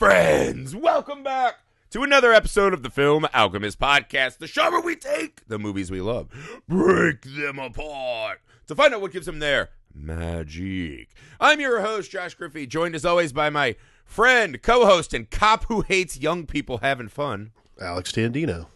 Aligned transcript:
Friends. 0.00 0.76
Welcome 0.76 1.22
back 1.22 1.60
to 1.88 2.02
another 2.02 2.30
episode 2.30 2.74
of 2.74 2.82
the 2.82 2.90
Film 2.90 3.26
Alchemist 3.32 3.78
Podcast, 3.80 4.36
the 4.36 4.46
show 4.46 4.70
where 4.70 4.82
we 4.82 4.94
take 4.94 5.40
the 5.48 5.58
movies 5.58 5.90
we 5.90 6.02
love, 6.02 6.28
break 6.68 7.22
them 7.22 7.58
apart 7.58 8.40
to 8.66 8.74
find 8.74 8.92
out 8.92 9.00
what 9.00 9.12
gives 9.12 9.24
them 9.24 9.38
their 9.38 9.70
magic. 9.94 11.08
I'm 11.40 11.60
your 11.60 11.80
host, 11.80 12.10
Josh 12.10 12.34
Griffey, 12.34 12.66
joined 12.66 12.94
as 12.94 13.06
always 13.06 13.32
by 13.32 13.48
my 13.48 13.74
friend, 14.04 14.60
co 14.60 14.84
host, 14.84 15.14
and 15.14 15.30
cop 15.30 15.64
who 15.64 15.80
hates 15.80 16.20
young 16.20 16.44
people 16.44 16.76
having 16.82 17.08
fun. 17.08 17.52
Alex 17.80 18.12
Dandino. 18.12 18.66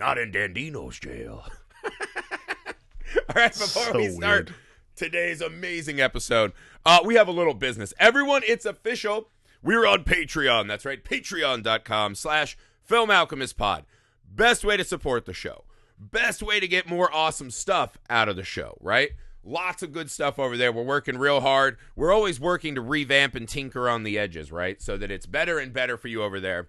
Not 0.00 0.18
in 0.18 0.32
Dandino's 0.32 0.98
jail. 0.98 1.46
All 1.84 3.34
right, 3.36 3.52
before 3.52 3.84
So 3.84 3.96
we 3.98 4.08
start 4.08 4.46
weird. 4.50 4.54
today's 4.96 5.40
amazing 5.40 6.00
episode, 6.00 6.52
uh, 6.84 6.98
we 7.04 7.14
have 7.14 7.28
a 7.28 7.32
little 7.32 7.54
business. 7.54 7.94
Everyone, 8.00 8.42
it's 8.44 8.66
official. 8.66 9.28
We're 9.64 9.86
on 9.86 10.04
Patreon. 10.04 10.68
That's 10.68 10.84
right, 10.84 11.02
patreon.com 11.02 12.14
slash 12.16 12.56
Film 12.82 13.10
Alchemist 13.10 13.56
Pod. 13.56 13.86
Best 14.30 14.62
way 14.62 14.76
to 14.76 14.84
support 14.84 15.24
the 15.24 15.32
show. 15.32 15.64
Best 15.98 16.42
way 16.42 16.60
to 16.60 16.68
get 16.68 16.86
more 16.86 17.12
awesome 17.12 17.50
stuff 17.50 17.96
out 18.10 18.28
of 18.28 18.36
the 18.36 18.44
show, 18.44 18.76
right? 18.82 19.12
Lots 19.42 19.82
of 19.82 19.92
good 19.92 20.10
stuff 20.10 20.38
over 20.38 20.58
there. 20.58 20.70
We're 20.70 20.82
working 20.82 21.16
real 21.16 21.40
hard. 21.40 21.78
We're 21.96 22.12
always 22.12 22.38
working 22.38 22.74
to 22.74 22.82
revamp 22.82 23.34
and 23.34 23.48
tinker 23.48 23.88
on 23.88 24.02
the 24.02 24.18
edges, 24.18 24.52
right? 24.52 24.82
So 24.82 24.98
that 24.98 25.10
it's 25.10 25.26
better 25.26 25.58
and 25.58 25.72
better 25.72 25.96
for 25.96 26.08
you 26.08 26.22
over 26.22 26.40
there. 26.40 26.68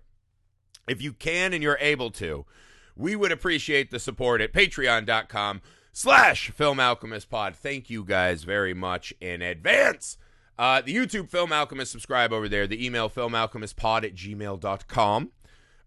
If 0.88 1.02
you 1.02 1.12
can 1.12 1.52
and 1.52 1.62
you're 1.62 1.78
able 1.82 2.12
to, 2.12 2.46
we 2.96 3.16
would 3.16 3.32
appreciate 3.32 3.92
the 3.92 4.00
support 4.00 4.40
at 4.40 4.54
patreon.com 4.54 5.62
slash 5.92 6.50
film 6.52 6.78
alchemist 6.78 7.30
pod 7.30 7.56
thank 7.56 7.90
you 7.90 8.04
guys 8.04 8.44
very 8.44 8.74
much 8.74 9.14
in 9.22 9.42
advance 9.42 10.18
uh, 10.58 10.82
the 10.82 10.96
youtube 10.96 11.30
film 11.30 11.52
alchemist 11.52 11.92
subscribe 11.92 12.32
over 12.32 12.48
there 12.50 12.68
the 12.68 12.86
email 12.86 13.10
filmalchemistpod 13.10 14.04
at 14.04 14.16
gmail.com 14.16 15.32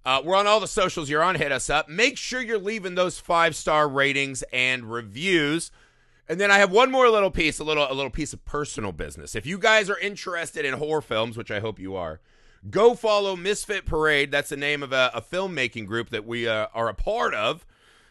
uh, 0.05 0.23
we're 0.25 0.37
on 0.37 0.47
all 0.47 0.61
the 0.61 0.67
socials 0.67 1.11
you're 1.11 1.23
on 1.23 1.35
hit 1.35 1.53
us 1.53 1.69
up 1.69 1.89
make 1.89 2.17
sure 2.17 2.41
you're 2.41 2.59
leaving 2.59 2.95
those 2.95 3.19
five 3.19 3.55
star 3.55 3.89
ratings 3.89 4.43
and 4.53 4.91
reviews 4.91 5.71
and 6.29 6.39
then 6.39 6.51
I 6.51 6.59
have 6.59 6.71
one 6.71 6.91
more 6.91 7.09
little 7.09 7.31
piece, 7.31 7.59
a 7.59 7.65
little 7.65 7.87
a 7.91 7.95
little 7.95 8.11
piece 8.11 8.35
of 8.35 8.45
personal 8.45 8.93
business. 8.93 9.35
If 9.35 9.47
you 9.47 9.59
guys 9.59 9.89
are 9.89 9.99
interested 9.99 10.65
in 10.65 10.75
horror 10.75 11.01
films, 11.01 11.39
which 11.39 11.51
I 11.51 11.61
hope 11.61 11.79
you 11.79 11.97
are, 11.97 12.21
go 12.69 12.95
follow 12.95 13.35
Misfit 13.35 13.87
Parade. 13.87 14.31
That's 14.31 14.51
the 14.51 14.57
name 14.57 14.83
of 14.83 14.93
a, 14.93 15.11
a 15.15 15.23
filmmaking 15.23 15.87
group 15.87 16.11
that 16.11 16.27
we 16.27 16.47
uh, 16.47 16.67
are 16.75 16.89
a 16.89 16.95
part 16.95 17.33
of. 17.35 17.65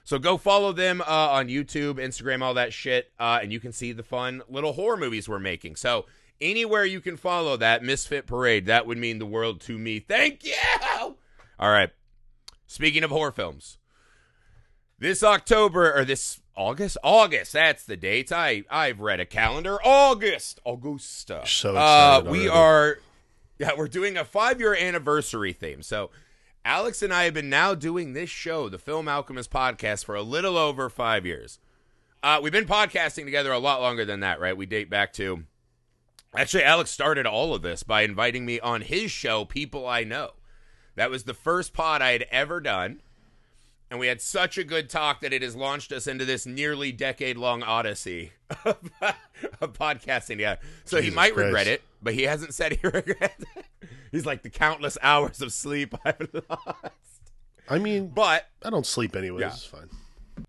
So 0.04 0.18
go 0.18 0.38
follow 0.38 0.72
them 0.72 1.02
uh, 1.02 1.06
on 1.06 1.48
YouTube, 1.48 1.96
Instagram, 1.96 2.42
all 2.42 2.54
that 2.56 2.74
shit, 2.74 3.12
uh, 3.20 3.40
and 3.42 3.52
you 3.52 3.60
can 3.60 3.74
see 3.74 3.92
the 3.92 4.04
fun 4.04 4.42
little 4.50 4.74
horror 4.74 4.98
movies 4.98 5.28
we're 5.28 5.38
making. 5.38 5.76
So 5.76 6.06
anywhere 6.42 6.86
you 6.86 7.02
can 7.02 7.18
follow 7.18 7.58
that 7.58 7.84
Misfit 7.84 8.28
Parade, 8.28 8.66
that 8.66 8.86
would 8.86 8.98
mean 8.98 9.20
the 9.20 9.26
world 9.26 9.62
to 9.62 9.78
me. 9.78 10.00
Thank 10.00 10.46
you. 10.46 10.54
All 11.00 11.72
right. 11.72 11.90
Speaking 12.68 13.04
of 13.04 13.12
horror 13.12 13.32
films, 13.32 13.78
this 15.00 15.24
October 15.24 15.94
or 15.94 16.06
this 16.06 16.42
August, 16.56 16.98
August. 17.04 17.54
That's 17.54 17.86
the 17.86 17.96
date. 17.96 18.32
I 18.32 18.64
I've 18.70 19.00
read 19.00 19.20
a 19.20 19.26
calendar. 19.26 19.78
August, 19.84 20.60
Augusta. 20.66 21.44
So 21.46 21.76
uh, 21.76 22.24
we 22.26 22.50
already. 22.50 22.50
are. 22.50 23.00
Yeah, 23.60 23.72
we're 23.78 23.88
doing 23.88 24.18
a 24.18 24.26
five 24.26 24.60
year 24.60 24.76
anniversary 24.76 25.54
theme. 25.54 25.82
So 25.82 26.10
Alex 26.66 27.02
and 27.02 27.14
I 27.14 27.24
have 27.24 27.34
been 27.34 27.50
now 27.50 27.76
doing 27.76 28.14
this 28.14 28.30
show, 28.30 28.70
the 28.70 28.78
Film 28.78 29.08
Alchemist 29.08 29.52
podcast, 29.52 30.04
for 30.04 30.16
a 30.16 30.22
little 30.22 30.58
over 30.58 30.90
five 30.90 31.26
years. 31.26 31.60
Uh, 32.22 32.40
we've 32.42 32.52
been 32.52 32.66
podcasting 32.66 33.24
together 33.24 33.52
a 33.52 33.60
lot 33.60 33.80
longer 33.80 34.04
than 34.04 34.20
that, 34.22 34.40
right? 34.40 34.58
We 34.58 34.66
date 34.66 34.90
back 34.90 35.14
to. 35.14 35.44
Actually, 36.36 36.64
Alex 36.64 36.92
started 36.92 37.26
all 37.26 37.54
of 37.54 37.62
this 37.62 37.84
by 37.84 38.02
inviting 38.02 38.46
me 38.46 38.60
on 38.60 38.82
his 38.82 39.12
show, 39.12 39.46
People 39.46 39.88
I 39.88 40.04
Know. 40.04 40.32
That 40.96 41.10
was 41.10 41.24
the 41.24 41.34
first 41.34 41.74
pod 41.74 42.02
I 42.02 42.12
had 42.12 42.26
ever 42.32 42.60
done. 42.60 43.02
And 43.90 44.00
we 44.02 44.08
had 44.08 44.20
such 44.20 44.58
a 44.58 44.66
good 44.66 44.90
talk 44.90 45.22
that 45.22 45.32
it 45.32 45.42
has 45.42 45.56
launched 45.56 45.94
us 45.94 46.08
into 46.08 46.26
this 46.26 46.46
nearly 46.46 46.92
decade 46.92 47.38
long 47.38 47.64
odyssey 47.64 48.34
of, 48.66 48.78
of 49.62 49.74
podcasting. 49.74 50.40
Yeah. 50.40 50.58
So 50.84 50.98
he 50.98 51.04
Jesus 51.04 51.16
might 51.16 51.36
regret 51.36 51.68
it, 51.68 51.82
but 52.02 52.14
he 52.14 52.24
hasn't 52.24 52.54
said 52.54 52.74
he 52.74 52.80
regrets 52.88 53.46
it. 53.56 53.66
He's 54.12 54.26
like 54.26 54.44
the 54.44 54.50
countless 54.50 54.98
hours 55.02 55.42
of 55.42 55.54
sleep 55.54 55.96
I've 56.06 56.28
lost. 56.50 57.32
I 57.70 57.80
mean, 57.80 58.08
But 58.10 58.48
I 58.64 58.70
don't 58.70 58.86
sleep 58.86 59.16
anyways. 59.16 59.42
Yeah. 59.42 59.48
It's 59.50 59.64
fine. 59.64 59.90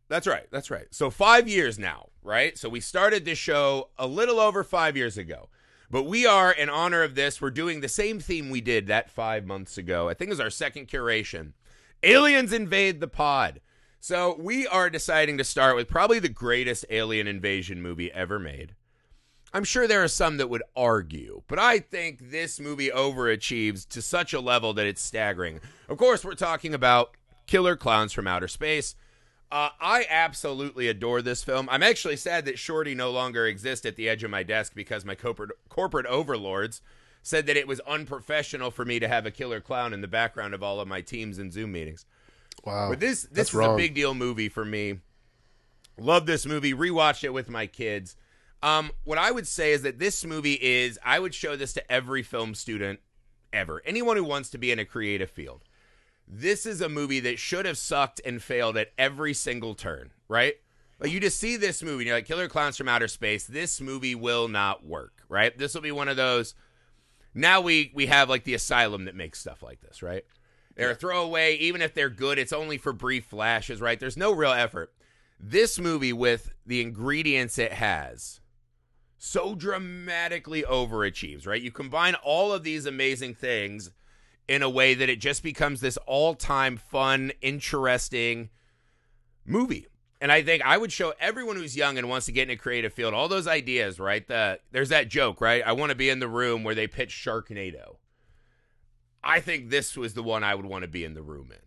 that's 0.08 0.26
right. 0.26 0.46
That's 0.50 0.70
right. 0.70 0.86
So 0.90 1.08
five 1.08 1.48
years 1.48 1.78
now, 1.78 2.08
right? 2.24 2.58
So 2.58 2.68
we 2.68 2.80
started 2.80 3.24
this 3.24 3.38
show 3.38 3.90
a 3.98 4.06
little 4.08 4.40
over 4.40 4.64
five 4.64 4.96
years 4.96 5.16
ago. 5.16 5.48
But 5.90 6.04
we 6.04 6.26
are, 6.26 6.52
in 6.52 6.68
honor 6.68 7.02
of 7.02 7.14
this, 7.14 7.40
we're 7.40 7.50
doing 7.50 7.80
the 7.80 7.88
same 7.88 8.20
theme 8.20 8.50
we 8.50 8.60
did 8.60 8.86
that 8.86 9.10
five 9.10 9.46
months 9.46 9.78
ago. 9.78 10.08
I 10.08 10.14
think 10.14 10.28
it 10.28 10.32
was 10.32 10.40
our 10.40 10.50
second 10.50 10.88
curation. 10.88 11.52
Aliens 12.02 12.52
invade 12.52 13.00
the 13.00 13.08
pod. 13.08 13.60
So 14.00 14.36
we 14.38 14.66
are 14.66 14.90
deciding 14.90 15.38
to 15.38 15.44
start 15.44 15.74
with 15.74 15.88
probably 15.88 16.18
the 16.18 16.28
greatest 16.28 16.84
alien 16.90 17.26
invasion 17.26 17.82
movie 17.82 18.12
ever 18.12 18.38
made. 18.38 18.74
I'm 19.52 19.64
sure 19.64 19.88
there 19.88 20.04
are 20.04 20.08
some 20.08 20.36
that 20.36 20.50
would 20.50 20.62
argue, 20.76 21.42
but 21.48 21.58
I 21.58 21.78
think 21.78 22.30
this 22.30 22.60
movie 22.60 22.90
overachieves 22.90 23.88
to 23.88 24.02
such 24.02 24.34
a 24.34 24.40
level 24.40 24.74
that 24.74 24.86
it's 24.86 25.00
staggering. 25.00 25.60
Of 25.88 25.96
course, 25.96 26.22
we're 26.22 26.34
talking 26.34 26.74
about 26.74 27.16
Killer 27.46 27.76
Klowns 27.76 28.12
from 28.12 28.26
Outer 28.26 28.48
Space. 28.48 28.94
Uh, 29.50 29.70
I 29.80 30.06
absolutely 30.10 30.88
adore 30.88 31.22
this 31.22 31.42
film. 31.42 31.68
I'm 31.70 31.82
actually 31.82 32.16
sad 32.16 32.44
that 32.44 32.58
Shorty 32.58 32.94
no 32.94 33.10
longer 33.10 33.46
exists 33.46 33.86
at 33.86 33.96
the 33.96 34.08
edge 34.08 34.22
of 34.22 34.30
my 34.30 34.42
desk 34.42 34.74
because 34.74 35.04
my 35.06 35.14
corporate 35.14 35.52
corporate 35.70 36.06
overlords 36.06 36.82
said 37.22 37.46
that 37.46 37.56
it 37.56 37.66
was 37.66 37.80
unprofessional 37.80 38.70
for 38.70 38.84
me 38.84 38.98
to 38.98 39.08
have 39.08 39.24
a 39.24 39.30
killer 39.30 39.60
clown 39.60 39.94
in 39.94 40.02
the 40.02 40.08
background 40.08 40.54
of 40.54 40.62
all 40.62 40.80
of 40.80 40.88
my 40.88 41.00
teams 41.00 41.38
and 41.38 41.52
Zoom 41.52 41.72
meetings. 41.72 42.04
Wow. 42.64 42.90
But 42.90 43.00
this 43.00 43.22
this 43.22 43.30
That's 43.30 43.48
is 43.50 43.54
wrong. 43.54 43.74
a 43.74 43.76
big 43.76 43.94
deal 43.94 44.14
movie 44.14 44.48
for 44.50 44.64
me. 44.64 45.00
Love 45.96 46.26
this 46.26 46.44
movie. 46.44 46.74
Rewatched 46.74 47.24
it 47.24 47.32
with 47.32 47.48
my 47.48 47.66
kids. 47.66 48.16
Um, 48.62 48.90
what 49.04 49.18
I 49.18 49.30
would 49.30 49.46
say 49.46 49.72
is 49.72 49.82
that 49.82 49.98
this 49.98 50.24
movie 50.24 50.58
is 50.60 50.98
I 51.04 51.18
would 51.20 51.34
show 51.34 51.56
this 51.56 51.72
to 51.74 51.92
every 51.92 52.22
film 52.22 52.54
student 52.54 53.00
ever. 53.52 53.82
Anyone 53.86 54.16
who 54.16 54.24
wants 54.24 54.50
to 54.50 54.58
be 54.58 54.70
in 54.72 54.78
a 54.78 54.84
creative 54.84 55.30
field. 55.30 55.64
This 56.30 56.66
is 56.66 56.80
a 56.80 56.88
movie 56.88 57.20
that 57.20 57.38
should 57.38 57.64
have 57.64 57.78
sucked 57.78 58.20
and 58.24 58.42
failed 58.42 58.76
at 58.76 58.92
every 58.98 59.32
single 59.32 59.74
turn, 59.74 60.12
right? 60.28 60.54
Like 61.00 61.10
you 61.10 61.20
just 61.20 61.38
see 61.38 61.56
this 61.56 61.82
movie 61.82 62.02
and 62.02 62.06
you're 62.08 62.16
like, 62.16 62.26
Killer 62.26 62.48
Klowns 62.48 62.76
from 62.76 62.88
Outer 62.88 63.08
Space, 63.08 63.46
this 63.46 63.80
movie 63.80 64.14
will 64.14 64.48
not 64.48 64.84
work, 64.84 65.22
right? 65.28 65.56
This 65.56 65.74
will 65.74 65.80
be 65.80 65.92
one 65.92 66.08
of 66.08 66.16
those 66.16 66.54
now 67.34 67.60
we 67.60 67.92
we 67.94 68.06
have 68.06 68.28
like 68.28 68.44
the 68.44 68.54
asylum 68.54 69.04
that 69.04 69.14
makes 69.14 69.38
stuff 69.38 69.62
like 69.62 69.80
this, 69.80 70.02
right? 70.02 70.24
They're 70.74 70.90
a 70.90 70.94
throwaway, 70.94 71.56
even 71.56 71.82
if 71.82 71.94
they're 71.94 72.10
good, 72.10 72.38
it's 72.38 72.52
only 72.52 72.78
for 72.78 72.92
brief 72.92 73.24
flashes, 73.24 73.80
right? 73.80 73.98
There's 73.98 74.16
no 74.16 74.32
real 74.32 74.52
effort. 74.52 74.92
This 75.40 75.78
movie, 75.78 76.12
with 76.12 76.52
the 76.66 76.80
ingredients 76.80 77.58
it 77.58 77.72
has, 77.72 78.40
so 79.18 79.56
dramatically 79.56 80.62
overachieves, 80.62 81.46
right? 81.46 81.60
You 81.60 81.72
combine 81.72 82.14
all 82.16 82.52
of 82.52 82.62
these 82.62 82.86
amazing 82.86 83.34
things 83.34 83.90
in 84.48 84.62
a 84.62 84.70
way 84.70 84.94
that 84.94 85.08
it 85.08 85.20
just 85.20 85.42
becomes 85.42 85.80
this 85.80 85.98
all-time 86.06 86.76
fun, 86.76 87.32
interesting 87.42 88.48
movie. 89.44 89.86
And 90.20 90.32
I 90.32 90.42
think 90.42 90.64
I 90.64 90.76
would 90.78 90.90
show 90.90 91.12
everyone 91.20 91.56
who's 91.56 91.76
young 91.76 91.96
and 91.96 92.08
wants 92.08 92.26
to 92.26 92.32
get 92.32 92.48
in 92.48 92.54
a 92.54 92.56
creative 92.56 92.92
field 92.92 93.14
all 93.14 93.28
those 93.28 93.46
ideas, 93.46 94.00
right? 94.00 94.26
The 94.26 94.58
there's 94.72 94.88
that 94.88 95.08
joke, 95.08 95.40
right? 95.40 95.62
I 95.64 95.72
want 95.72 95.90
to 95.90 95.96
be 95.96 96.08
in 96.08 96.18
the 96.18 96.26
room 96.28 96.64
where 96.64 96.74
they 96.74 96.88
pitch 96.88 97.10
Sharknado. 97.10 97.96
I 99.22 99.40
think 99.40 99.70
this 99.70 99.96
was 99.96 100.14
the 100.14 100.22
one 100.22 100.42
I 100.42 100.54
would 100.54 100.66
want 100.66 100.82
to 100.82 100.88
be 100.88 101.04
in 101.04 101.14
the 101.14 101.22
room 101.22 101.50
in, 101.50 101.58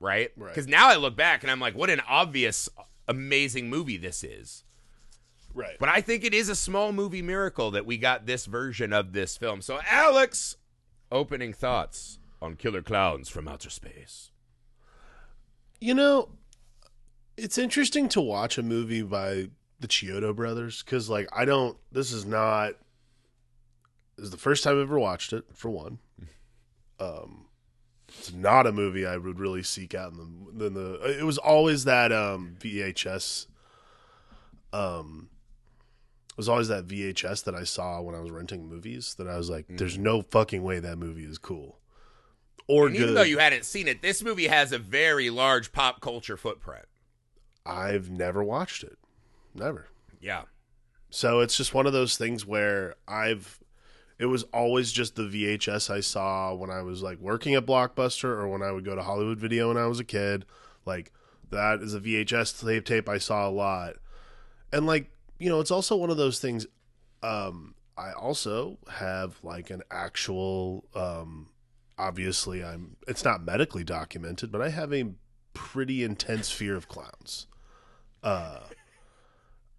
right? 0.00 0.30
Right. 0.36 0.48
Because 0.48 0.66
now 0.66 0.88
I 0.88 0.96
look 0.96 1.14
back 1.16 1.42
and 1.42 1.50
I'm 1.50 1.60
like, 1.60 1.74
what 1.74 1.90
an 1.90 2.00
obvious, 2.08 2.68
amazing 3.06 3.68
movie 3.68 3.96
this 3.96 4.24
is. 4.24 4.64
right. 5.54 5.76
But 5.78 5.88
I 5.88 6.00
think 6.00 6.24
it 6.24 6.32
is 6.34 6.48
a 6.48 6.54
small 6.56 6.92
movie 6.92 7.22
miracle 7.22 7.70
that 7.72 7.84
we 7.86 7.98
got 7.98 8.26
this 8.26 8.46
version 8.46 8.92
of 8.92 9.12
this 9.12 9.36
film. 9.36 9.60
So, 9.60 9.80
Alex, 9.88 10.56
opening 11.12 11.52
thoughts 11.52 12.19
on 12.42 12.56
Killer 12.56 12.82
Klowns 12.82 13.28
from 13.28 13.48
Outer 13.48 13.70
Space. 13.70 14.30
You 15.80 15.94
know, 15.94 16.30
it's 17.36 17.58
interesting 17.58 18.08
to 18.10 18.20
watch 18.20 18.58
a 18.58 18.62
movie 18.62 19.02
by 19.02 19.48
the 19.80 19.88
Chiodo 19.88 20.34
brothers 20.34 20.82
because, 20.82 21.08
like, 21.08 21.28
I 21.32 21.44
don't. 21.44 21.76
This 21.90 22.12
is 22.12 22.24
not. 22.24 22.74
This 24.16 24.26
is 24.26 24.30
the 24.30 24.36
first 24.36 24.62
time 24.62 24.74
I've 24.74 24.82
ever 24.82 24.98
watched 24.98 25.32
it. 25.32 25.44
For 25.54 25.70
one, 25.70 25.98
um, 26.98 27.46
it's 28.08 28.32
not 28.32 28.66
a 28.66 28.72
movie 28.72 29.06
I 29.06 29.16
would 29.16 29.38
really 29.38 29.62
seek 29.62 29.94
out. 29.94 30.12
In 30.12 30.46
the, 30.52 30.66
in 30.66 30.74
the 30.74 31.18
it 31.18 31.24
was 31.24 31.38
always 31.38 31.84
that 31.84 32.12
um 32.12 32.56
VHS. 32.60 33.46
Um, 34.72 35.30
it 36.30 36.36
was 36.36 36.48
always 36.48 36.68
that 36.68 36.86
VHS 36.86 37.44
that 37.44 37.54
I 37.54 37.64
saw 37.64 38.00
when 38.00 38.14
I 38.14 38.20
was 38.20 38.30
renting 38.30 38.68
movies. 38.68 39.14
That 39.18 39.28
I 39.28 39.36
was 39.36 39.48
like, 39.48 39.66
"There's 39.68 39.98
no 39.98 40.22
fucking 40.22 40.62
way 40.62 40.78
that 40.78 40.96
movie 40.96 41.24
is 41.24 41.38
cool." 41.38 41.79
Or 42.70 42.86
And 42.86 42.94
good. 42.94 43.02
even 43.02 43.14
though 43.14 43.22
you 43.22 43.38
hadn't 43.38 43.64
seen 43.64 43.88
it, 43.88 44.00
this 44.02 44.22
movie 44.22 44.46
has 44.46 44.70
a 44.72 44.78
very 44.78 45.28
large 45.30 45.72
pop 45.72 46.00
culture 46.00 46.36
footprint. 46.36 46.84
I've 47.66 48.10
never 48.10 48.42
watched 48.44 48.84
it. 48.84 48.96
Never. 49.54 49.88
Yeah. 50.20 50.42
So 51.10 51.40
it's 51.40 51.56
just 51.56 51.74
one 51.74 51.86
of 51.86 51.92
those 51.92 52.16
things 52.16 52.46
where 52.46 52.94
I've 53.08 53.58
It 54.18 54.26
was 54.26 54.44
always 54.52 54.92
just 54.92 55.16
the 55.16 55.22
VHS 55.22 55.90
I 55.90 56.00
saw 56.00 56.54
when 56.54 56.70
I 56.70 56.82
was 56.82 57.02
like 57.02 57.18
working 57.18 57.54
at 57.54 57.66
Blockbuster 57.66 58.24
or 58.24 58.48
when 58.48 58.62
I 58.62 58.70
would 58.70 58.84
go 58.84 58.94
to 58.94 59.02
Hollywood 59.02 59.38
Video 59.38 59.68
when 59.68 59.76
I 59.76 59.86
was 59.86 59.98
a 59.98 60.04
kid. 60.04 60.44
Like 60.86 61.12
that 61.50 61.80
is 61.80 61.94
a 61.94 62.00
VHS 62.00 62.64
tape 62.64 62.84
tape 62.84 63.08
I 63.08 63.18
saw 63.18 63.48
a 63.48 63.50
lot. 63.50 63.94
And 64.72 64.86
like, 64.86 65.10
you 65.38 65.48
know, 65.48 65.58
it's 65.60 65.70
also 65.72 65.96
one 65.96 66.10
of 66.10 66.16
those 66.16 66.38
things 66.38 66.66
um 67.22 67.74
I 67.98 68.12
also 68.12 68.78
have 68.88 69.38
like 69.42 69.70
an 69.70 69.82
actual 69.90 70.84
um 70.94 71.48
obviously 72.00 72.64
I'm 72.64 72.96
it's 73.06 73.24
not 73.24 73.44
medically 73.44 73.84
documented, 73.84 74.50
but 74.50 74.62
I 74.62 74.70
have 74.70 74.92
a 74.92 75.10
pretty 75.54 76.02
intense 76.02 76.50
fear 76.50 76.76
of 76.76 76.88
clowns. 76.88 77.46
Uh 78.22 78.60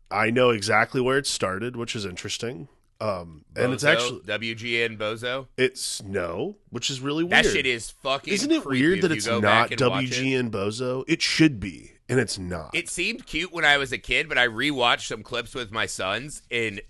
I 0.10 0.30
know 0.30 0.50
exactly 0.50 1.02
where 1.02 1.18
it 1.18 1.26
started, 1.28 1.76
which 1.76 1.96
is 1.96 2.06
interesting. 2.06 2.68
Um 3.00 3.46
and 3.56 3.74
it's 3.74 3.84
actually 3.84 4.20
WGN 4.22 4.98
Bozo. 4.98 5.48
it's 5.58 6.04
no, 6.04 6.58
which 6.70 6.90
is 6.90 7.02
really 7.02 7.24
weird. 7.24 7.46
That 7.46 7.52
shit 7.52 7.66
is 7.66 7.90
fucking. 7.90 8.32
Isn't 8.34 8.52
it 8.52 8.66
weird 8.66 9.02
that 9.02 9.12
it's 9.12 9.26
not 9.28 9.72
WGN 9.72 10.48
it. 10.48 10.52
Bozo? 10.52 11.04
It 11.08 11.22
should 11.22 11.60
be, 11.60 11.94
and 12.08 12.20
it's 12.20 12.38
not. 12.38 12.70
It 12.74 12.90
seemed 12.90 13.26
cute 13.26 13.52
when 13.52 13.66
I 13.66 13.78
was 13.78 13.92
a 13.92 13.98
kid, 13.98 14.30
but 14.30 14.38
I 14.38 14.48
rewatched 14.48 15.08
some 15.08 15.24
clips 15.24 15.56
with 15.56 15.72
my 15.72 15.88
sons, 15.88 16.44
and 16.52 16.82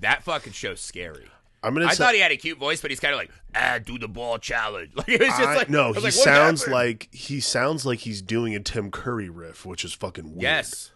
that 0.00 0.22
fucking 0.22 0.52
show's 0.52 0.80
scary. 0.80 1.26
I'm 1.62 1.74
gonna 1.74 1.86
I 1.86 1.90
say, 1.90 2.04
thought 2.04 2.14
he 2.14 2.20
had 2.20 2.30
a 2.30 2.36
cute 2.36 2.58
voice, 2.58 2.80
but 2.80 2.90
he's 2.90 3.00
kind 3.00 3.12
of 3.14 3.18
like, 3.18 3.30
ah, 3.54 3.78
do 3.84 3.98
the 3.98 4.06
ball 4.08 4.38
challenge. 4.38 4.92
Like 4.96 5.08
it 5.08 5.20
was 5.20 5.28
just 5.28 5.40
I- 5.40 5.56
like, 5.56 5.68
no, 5.70 5.92
he 5.92 6.00
like, 6.00 6.12
sounds 6.12 6.60
happened? 6.62 6.74
like 6.74 7.08
he 7.12 7.40
sounds 7.40 7.84
like 7.84 7.98
he's 8.00 8.22
doing 8.22 8.54
a 8.54 8.60
Tim 8.60 8.90
Curry 8.90 9.28
riff, 9.28 9.66
which 9.66 9.84
is 9.84 9.92
fucking 9.92 10.30
weird. 10.32 10.42
yes, 10.42 10.90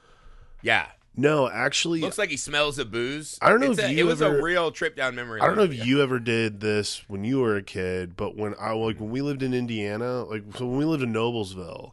yeah. 0.63 0.87
No, 1.15 1.47
actually, 1.47 2.01
Looks 2.01 2.17
like 2.17 2.31
he 2.31 2.39
smells 2.39 2.79
of 2.79 2.91
booze. 2.91 3.39
I 3.43 3.51
don't 3.51 3.61
know 3.61 3.73
It's 3.73 3.79
if 3.81 3.85
a- 3.87 3.93
you 3.93 3.99
it 3.99 4.07
was 4.09 4.23
ever- 4.23 4.39
a 4.39 4.43
real 4.43 4.71
trip 4.71 4.97
down 4.97 5.15
memory. 5.15 5.41
I 5.43 5.47
don't 5.47 5.57
know 5.57 5.65
if 5.65 5.85
you 5.87 6.01
ever 6.03 6.19
did 6.19 6.61
this 6.61 7.05
when 7.07 7.23
you 7.23 7.41
were 7.41 7.55
a 7.57 7.63
kid, 7.63 8.17
but 8.17 8.35
when 8.37 8.55
I 8.59 8.73
like 8.73 8.99
when 8.99 9.11
we 9.11 9.21
lived 9.21 9.43
in 9.43 9.53
Indiana, 9.53 10.25
like 10.25 10.43
so 10.57 10.65
when 10.67 10.79
we 10.79 10.85
lived 10.87 11.03
in 11.03 11.13
Noblesville, 11.13 11.93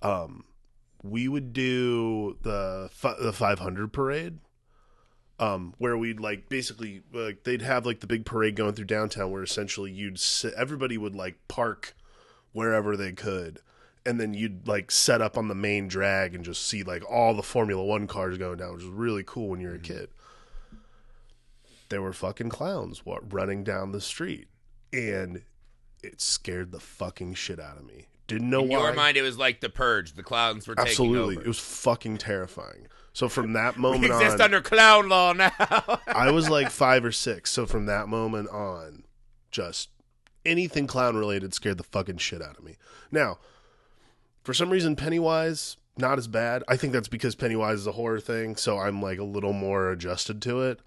um, 0.00 0.44
we 1.02 1.28
would 1.28 1.52
do 1.52 2.38
the 2.42 2.88
the 3.20 3.32
500 3.32 3.92
parade, 3.92 4.38
um, 5.38 5.74
where 5.78 5.96
we'd 5.98 6.20
like 6.20 6.48
basically 6.48 7.02
like 7.12 7.44
they'd 7.44 7.62
have 7.62 7.84
like 7.86 8.00
the 8.00 8.06
big 8.06 8.24
parade 8.24 8.56
going 8.56 8.74
through 8.74 8.86
downtown, 8.86 9.30
where 9.30 9.42
essentially 9.42 9.90
you'd 9.90 10.18
sit, 10.18 10.54
everybody 10.54 10.96
would 10.96 11.14
like 11.14 11.36
park 11.48 11.94
wherever 12.52 12.96
they 12.96 13.12
could. 13.12 13.60
And 14.04 14.20
then 14.20 14.34
you'd 14.34 14.68
like 14.68 14.92
set 14.92 15.20
up 15.20 15.36
on 15.36 15.48
the 15.48 15.54
main 15.54 15.88
drag 15.88 16.34
and 16.34 16.44
just 16.44 16.64
see 16.64 16.84
like 16.84 17.02
all 17.10 17.34
the 17.34 17.42
Formula 17.42 17.84
One 17.84 18.06
cars 18.06 18.38
going 18.38 18.58
down, 18.58 18.74
which 18.74 18.84
was 18.84 18.92
really 18.92 19.24
cool 19.26 19.48
when 19.48 19.60
you're 19.60 19.74
a 19.74 19.80
kid 19.80 20.10
there 21.88 22.02
were 22.02 22.12
fucking 22.12 22.48
clowns 22.48 23.04
what, 23.04 23.32
running 23.32 23.64
down 23.64 23.92
the 23.92 24.00
street, 24.00 24.48
and 24.92 25.42
it 26.02 26.20
scared 26.20 26.72
the 26.72 26.80
fucking 26.80 27.34
shit 27.34 27.60
out 27.60 27.76
of 27.76 27.84
me. 27.84 28.06
Didn't 28.26 28.50
know 28.50 28.62
In 28.62 28.70
why. 28.70 28.78
your 28.78 28.94
mind, 28.94 29.16
it 29.16 29.22
was 29.22 29.38
like 29.38 29.60
the 29.60 29.68
purge. 29.68 30.14
The 30.14 30.22
clowns 30.22 30.66
were 30.66 30.74
taking 30.74 30.90
Absolutely, 30.90 31.36
over. 31.36 31.44
it 31.44 31.48
was 31.48 31.58
fucking 31.60 32.18
terrifying. 32.18 32.88
So 33.16 33.30
from 33.30 33.54
that 33.54 33.76
we 33.76 33.80
moment 33.80 34.04
exist 34.04 34.34
on, 34.34 34.42
under 34.42 34.60
clown 34.60 35.08
law 35.08 35.32
now. 35.32 35.50
I 36.06 36.30
was 36.32 36.50
like 36.50 36.68
five 36.68 37.02
or 37.02 37.12
six. 37.12 37.50
So 37.50 37.64
from 37.64 37.86
that 37.86 38.08
moment 38.08 38.50
on, 38.50 39.04
just 39.50 39.88
anything 40.44 40.86
clown 40.86 41.16
related 41.16 41.54
scared 41.54 41.78
the 41.78 41.82
fucking 41.82 42.18
shit 42.18 42.42
out 42.42 42.58
of 42.58 42.62
me. 42.62 42.76
Now, 43.10 43.38
for 44.44 44.52
some 44.52 44.68
reason, 44.68 44.96
Pennywise 44.96 45.78
not 45.96 46.18
as 46.18 46.28
bad. 46.28 46.62
I 46.68 46.76
think 46.76 46.92
that's 46.92 47.08
because 47.08 47.34
Pennywise 47.34 47.78
is 47.78 47.86
a 47.86 47.92
horror 47.92 48.20
thing, 48.20 48.54
so 48.54 48.78
I'm 48.78 49.00
like 49.00 49.18
a 49.18 49.24
little 49.24 49.54
more 49.54 49.90
adjusted 49.90 50.42
to 50.42 50.60
it. 50.60 50.80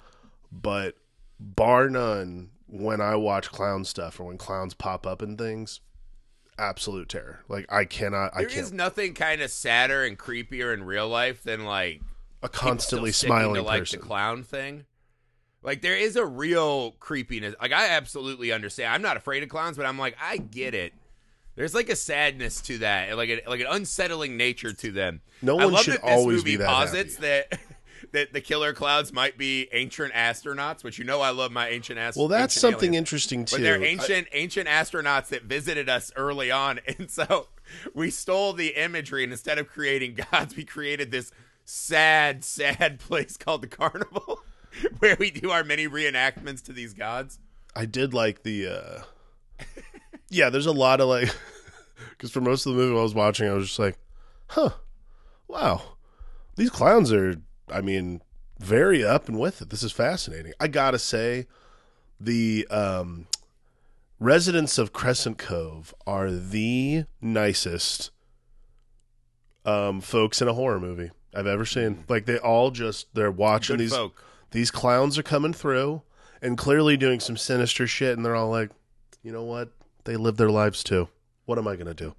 But 0.52 0.98
bar 1.40 1.90
none, 1.90 2.52
when 2.68 3.02
I 3.02 3.16
watch 3.16 3.50
clown 3.50 3.86
stuff 3.86 4.20
or 4.20 4.26
when 4.26 4.38
clowns 4.38 4.76
pop 4.76 5.08
up 5.08 5.24
and 5.24 5.36
things, 5.36 5.80
absolute 6.60 7.10
terror. 7.10 7.40
Like 7.50 7.66
I 7.74 7.86
cannot, 7.86 8.36
I 8.36 8.42
can't. 8.42 8.54
is 8.54 8.72
nothing 8.72 9.16
kind 9.16 9.42
of 9.42 9.50
sadder 9.50 10.04
and 10.04 10.16
creepier 10.16 10.72
in 10.72 10.84
real 10.84 11.10
life 11.10 11.42
than 11.42 11.66
like 11.66 12.02
a 12.42 12.50
constantly 12.50 13.12
smiling 13.12 13.56
to 13.56 13.62
like 13.62 13.82
person. 13.82 14.00
the 14.00 14.06
clown 14.06 14.44
thing. 14.44 14.86
Like 15.62 15.82
there 15.82 15.98
is 15.98 16.16
a 16.16 16.26
real 16.26 16.92
creepiness. 16.92 17.56
Like 17.62 17.74
I 17.74 17.90
absolutely 17.90 18.52
understand. 18.52 18.94
I'm 18.94 19.02
not 19.02 19.18
afraid 19.18 19.44
of 19.44 19.50
clowns, 19.50 19.78
but 19.78 19.86
I'm 19.86 20.00
like 20.00 20.16
I 20.22 20.38
get 20.38 20.74
it. 20.74 20.94
There's 21.56 21.76
like 21.76 21.90
a 21.90 21.96
sadness 21.96 22.62
to 22.62 22.78
that, 22.78 23.18
like 23.18 23.30
a, 23.30 23.42
like 23.46 23.60
an 23.60 23.68
unsettling 23.70 24.38
nature 24.38 24.72
to 24.72 24.92
them. 24.92 25.22
No 25.42 25.60
I 25.60 25.66
one 25.66 25.74
love 25.74 25.84
should 25.84 26.00
always 26.02 26.02
be 26.02 26.04
that 26.04 26.08
this 26.10 26.18
always 26.20 26.38
movie 26.38 26.52
be 26.52 26.56
that 26.58 26.68
posits 26.68 27.16
that 27.18 27.60
that 28.14 28.32
the 28.32 28.40
killer 28.40 28.72
clowns 28.72 29.12
might 29.12 29.38
be 29.38 29.68
ancient 29.74 30.14
astronauts, 30.14 30.84
which 30.84 30.98
you 30.98 31.04
know 31.04 31.20
I 31.20 31.32
love 31.32 31.52
my 31.52 31.68
ancient 31.68 32.00
astronauts. 32.00 32.18
well, 32.18 32.28
that's 32.30 32.54
something 32.54 32.94
interesting 32.94 33.44
too. 33.44 33.58
But 33.58 33.64
they're 33.64 33.82
I- 33.82 33.86
ancient 33.86 34.28
ancient 34.32 34.70
astronauts 34.70 35.28
that 35.28 35.44
visited 35.44 35.90
us 35.90 36.12
early 36.16 36.50
on, 36.52 36.80
and 36.88 37.12
so 37.12 37.48
we 37.94 38.10
stole 38.10 38.54
the 38.54 38.70
imagery, 38.70 39.24
and 39.24 39.34
instead 39.34 39.58
of 39.58 39.68
creating 39.68 40.18
gods, 40.32 40.56
we 40.56 40.64
created 40.64 41.12
this 41.12 41.32
sad, 41.70 42.44
sad 42.44 43.00
place 43.00 43.38
called 43.38 43.62
the 43.62 43.68
Carnival, 43.68 44.44
where 45.00 45.16
we 45.20 45.32
do 45.32 45.52
our 45.52 45.64
many 45.64 45.88
reenactments 45.88 46.64
to 46.64 46.74
these 46.74 46.94
gods. 46.94 47.40
I 47.76 47.86
did 47.86 48.14
like 48.14 48.44
the 48.44 48.68
uh 48.68 49.64
Yeah, 50.30 50.50
there's 50.50 50.66
a 50.66 50.72
lot 50.72 51.00
of 51.00 51.08
like 51.08 51.34
cuz 52.18 52.32
for 52.32 52.42
most 52.42 52.66
of 52.66 52.74
the 52.74 52.78
movie 52.78 52.98
I 52.98 53.02
was 53.04 53.14
watching 53.14 53.48
I 53.48 53.54
was 53.54 53.68
just 53.68 53.80
like, 53.80 53.98
"Huh. 54.48 54.72
Wow. 55.48 55.98
These 56.56 56.72
clowns 56.72 57.14
are 57.14 57.36
I 57.72 57.82
mean, 57.82 58.22
very 58.58 59.04
up 59.06 59.28
and 59.30 59.40
with 59.40 59.62
it. 59.62 59.70
This 59.70 59.84
is 59.84 59.92
fascinating." 59.92 60.54
I 60.60 60.68
got 60.68 60.92
to 60.92 61.00
say 61.00 61.46
the 62.20 62.68
um 62.72 63.28
residents 64.20 64.78
of 64.78 64.92
Crescent 64.92 65.38
Cove 65.38 65.94
are 66.08 66.32
the 66.32 67.06
nicest 67.22 68.12
um 69.66 70.02
folks 70.02 70.42
in 70.42 70.48
a 70.48 70.54
horror 70.54 70.80
movie 70.80 71.12
I've 71.34 71.48
ever 71.48 71.66
seen. 71.66 72.04
Like 72.08 72.26
they 72.26 72.38
all 72.38 72.72
just 72.72 73.14
they're 73.14 73.32
watching 73.32 73.76
Good 73.78 73.84
these 73.84 73.96
folk. 73.96 74.24
these 74.52 74.72
clowns 74.72 75.18
are 75.18 75.24
coming 75.24 75.54
through 75.54 76.02
and 76.42 76.58
clearly 76.58 76.98
doing 76.98 77.20
some 77.20 77.38
sinister 77.38 77.86
shit 77.88 78.16
and 78.18 78.26
they're 78.26 78.36
all 78.36 78.50
like 78.50 78.72
you 79.24 79.32
know 79.32 79.44
what 79.44 79.72
they 80.06 80.16
live 80.16 80.38
their 80.38 80.50
lives 80.50 80.84
too 80.84 81.08
what 81.46 81.58
am 81.58 81.68
i 81.68 81.76
gonna 81.76 81.94
do 81.94 82.16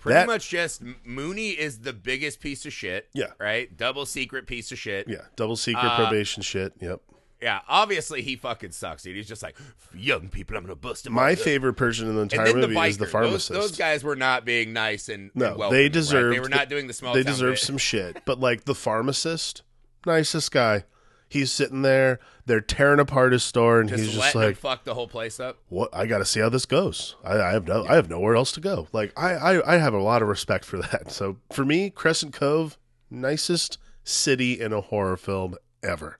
Pretty 0.00 0.14
That- 0.14 0.26
much 0.28 0.48
just 0.50 0.82
Mooney 1.04 1.50
is 1.50 1.80
the 1.80 1.92
biggest 1.92 2.38
piece 2.40 2.64
of 2.66 2.72
shit. 2.72 3.08
Yeah. 3.14 3.32
Right? 3.40 3.76
Double 3.76 4.06
secret 4.06 4.46
piece 4.46 4.70
of 4.70 4.78
shit. 4.78 5.08
yeah 5.08 5.22
double 5.34 5.56
secret 5.56 5.84
Uh, 5.86 5.96
probation 5.96 6.42
shit 6.42 6.72
yep 6.80 7.00
Yeah, 7.40 7.60
obviously 7.68 8.22
he 8.22 8.34
fucking 8.36 8.72
sucks, 8.72 9.04
dude. 9.04 9.14
He's 9.16 9.28
just 9.28 9.42
like, 9.44 9.56
young 9.94 10.28
people, 10.28 10.56
I'm 10.56 10.64
gonna 10.64 10.74
bust 10.74 11.06
him. 11.06 11.12
my 11.12 11.32
up." 11.34 11.38
favorite 11.38 11.74
person 11.74 12.08
in 12.08 12.16
the 12.16 12.22
entire 12.22 12.46
then 12.46 12.60
the 12.60 12.68
movie 12.68 12.74
biker. 12.74 12.88
is 12.88 12.98
the 12.98 13.06
pharmacist 13.06 13.48
those 13.50 13.76
guys 13.76 14.02
were 14.02 14.16
not 14.16 14.44
being 14.44 14.72
nice 14.72 15.08
and 15.08 15.30
no 15.34 15.52
and 15.54 15.72
they 15.72 15.84
right? 15.84 15.92
deserve 15.92 16.32
They 16.34 16.40
were 16.40 16.48
not 16.48 16.68
doing 16.68 16.86
the 16.88 16.92
small. 16.92 17.14
they 17.14 17.22
deserve 17.22 17.58
some 17.58 17.78
shit 17.78 18.22
but 18.26 18.40
like 18.40 18.64
the 18.64 18.74
pharmacist 18.74 19.62
nicest 20.04 20.50
guy 20.50 20.84
he's 21.28 21.52
sitting 21.52 21.82
there 21.82 22.18
they're 22.46 22.60
tearing 22.60 22.98
apart 22.98 23.32
his 23.32 23.44
store 23.44 23.78
and 23.80 23.88
Just 23.88 24.02
he's 24.04 24.14
just 24.14 24.34
like 24.34 24.56
fuck 24.56 24.82
the 24.84 24.94
whole 24.94 25.06
place 25.08 25.38
up. 25.38 25.58
what 25.68 25.90
I 25.92 26.06
got 26.06 26.18
to 26.18 26.24
see 26.24 26.40
how 26.40 26.48
this 26.48 26.64
goes. 26.66 27.14
I, 27.22 27.34
I 27.40 27.52
have 27.52 27.68
no, 27.68 27.84
I 27.86 27.94
have 27.96 28.08
nowhere 28.10 28.34
else 28.34 28.50
to 28.52 28.60
go. 28.60 28.88
Like 28.92 29.12
I, 29.18 29.34
I, 29.34 29.74
I 29.74 29.78
have 29.78 29.92
a 29.94 30.00
lot 30.02 30.22
of 30.22 30.28
respect 30.28 30.64
for 30.64 30.78
that. 30.78 31.10
So 31.12 31.36
for 31.52 31.64
me, 31.66 31.90
Crescent 31.90 32.32
Cove, 32.32 32.78
nicest 33.10 33.76
city 34.02 34.58
in 34.58 34.72
a 34.72 34.80
horror 34.80 35.18
film 35.18 35.56
ever. 35.82 36.18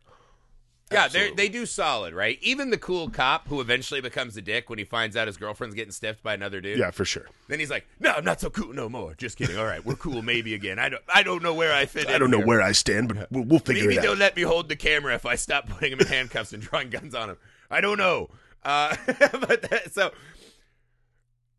Yeah, 0.90 1.08
they 1.08 1.30
they 1.32 1.48
do 1.48 1.66
solid, 1.66 2.14
right? 2.14 2.38
Even 2.40 2.70
the 2.70 2.78
cool 2.78 3.10
cop 3.10 3.48
who 3.48 3.60
eventually 3.60 4.00
becomes 4.00 4.36
a 4.36 4.42
dick 4.42 4.70
when 4.70 4.78
he 4.78 4.84
finds 4.84 5.16
out 5.16 5.26
his 5.26 5.36
girlfriend's 5.36 5.74
getting 5.74 5.92
stiffed 5.92 6.22
by 6.22 6.34
another 6.34 6.60
dude. 6.60 6.78
Yeah, 6.78 6.90
for 6.90 7.04
sure. 7.04 7.26
Then 7.48 7.58
he's 7.58 7.70
like, 7.70 7.86
"No, 8.00 8.12
I'm 8.12 8.24
not 8.24 8.40
so 8.40 8.48
cool 8.50 8.72
no 8.72 8.88
more. 8.88 9.14
Just 9.14 9.36
kidding. 9.36 9.58
All 9.58 9.66
right, 9.66 9.84
we're 9.84 9.96
cool 9.96 10.22
maybe 10.22 10.54
again. 10.54 10.78
I 10.78 10.88
don't 10.88 11.02
I 11.12 11.22
don't 11.22 11.42
know 11.42 11.54
where 11.54 11.72
I 11.74 11.86
fit 11.86 12.08
in. 12.08 12.14
I 12.14 12.18
don't 12.18 12.30
know 12.30 12.38
here. 12.38 12.46
where 12.46 12.62
I 12.62 12.72
stand, 12.72 13.08
but 13.08 13.30
we'll, 13.30 13.44
we'll 13.44 13.58
figure 13.58 13.82
Maybe 13.84 13.96
it 13.96 14.02
they'll 14.02 14.12
out. 14.12 14.18
let 14.18 14.36
me 14.36 14.42
hold 14.42 14.68
the 14.68 14.76
camera 14.76 15.14
if 15.14 15.26
I 15.26 15.34
stop 15.34 15.68
putting 15.68 15.92
him 15.92 16.00
in 16.00 16.06
handcuffs 16.06 16.52
and 16.52 16.62
drawing 16.62 16.90
guns 16.90 17.14
on 17.14 17.30
him. 17.30 17.36
I 17.70 17.80
don't 17.80 17.98
know. 17.98 18.30
Uh, 18.62 18.96
but 19.06 19.62
that, 19.70 19.92
so 19.92 20.10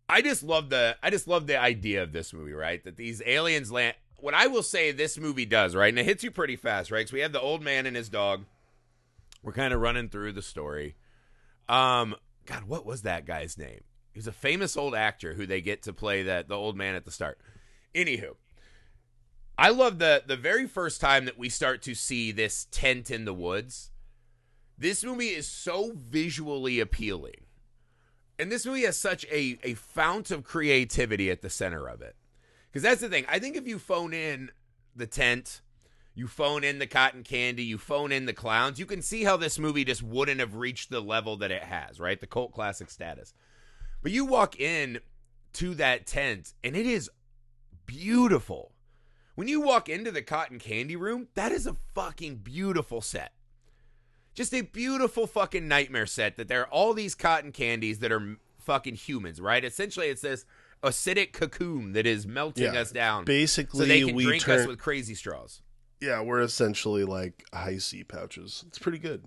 I 0.07 0.21
just 0.21 0.41
love 0.43 0.69
the 0.69 0.97
I 1.03 1.09
just 1.11 1.27
love 1.27 1.45
the 1.47 1.59
idea 1.59 2.01
of 2.01 2.11
this 2.11 2.33
movie, 2.33 2.53
right? 2.53 2.83
That 2.83 2.97
these 2.97 3.21
aliens 3.25 3.71
land. 3.71 3.95
What 4.17 4.33
I 4.33 4.47
will 4.47 4.63
say 4.63 4.91
this 4.91 5.17
movie 5.17 5.45
does, 5.45 5.75
right, 5.75 5.87
and 5.87 5.99
it 5.99 6.05
hits 6.05 6.23
you 6.23 6.31
pretty 6.31 6.55
fast, 6.57 6.91
right? 6.91 6.99
Because 6.99 7.13
we 7.13 7.21
have 7.21 7.31
the 7.31 7.39
old 7.39 7.61
man 7.61 7.85
and 7.85 7.95
his 7.95 8.09
dog. 8.09 8.43
We're 9.41 9.53
kind 9.53 9.73
of 9.73 9.81
running 9.81 10.09
through 10.09 10.33
the 10.33 10.41
story. 10.41 10.95
Um, 11.67 12.15
God, 12.45 12.63
what 12.63 12.85
was 12.85 13.03
that 13.03 13.25
guy's 13.25 13.57
name? 13.57 13.81
He 14.11 14.19
was 14.19 14.27
a 14.27 14.31
famous 14.31 14.75
old 14.75 14.95
actor 14.95 15.35
who 15.35 15.45
they 15.45 15.61
get 15.61 15.83
to 15.83 15.93
play 15.93 16.23
that 16.23 16.47
the 16.47 16.55
old 16.55 16.75
man 16.75 16.95
at 16.95 17.05
the 17.05 17.11
start. 17.11 17.39
Anywho, 17.95 18.35
I 19.57 19.69
love 19.69 19.99
the 19.99 20.23
the 20.25 20.37
very 20.37 20.67
first 20.67 20.99
time 20.99 21.25
that 21.25 21.37
we 21.37 21.49
start 21.49 21.81
to 21.83 21.93
see 21.93 22.31
this 22.31 22.67
tent 22.71 23.11
in 23.11 23.25
the 23.25 23.33
woods. 23.33 23.91
This 24.77 25.03
movie 25.03 25.27
is 25.27 25.47
so 25.47 25.91
visually 25.95 26.79
appealing. 26.79 27.45
And 28.39 28.49
this 28.49 28.65
movie 28.65 28.83
has 28.83 28.97
such 28.97 29.25
a, 29.25 29.59
a 29.63 29.73
fount 29.73 30.31
of 30.31 30.45
creativity 30.45 31.29
at 31.29 31.41
the 31.41 31.49
center 31.49 31.87
of 31.87 32.01
it. 32.01 32.15
Because 32.71 32.83
that's 32.83 33.01
the 33.01 33.09
thing. 33.09 33.25
I 33.27 33.39
think 33.39 33.57
if 33.57 33.67
you 33.67 33.77
phone 33.77 34.13
in 34.13 34.51
the 34.95 35.07
tent, 35.07 35.59
You 36.19 36.27
phone 36.27 36.65
in 36.65 36.79
the 36.79 36.85
cotton 36.85 37.23
candy, 37.23 37.63
you 37.63 37.77
phone 37.77 38.11
in 38.11 38.25
the 38.25 38.33
clowns. 38.33 38.77
You 38.77 38.85
can 38.85 39.01
see 39.01 39.23
how 39.23 39.37
this 39.37 39.57
movie 39.57 39.85
just 39.85 40.03
wouldn't 40.03 40.41
have 40.41 40.55
reached 40.55 40.89
the 40.89 40.99
level 40.99 41.37
that 41.37 41.49
it 41.49 41.63
has, 41.63 41.97
right? 41.97 42.19
The 42.19 42.27
cult 42.27 42.51
classic 42.51 42.89
status. 42.89 43.33
But 44.03 44.11
you 44.11 44.25
walk 44.25 44.59
in 44.59 44.99
to 45.53 45.73
that 45.75 46.05
tent 46.05 46.53
and 46.61 46.75
it 46.75 46.85
is 46.85 47.09
beautiful. 47.85 48.73
When 49.35 49.47
you 49.47 49.61
walk 49.61 49.87
into 49.87 50.11
the 50.11 50.21
cotton 50.21 50.59
candy 50.59 50.97
room, 50.97 51.29
that 51.35 51.53
is 51.53 51.65
a 51.65 51.77
fucking 51.95 52.39
beautiful 52.43 52.99
set. 52.99 53.31
Just 54.35 54.53
a 54.53 54.59
beautiful 54.59 55.25
fucking 55.25 55.69
nightmare 55.69 56.05
set 56.05 56.35
that 56.35 56.49
there 56.49 56.63
are 56.63 56.67
all 56.69 56.93
these 56.93 57.15
cotton 57.15 57.53
candies 57.53 57.99
that 57.99 58.11
are 58.11 58.35
fucking 58.59 58.95
humans, 58.95 59.39
right? 59.39 59.63
Essentially, 59.63 60.07
it's 60.07 60.21
this 60.21 60.43
acidic 60.83 61.31
cocoon 61.31 61.93
that 61.93 62.05
is 62.05 62.27
melting 62.27 62.73
Yeah. 62.73 62.81
us 62.81 62.91
down 62.91 63.23
Basically, 63.23 63.79
so 63.79 63.85
they 63.85 64.01
can 64.01 64.15
we 64.15 64.25
drink 64.25 64.43
turn. 64.43 64.59
us 64.59 64.67
with 64.67 64.79
crazy 64.79 65.15
straws. 65.15 65.61
Yeah, 66.01 66.21
we're 66.21 66.41
essentially 66.41 67.03
like 67.03 67.43
Hi-C 67.53 68.03
pouches. 68.05 68.63
It's 68.67 68.79
pretty 68.79 68.99
good. 68.99 69.25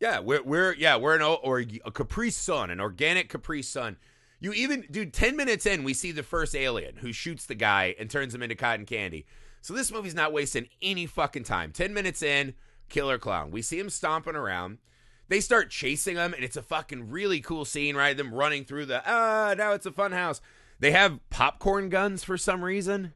Yeah, 0.00 0.20
we're 0.20 0.42
we're 0.42 0.74
yeah 0.74 0.96
we're 0.96 1.14
an 1.14 1.22
or 1.22 1.60
a 1.60 1.90
Capri 1.90 2.30
Sun, 2.30 2.70
an 2.70 2.80
organic 2.80 3.28
Capri 3.28 3.62
Sun. 3.62 3.96
You 4.40 4.52
even 4.54 4.86
dude, 4.90 5.12
ten 5.12 5.36
minutes 5.36 5.66
in, 5.66 5.84
we 5.84 5.92
see 5.92 6.10
the 6.10 6.22
first 6.22 6.56
alien 6.56 6.96
who 6.96 7.12
shoots 7.12 7.44
the 7.44 7.54
guy 7.54 7.94
and 7.98 8.10
turns 8.10 8.34
him 8.34 8.42
into 8.42 8.54
cotton 8.54 8.86
candy. 8.86 9.26
So 9.60 9.74
this 9.74 9.92
movie's 9.92 10.14
not 10.14 10.32
wasting 10.32 10.68
any 10.80 11.04
fucking 11.04 11.44
time. 11.44 11.70
Ten 11.72 11.92
minutes 11.92 12.22
in, 12.22 12.54
killer 12.88 13.18
clown. 13.18 13.50
We 13.50 13.60
see 13.60 13.78
him 13.78 13.90
stomping 13.90 14.36
around. 14.36 14.78
They 15.28 15.40
start 15.40 15.70
chasing 15.70 16.16
him, 16.16 16.32
and 16.32 16.42
it's 16.42 16.56
a 16.56 16.62
fucking 16.62 17.10
really 17.10 17.40
cool 17.40 17.66
scene, 17.66 17.94
right? 17.94 18.16
Them 18.16 18.34
running 18.34 18.64
through 18.64 18.86
the 18.86 19.02
ah, 19.04 19.54
now 19.56 19.72
it's 19.72 19.86
a 19.86 19.92
fun 19.92 20.12
house. 20.12 20.40
They 20.80 20.92
have 20.92 21.20
popcorn 21.28 21.90
guns 21.90 22.24
for 22.24 22.38
some 22.38 22.64
reason. 22.64 23.12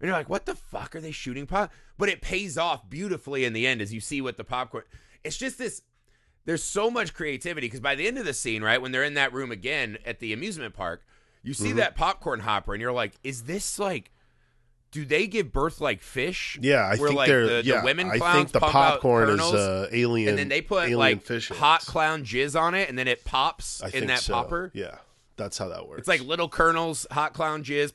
And 0.00 0.08
you're 0.08 0.16
like, 0.16 0.28
what 0.28 0.46
the 0.46 0.54
fuck 0.54 0.96
are 0.96 1.00
they 1.00 1.12
shooting 1.12 1.46
pop? 1.46 1.72
But 1.96 2.08
it 2.08 2.20
pays 2.20 2.58
off 2.58 2.88
beautifully 2.90 3.44
in 3.44 3.52
the 3.52 3.66
end 3.66 3.80
as 3.80 3.92
you 3.92 4.00
see 4.00 4.20
what 4.20 4.36
the 4.36 4.44
popcorn. 4.44 4.84
It's 5.22 5.36
just 5.36 5.58
this. 5.58 5.82
There's 6.44 6.62
so 6.62 6.90
much 6.90 7.14
creativity 7.14 7.66
because 7.66 7.80
by 7.80 7.94
the 7.94 8.06
end 8.06 8.18
of 8.18 8.26
the 8.26 8.34
scene, 8.34 8.62
right 8.62 8.82
when 8.82 8.92
they're 8.92 9.04
in 9.04 9.14
that 9.14 9.32
room 9.32 9.50
again 9.50 9.96
at 10.04 10.20
the 10.20 10.32
amusement 10.32 10.74
park, 10.74 11.02
you 11.42 11.54
see 11.54 11.72
that 11.72 11.94
popcorn 11.94 12.40
hopper, 12.40 12.74
and 12.74 12.80
you're 12.80 12.92
like, 12.92 13.12
is 13.22 13.44
this 13.44 13.78
like? 13.78 14.10
Do 14.90 15.04
they 15.04 15.26
give 15.26 15.52
birth 15.52 15.80
like 15.80 16.02
fish? 16.02 16.56
Yeah, 16.62 16.76
I 16.76 16.96
Where, 16.96 17.08
think 17.08 17.16
like, 17.16 17.28
they're. 17.28 17.46
the, 17.46 17.62
yeah, 17.64 17.80
the 17.80 17.84
women 17.84 18.10
I 18.10 18.32
think 18.32 18.52
the 18.52 18.60
popcorn 18.60 19.28
is 19.28 19.40
uh, 19.40 19.88
alien. 19.90 20.28
and 20.28 20.38
then 20.38 20.48
they 20.48 20.60
put 20.60 20.88
like 20.90 21.22
fish 21.22 21.48
hot 21.48 21.80
eggs. 21.80 21.88
clown 21.88 22.24
jizz 22.24 22.58
on 22.58 22.74
it, 22.74 22.88
and 22.88 22.96
then 22.96 23.08
it 23.08 23.24
pops 23.24 23.82
I 23.82 23.88
in 23.88 24.06
that 24.06 24.20
so. 24.20 24.34
popper. 24.34 24.70
Yeah, 24.72 24.98
that's 25.36 25.58
how 25.58 25.68
that 25.68 25.88
works. 25.88 26.00
It's 26.00 26.08
like 26.08 26.22
little 26.22 26.48
kernels, 26.48 27.06
hot 27.10 27.32
clown 27.34 27.64
jizz. 27.64 27.92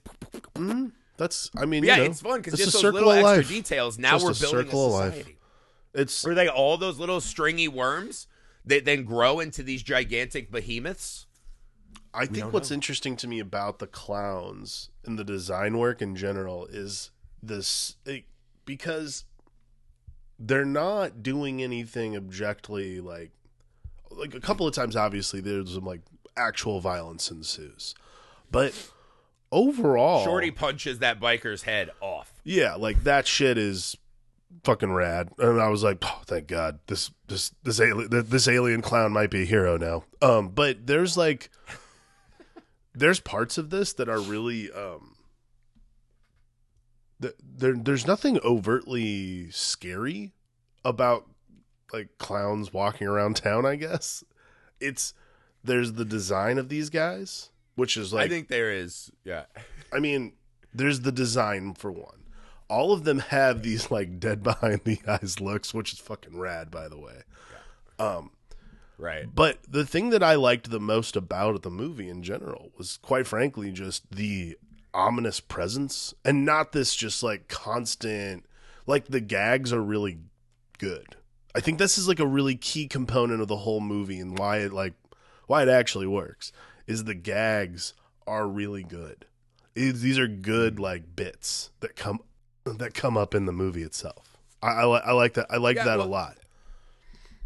That's. 1.19 1.51
I 1.55 1.65
mean, 1.65 1.83
Yeah, 1.83 1.97
you 1.97 2.03
know, 2.05 2.09
it's 2.09 2.21
fun 2.21 2.39
because 2.39 2.53
it's 2.53 2.63
just 2.63 2.73
those 2.73 2.81
circle 2.81 3.07
little 3.07 3.11
of 3.11 3.17
extra 3.17 3.37
life. 3.37 3.47
details. 3.49 3.99
Now 3.99 4.13
Just 4.17 4.25
we're 4.25 4.31
a 4.31 4.33
building 4.51 4.65
circle 4.71 4.83
a 4.83 4.87
of 4.87 4.91
life. 4.93 5.13
society. 5.13 5.37
It's 5.93 6.23
Where 6.25 6.33
they 6.35 6.47
all 6.47 6.77
those 6.77 6.97
little 6.99 7.21
stringy 7.21 7.67
worms 7.67 8.25
that 8.65 8.85
then 8.85 9.03
grow 9.03 9.39
into 9.39 9.61
these 9.63 9.83
gigantic 9.83 10.51
behemoths. 10.51 11.25
I 12.13 12.25
think 12.25 12.51
what's 12.53 12.71
know. 12.71 12.75
interesting 12.75 13.15
to 13.17 13.27
me 13.27 13.39
about 13.39 13.77
the 13.79 13.85
clowns 13.87 14.89
and 15.05 15.17
the 15.19 15.23
design 15.23 15.77
work 15.77 16.01
in 16.01 16.15
general 16.15 16.65
is 16.65 17.11
this 17.41 17.97
it, 18.05 18.23
because 18.65 19.25
they're 20.39 20.65
not 20.65 21.21
doing 21.21 21.61
anything 21.61 22.15
objectively 22.17 22.99
like 22.99 23.31
like 24.09 24.33
a 24.33 24.39
couple 24.39 24.65
of 24.65 24.73
times 24.73 24.95
obviously 24.95 25.39
there's 25.39 25.73
some 25.73 25.85
like 25.85 26.01
actual 26.35 26.79
violence 26.79 27.29
ensues 27.29 27.93
but 28.51 28.73
overall 29.51 30.23
Shorty 30.23 30.51
punches 30.51 30.99
that 30.99 31.19
biker's 31.19 31.63
head 31.63 31.89
off. 32.01 32.31
yeah 32.43 32.75
like 32.75 33.03
that 33.03 33.27
shit 33.27 33.57
is 33.57 33.95
fucking 34.63 34.91
rad. 34.91 35.29
And 35.37 35.61
i 35.61 35.67
was 35.69 35.83
like 35.83 35.97
oh 36.03 36.21
thank 36.25 36.47
god. 36.47 36.79
This 36.87 37.11
this 37.27 37.53
this 37.63 37.79
alien 37.79 38.09
this 38.29 38.47
alien 38.47 38.81
clown 38.81 39.11
might 39.11 39.29
be 39.31 39.43
a 39.43 39.45
hero 39.45 39.77
now. 39.77 40.03
Um 40.21 40.49
but 40.49 40.85
there's 40.87 41.15
like 41.17 41.49
there's 42.93 43.19
parts 43.19 43.57
of 43.57 43.69
this 43.69 43.93
that 43.93 44.09
are 44.09 44.19
really 44.19 44.71
um 44.71 45.15
th- 47.21 47.35
there 47.41 47.73
there's 47.75 48.07
nothing 48.07 48.39
overtly 48.43 49.49
scary 49.51 50.33
about 50.83 51.25
like 51.93 52.09
clowns 52.17 52.71
walking 52.73 53.07
around 53.07 53.35
town 53.35 53.65
i 53.65 53.75
guess. 53.75 54.23
It's 54.79 55.13
there's 55.63 55.93
the 55.93 56.05
design 56.05 56.57
of 56.57 56.69
these 56.69 56.89
guys 56.89 57.49
which 57.79 57.97
is 57.97 58.13
like 58.13 58.25
I 58.25 58.29
think 58.29 58.47
there 58.49 58.71
is, 58.71 59.11
yeah. 59.23 59.45
I 59.91 59.99
mean, 59.99 60.33
there's 60.73 61.01
the 61.01 61.11
design 61.11 61.73
for 61.73 61.91
one. 61.91 62.25
All 62.69 62.91
of 62.93 63.03
them 63.03 63.17
have 63.19 63.63
these 63.63 63.89
like 63.89 64.19
dead 64.19 64.43
behind 64.43 64.81
the 64.83 64.99
eyes 65.07 65.39
looks, 65.39 65.73
which 65.73 65.93
is 65.93 65.99
fucking 65.99 66.37
rad, 66.37 66.69
by 66.69 66.87
the 66.87 66.99
way. 66.99 67.23
Um, 67.97 68.31
Right. 68.97 69.25
but 69.33 69.59
the 69.67 69.85
thing 69.85 70.09
that 70.09 70.21
I 70.21 70.35
liked 70.35 70.69
the 70.69 70.79
most 70.79 71.15
about 71.15 71.61
the 71.63 71.69
movie 71.71 72.09
in 72.09 72.21
general 72.21 72.71
was, 72.77 72.97
quite 73.01 73.25
frankly, 73.27 73.71
just 73.71 74.11
the 74.11 74.57
ominous 74.93 75.39
presence, 75.39 76.13
and 76.25 76.43
not 76.45 76.73
this 76.73 76.93
just 76.95 77.23
like 77.23 77.47
constant. 77.47 78.45
Like 78.85 79.05
the 79.05 79.21
gags 79.21 79.71
are 79.71 79.81
really 79.81 80.17
good. 80.79 81.15
I 81.55 81.61
think 81.61 81.77
this 81.79 81.97
is 81.97 82.07
like 82.07 82.19
a 82.19 82.27
really 82.27 82.55
key 82.55 82.87
component 82.87 83.41
of 83.41 83.47
the 83.47 83.57
whole 83.57 83.79
movie 83.81 84.19
and 84.19 84.37
why 84.37 84.57
it 84.57 84.73
like 84.73 84.93
why 85.47 85.63
it 85.63 85.69
actually 85.69 86.07
works 86.07 86.51
is 86.89 87.05
the 87.05 87.13
gags 87.13 87.93
are 88.27 88.47
really 88.47 88.83
good. 88.83 89.25
These 89.75 90.19
are 90.19 90.27
good 90.27 90.79
like 90.79 91.15
bits 91.15 91.69
that 91.79 91.95
come 91.95 92.19
that 92.65 92.93
come 92.93 93.15
up 93.15 93.33
in 93.33 93.45
the 93.45 93.53
movie 93.53 93.83
itself. 93.83 94.37
I, 94.61 94.67
I, 94.81 94.97
I 94.99 95.11
like 95.13 95.35
that. 95.35 95.47
I 95.49 95.57
like 95.57 95.77
Yeah, 95.77 95.85
that 95.85 95.99
well- 95.99 96.07
a 96.07 96.09
lot. 96.09 96.37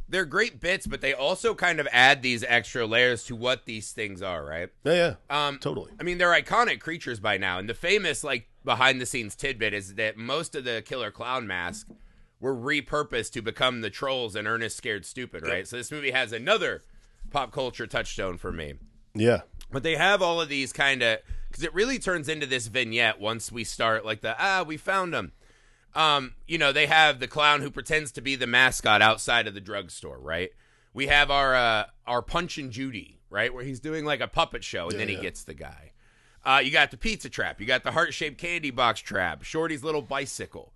They're 0.09 0.25
great 0.25 0.59
bits, 0.59 0.85
but 0.85 1.01
they 1.01 1.13
also 1.13 1.55
kind 1.55 1.79
of 1.79 1.87
add 1.91 2.21
these 2.21 2.43
extra 2.43 2.85
layers 2.85 3.23
to 3.25 3.35
what 3.35 3.65
these 3.65 3.91
things 3.93 4.21
are, 4.21 4.45
right? 4.45 4.69
Yeah, 4.83 5.15
yeah, 5.29 5.47
Um, 5.47 5.57
totally. 5.59 5.91
I 5.99 6.03
mean, 6.03 6.19
they're 6.19 6.29
iconic 6.39 6.81
creatures 6.81 7.19
by 7.19 7.37
now, 7.37 7.57
and 7.57 7.67
the 7.67 7.73
famous 7.73 8.23
like 8.23 8.47
behind 8.63 9.01
the 9.01 9.07
scenes 9.07 9.35
tidbit 9.35 9.73
is 9.73 9.95
that 9.95 10.15
most 10.17 10.55
of 10.55 10.65
the 10.65 10.83
killer 10.85 11.09
clown 11.09 11.47
mask 11.47 11.87
were 12.39 12.53
repurposed 12.55 13.31
to 13.31 13.41
become 13.41 13.81
the 13.81 13.89
trolls 13.89 14.35
in 14.35 14.45
Ernest 14.45 14.77
Scared 14.77 15.05
Stupid, 15.05 15.47
right? 15.47 15.67
So 15.67 15.77
this 15.77 15.91
movie 15.91 16.11
has 16.11 16.31
another 16.31 16.83
pop 17.31 17.51
culture 17.51 17.87
touchstone 17.87 18.37
for 18.37 18.51
me. 18.51 18.75
Yeah, 19.15 19.41
But 19.71 19.83
they 19.83 19.95
have 19.95 20.21
all 20.21 20.41
of 20.41 20.49
these 20.49 20.73
kind 20.73 21.01
of 21.03 21.19
because 21.49 21.63
it 21.63 21.73
really 21.73 21.99
turns 21.99 22.27
into 22.27 22.45
this 22.47 22.65
vignette 22.67 23.19
once 23.19 23.51
we 23.51 23.63
start 23.63 24.03
like 24.05 24.21
the 24.21 24.35
ah 24.39 24.63
we 24.65 24.77
found 24.77 25.13
them. 25.13 25.33
Um, 25.95 26.33
you 26.47 26.57
know 26.57 26.71
they 26.71 26.87
have 26.87 27.19
the 27.19 27.27
clown 27.27 27.61
who 27.61 27.69
pretends 27.69 28.11
to 28.13 28.21
be 28.21 28.35
the 28.35 28.47
mascot 28.47 29.01
outside 29.01 29.47
of 29.47 29.53
the 29.53 29.61
drugstore, 29.61 30.19
right? 30.19 30.49
We 30.93 31.07
have 31.07 31.29
our 31.29 31.53
uh, 31.55 31.85
our 32.07 32.21
Punch 32.23 32.57
and 32.57 32.71
Judy, 32.71 33.19
right, 33.29 33.53
where 33.53 33.63
he's 33.63 33.79
doing 33.79 34.03
like 34.05 34.19
a 34.21 34.27
puppet 34.27 34.63
show 34.63 34.89
and 34.89 34.99
then 34.99 35.07
he 35.09 35.15
Yeah. 35.15 35.21
gets 35.21 35.43
the 35.43 35.53
guy. 35.53 35.91
Uh, 36.45 36.61
you 36.63 36.71
got 36.71 36.91
the 36.91 36.97
pizza 36.97 37.29
trap, 37.29 37.61
you 37.61 37.67
got 37.67 37.83
the 37.83 37.91
heart 37.91 38.13
shaped 38.13 38.37
candy 38.39 38.71
box 38.71 38.99
trap, 38.99 39.43
Shorty's 39.43 39.83
little 39.83 40.01
bicycle, 40.01 40.73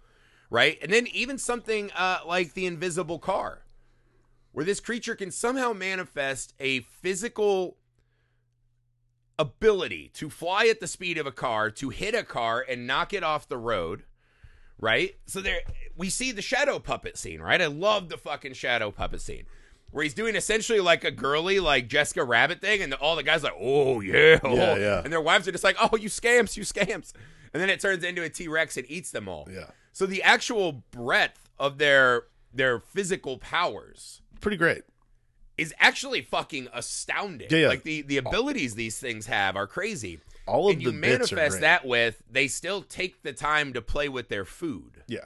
right, 0.50 0.78
and 0.82 0.94
then 0.94 1.08
even 1.08 1.38
something 1.40 1.92
uh, 1.92 2.20
like 2.26 2.54
the 2.54 2.66
invisible 2.68 3.20
car, 3.20 3.64
where 4.54 4.64
this 4.64 4.80
creature 4.80 5.16
can 5.16 5.30
somehow 5.32 5.74
manifest 5.74 6.54
a 6.60 6.82
physical 6.82 7.77
ability 9.40 10.10
to 10.16 10.30
fly 10.30 10.68
at 10.68 10.80
the 10.80 10.88
speed 10.88 11.18
of 11.18 11.28
a 11.28 11.32
car, 11.32 11.70
to 11.72 11.90
hit 11.90 12.16
a 12.16 12.24
car 12.24 12.66
and 12.68 12.88
knock 12.88 13.14
it 13.14 13.24
off 13.24 13.48
the 13.48 13.58
road, 13.58 14.04
right? 14.80 15.16
So 15.26 15.42
there 15.42 15.60
we 15.96 16.10
see 16.10 16.32
the 16.32 16.42
shadow 16.42 16.80
puppet 16.80 17.18
scene, 17.18 17.42
right? 17.42 17.62
I 17.62 17.68
love 17.68 18.10
the 18.10 18.18
fucking 18.18 18.54
shadow 18.54 18.92
puppet 18.92 19.22
scene. 19.22 19.46
Where 19.92 20.04
he's 20.04 20.14
doing 20.14 20.36
essentially 20.36 20.82
like 20.82 21.06
a 21.06 21.12
girly, 21.12 21.62
like 21.62 21.88
Jessica 21.88 22.24
Rabbit 22.24 22.60
thing, 22.60 22.82
and 22.82 22.94
all 22.96 23.16
the 23.16 23.24
guys 23.24 23.44
like, 23.44 23.56
oh 23.58 24.02
yeah, 24.02 24.38
oh. 24.44 24.54
Yeah, 24.54 24.76
yeah. 24.78 25.02
and 25.04 25.14
their 25.14 25.22
wives 25.22 25.48
are 25.48 25.52
just 25.54 25.64
like, 25.64 25.78
oh, 25.80 25.96
you 25.96 26.10
scamps, 26.10 26.58
you 26.58 26.66
scamps, 26.66 27.14
and 27.54 27.62
then 27.62 27.70
it 27.70 27.80
turns 27.80 28.04
into 28.04 28.22
a 28.22 28.30
T 28.30 28.50
Rex 28.50 28.76
and 28.76 28.86
eats 28.92 29.12
them 29.12 29.30
all. 29.30 29.48
yeah, 29.50 29.70
So 29.94 30.06
the 30.06 30.22
actual 30.24 30.84
breadth 30.92 31.50
of 31.58 31.78
their 31.78 32.24
their 32.54 32.80
physical 32.80 33.38
powers 33.38 34.22
pretty 34.42 34.58
great. 34.58 34.84
Is 35.58 35.74
actually 35.80 36.22
fucking 36.22 36.68
astounding. 36.74 37.48
Yeah, 37.50 37.58
yeah. 37.58 37.68
Like 37.70 37.84
the 37.84 38.02
the 38.04 38.18
abilities 38.18 38.76
these 38.76 39.00
things 39.00 39.26
have 39.28 39.56
are 39.56 39.68
crazy. 39.68 40.20
All 40.46 40.70
of 40.70 40.76
and 40.76 40.80
the 40.86 40.92
you 40.92 41.02
bits 41.02 41.32
are 41.32 41.36
manifest 41.36 41.62
that 41.62 41.86
with 41.86 42.22
they 42.32 42.48
still 42.48 42.82
take 42.82 43.22
the 43.24 43.34
time 43.34 43.74
to 43.74 43.82
play 43.82 44.08
with 44.08 44.30
their 44.30 44.46
food, 44.46 45.04
Yeah, 45.08 45.26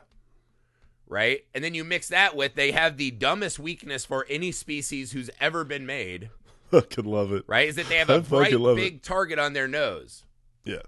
right? 1.07 1.45
And 1.53 1.63
then 1.63 1.73
you 1.75 1.83
mix 1.83 2.09
that 2.09 2.35
with 2.35 2.55
they 2.55 2.71
have 2.71 2.97
the 2.97 3.11
dumbest 3.11 3.59
weakness 3.59 4.05
for 4.05 4.25
any 4.29 4.51
species 4.51 5.11
who's 5.11 5.29
ever 5.39 5.63
been 5.63 5.85
made, 5.85 6.29
I 6.73 6.81
could 6.81 7.05
love 7.05 7.31
it. 7.33 7.43
right? 7.47 7.67
Is 7.67 7.75
that 7.75 7.87
they 7.87 7.97
have 7.97 8.09
a 8.09 8.21
bright 8.21 8.53
love 8.53 8.77
it. 8.77 8.81
big 8.81 9.01
target 9.01 9.37
on 9.39 9.53
their 9.53 9.67
nose. 9.67 10.23
Yeah, 10.63 10.81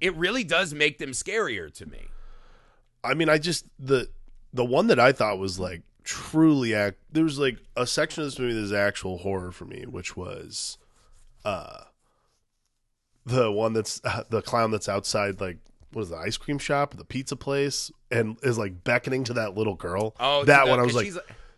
It 0.00 0.14
really 0.16 0.44
does 0.44 0.72
make 0.72 0.98
them 0.98 1.10
scarier 1.10 1.72
to 1.74 1.86
me. 1.86 2.06
I 3.04 3.14
mean, 3.14 3.28
I 3.28 3.38
just 3.38 3.66
the 3.78 4.08
the 4.52 4.64
one 4.64 4.86
that 4.88 4.98
I 4.98 5.12
thought 5.12 5.38
was 5.38 5.58
like 5.58 5.82
truly 6.06 6.74
act. 6.74 6.96
There 7.12 7.24
was 7.24 7.38
like 7.38 7.58
a 7.76 7.86
section 7.86 8.22
of 8.22 8.28
this 8.28 8.38
movie 8.38 8.54
that 8.54 8.60
is 8.60 8.72
actual 8.72 9.18
horror 9.18 9.52
for 9.52 9.64
me, 9.66 9.84
which 9.86 10.16
was, 10.16 10.78
uh, 11.44 11.80
the 13.26 13.50
one 13.50 13.72
that's 13.72 14.00
uh, 14.04 14.22
the 14.30 14.40
clown 14.40 14.70
that's 14.70 14.88
outside 14.88 15.40
like 15.40 15.58
what 15.92 16.02
is 16.02 16.08
the 16.10 16.16
ice 16.16 16.36
cream 16.36 16.58
shop, 16.58 16.94
the 16.96 17.04
pizza 17.04 17.36
place, 17.36 17.90
and 18.10 18.36
is 18.42 18.56
like 18.58 18.84
beckoning 18.84 19.24
to 19.24 19.32
that 19.34 19.54
little 19.54 19.74
girl. 19.74 20.14
Oh, 20.20 20.44
that 20.44 20.68
one 20.68 20.78
I 20.78 20.82
was 20.82 20.94
like, 20.94 21.12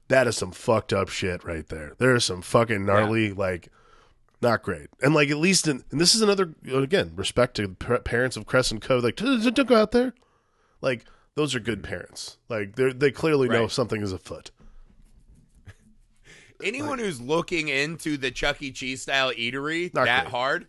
that 0.09 0.27
is 0.27 0.37
some 0.37 0.53
fucked 0.53 0.93
up 0.93 1.09
shit 1.09 1.45
right 1.45 1.67
there. 1.69 1.95
There 1.99 2.15
is 2.15 2.25
some 2.25 2.43
fucking 2.43 2.85
gnarly, 2.87 3.33
like, 3.33 3.69
not 4.41 4.63
great. 4.63 4.89
And 5.03 5.15
like, 5.15 5.31
at 5.31 5.39
least 5.39 5.67
in, 5.67 5.83
and 5.91 6.01
this 6.01 6.15
is 6.15 6.23
another, 6.23 6.55
again, 6.73 7.13
respect 7.17 7.57
to 7.57 7.69
pa- 7.75 7.99
parents 7.99 8.37
of 8.37 8.47
Crescent 8.47 8.81
Cove, 8.81 9.03
like, 9.03 9.17
"D- 9.17 9.41
d- 9.41 9.51
don't 9.51 9.69
go 9.69 9.77
out 9.77 9.91
there. 9.91 10.15
Like, 10.81 11.05
those 11.39 11.55
are 11.55 11.61
good 11.61 11.85
parents. 11.85 12.37
Like, 12.49 12.75
they 12.75 12.93
they 12.93 13.11
clearly 13.13 13.49
know 13.49 13.69
something 13.69 14.03
is 14.03 14.13
afoot. 14.13 14.51
anyone 16.63 16.99
who's 16.99 17.21
looking 17.21 17.69
into 17.69 18.17
the 18.17 18.33
Chuck 18.33 18.61
E. 18.61 18.73
Cheese 18.73 19.03
style 19.03 19.31
eatery 19.31 19.93
that 19.93 20.25
great. 20.25 20.31
hard, 20.33 20.67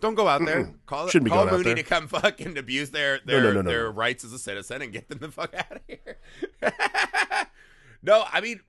don't 0.00 0.16
go 0.16 0.26
out 0.26 0.44
there. 0.44 0.74
Call 0.86 1.06
Shouldn't 1.06 1.26
be 1.26 1.30
call 1.30 1.46
Mooney 1.46 1.76
to 1.76 1.84
come 1.84 2.08
fucking 2.08 2.58
abuse 2.58 2.90
their 2.90 3.20
their 3.24 3.40
no, 3.40 3.52
no, 3.52 3.62
no, 3.62 3.70
their 3.70 3.90
rights 3.92 4.24
as 4.24 4.32
a 4.32 4.38
citizen 4.40 4.82
and 4.82 4.92
get 4.92 5.08
them 5.08 5.18
the 5.20 5.30
fuck 5.30 5.54
out 5.54 5.76
of 5.76 5.80
here. 5.86 6.18
no, 8.02 8.24
I 8.32 8.40
mean. 8.40 8.60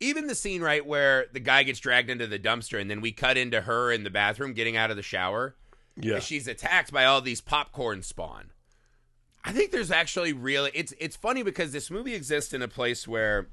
Even 0.00 0.26
the 0.26 0.34
scene 0.34 0.60
right 0.60 0.84
where 0.84 1.26
the 1.32 1.40
guy 1.40 1.62
gets 1.62 1.78
dragged 1.78 2.10
into 2.10 2.26
the 2.26 2.40
dumpster 2.40 2.78
and 2.78 2.90
then 2.90 3.00
we 3.00 3.12
cut 3.12 3.38
into 3.38 3.60
her 3.60 3.92
in 3.92 4.02
the 4.02 4.10
bathroom 4.10 4.52
getting 4.52 4.76
out 4.76 4.90
of 4.90 4.96
the 4.96 5.02
shower. 5.02 5.54
Yeah. 5.96 6.18
she's 6.18 6.48
attacked 6.48 6.92
by 6.92 7.04
all 7.04 7.20
these 7.20 7.40
popcorn 7.40 8.02
spawn. 8.02 8.50
I 9.44 9.52
think 9.52 9.70
there's 9.72 9.90
actually 9.90 10.32
really 10.32 10.70
it's 10.74 10.94
it's 10.98 11.16
funny 11.16 11.42
because 11.42 11.72
this 11.72 11.90
movie 11.90 12.14
exists 12.14 12.52
in 12.54 12.62
a 12.62 12.68
place 12.68 13.06
where 13.06 13.48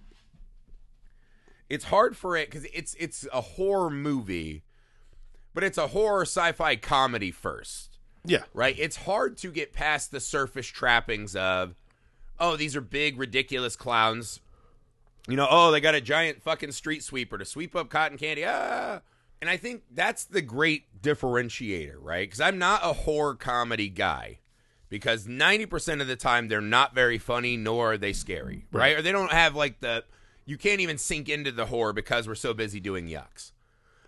it's 1.69 1.85
hard 1.85 2.17
for 2.17 2.35
it 2.37 2.49
because 2.49 2.65
it's 2.73 2.95
it's 2.99 3.27
a 3.33 3.41
horror 3.41 3.89
movie, 3.89 4.63
but 5.53 5.63
it's 5.63 5.77
a 5.77 5.87
horror 5.87 6.23
sci-fi 6.23 6.75
comedy 6.75 7.31
first, 7.31 7.97
Yeah. 8.25 8.43
right? 8.53 8.75
It's 8.77 8.97
hard 8.97 9.37
to 9.37 9.51
get 9.51 9.73
past 9.73 10.11
the 10.11 10.19
surface 10.19 10.67
trappings 10.67 11.35
of, 11.35 11.75
oh, 12.39 12.55
these 12.57 12.75
are 12.75 12.81
big 12.81 13.17
ridiculous 13.17 13.75
clowns. 13.75 14.39
You 15.27 15.35
know, 15.35 15.47
oh, 15.49 15.71
they 15.71 15.79
got 15.79 15.95
a 15.95 16.01
giant 16.01 16.41
fucking 16.41 16.71
street 16.71 17.03
sweeper 17.03 17.37
to 17.37 17.45
sweep 17.45 17.75
up 17.75 17.89
cotton 17.89 18.17
candy. 18.17 18.43
Ah. 18.45 18.99
And 19.39 19.49
I 19.49 19.57
think 19.57 19.83
that's 19.91 20.25
the 20.25 20.41
great 20.41 21.01
differentiator, 21.01 21.95
right? 21.99 22.27
Because 22.27 22.41
I'm 22.41 22.57
not 22.59 22.81
a 22.83 22.93
horror 22.93 23.35
comedy 23.35 23.89
guy. 23.89 24.39
Because 24.91 25.25
90% 25.25 26.01
of 26.01 26.07
the 26.07 26.17
time 26.17 26.49
they're 26.49 26.59
not 26.59 26.93
very 26.93 27.17
funny, 27.17 27.55
nor 27.55 27.93
are 27.93 27.97
they 27.97 28.11
scary, 28.11 28.65
right? 28.73 28.79
Right. 28.79 28.97
Or 28.97 29.01
they 29.01 29.13
don't 29.13 29.31
have 29.31 29.55
like 29.55 29.79
the, 29.79 30.03
you 30.45 30.57
can't 30.57 30.81
even 30.81 30.97
sink 30.97 31.29
into 31.29 31.53
the 31.53 31.67
horror 31.67 31.93
because 31.93 32.27
we're 32.27 32.35
so 32.35 32.53
busy 32.53 32.81
doing 32.81 33.07
yucks. 33.07 33.53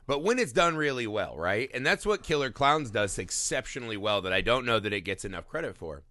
But 0.08 0.24
when 0.24 0.38
it's 0.38 0.52
done 0.52 0.76
really 0.76 1.08
well, 1.08 1.38
right? 1.38 1.72
And 1.74 1.86
that's 1.86 2.06
what 2.06 2.22
Killer 2.22 2.52
Klowns 2.52 2.92
does 2.92 3.18
exceptionally 3.18 3.96
well 3.96 4.22
that 4.24 4.34
I 4.34 4.42
don't 4.42 4.66
know 4.66 4.78
that 4.78 4.92
it 4.92 5.02
gets 5.02 5.24
enough 5.24 5.48
credit 5.48 5.78
for. 5.78 6.04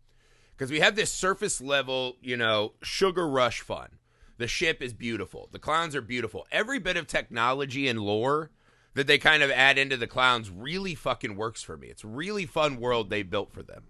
Because 0.56 0.70
we 0.70 0.80
have 0.80 0.96
this 0.96 1.12
surface 1.12 1.60
level, 1.60 2.16
you 2.22 2.38
know, 2.38 2.72
sugar 2.82 3.28
rush 3.28 3.60
fun. 3.60 3.90
The 4.38 4.48
ship 4.48 4.80
is 4.80 4.94
beautiful. 4.94 5.50
The 5.52 5.58
clowns 5.58 5.94
are 5.94 6.00
beautiful. 6.00 6.46
Every 6.50 6.78
bit 6.78 6.96
of 6.96 7.06
technology 7.06 7.88
and 7.88 8.00
lore 8.00 8.50
that 8.94 9.06
they 9.06 9.18
kind 9.18 9.42
of 9.42 9.50
add 9.50 9.76
into 9.76 9.98
the 9.98 10.06
clowns 10.06 10.50
really 10.50 10.94
fucking 10.94 11.36
works 11.36 11.62
for 11.62 11.76
me. 11.76 11.88
It's 11.88 12.06
really 12.06 12.46
fun 12.46 12.80
world 12.80 13.10
they 13.10 13.22
built 13.22 13.52
for 13.52 13.62
them. 13.62 13.84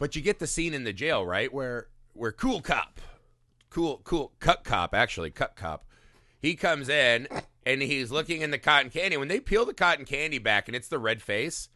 But 0.00 0.16
you 0.16 0.22
get 0.22 0.40
the 0.40 0.48
scene 0.48 0.74
in 0.74 0.82
the 0.82 0.92
jail, 0.92 1.24
right? 1.24 1.52
Where 1.52 1.86
where 2.14 2.32
cool 2.32 2.60
cop, 2.60 3.00
cool 3.68 4.00
cool 4.02 4.32
cut 4.40 4.64
cop 4.64 4.94
actually 4.94 5.30
cut 5.30 5.54
cop, 5.54 5.84
he 6.40 6.56
comes 6.56 6.88
in 6.88 7.28
and 7.64 7.82
he's 7.82 8.10
looking 8.10 8.40
in 8.40 8.50
the 8.50 8.58
cotton 8.58 8.90
candy. 8.90 9.16
When 9.16 9.28
they 9.28 9.38
peel 9.40 9.64
the 9.66 9.74
cotton 9.74 10.04
candy 10.06 10.38
back 10.38 10.66
and 10.68 10.74
it's 10.74 10.88
the 10.88 10.98
red 10.98 11.22
face, 11.22 11.68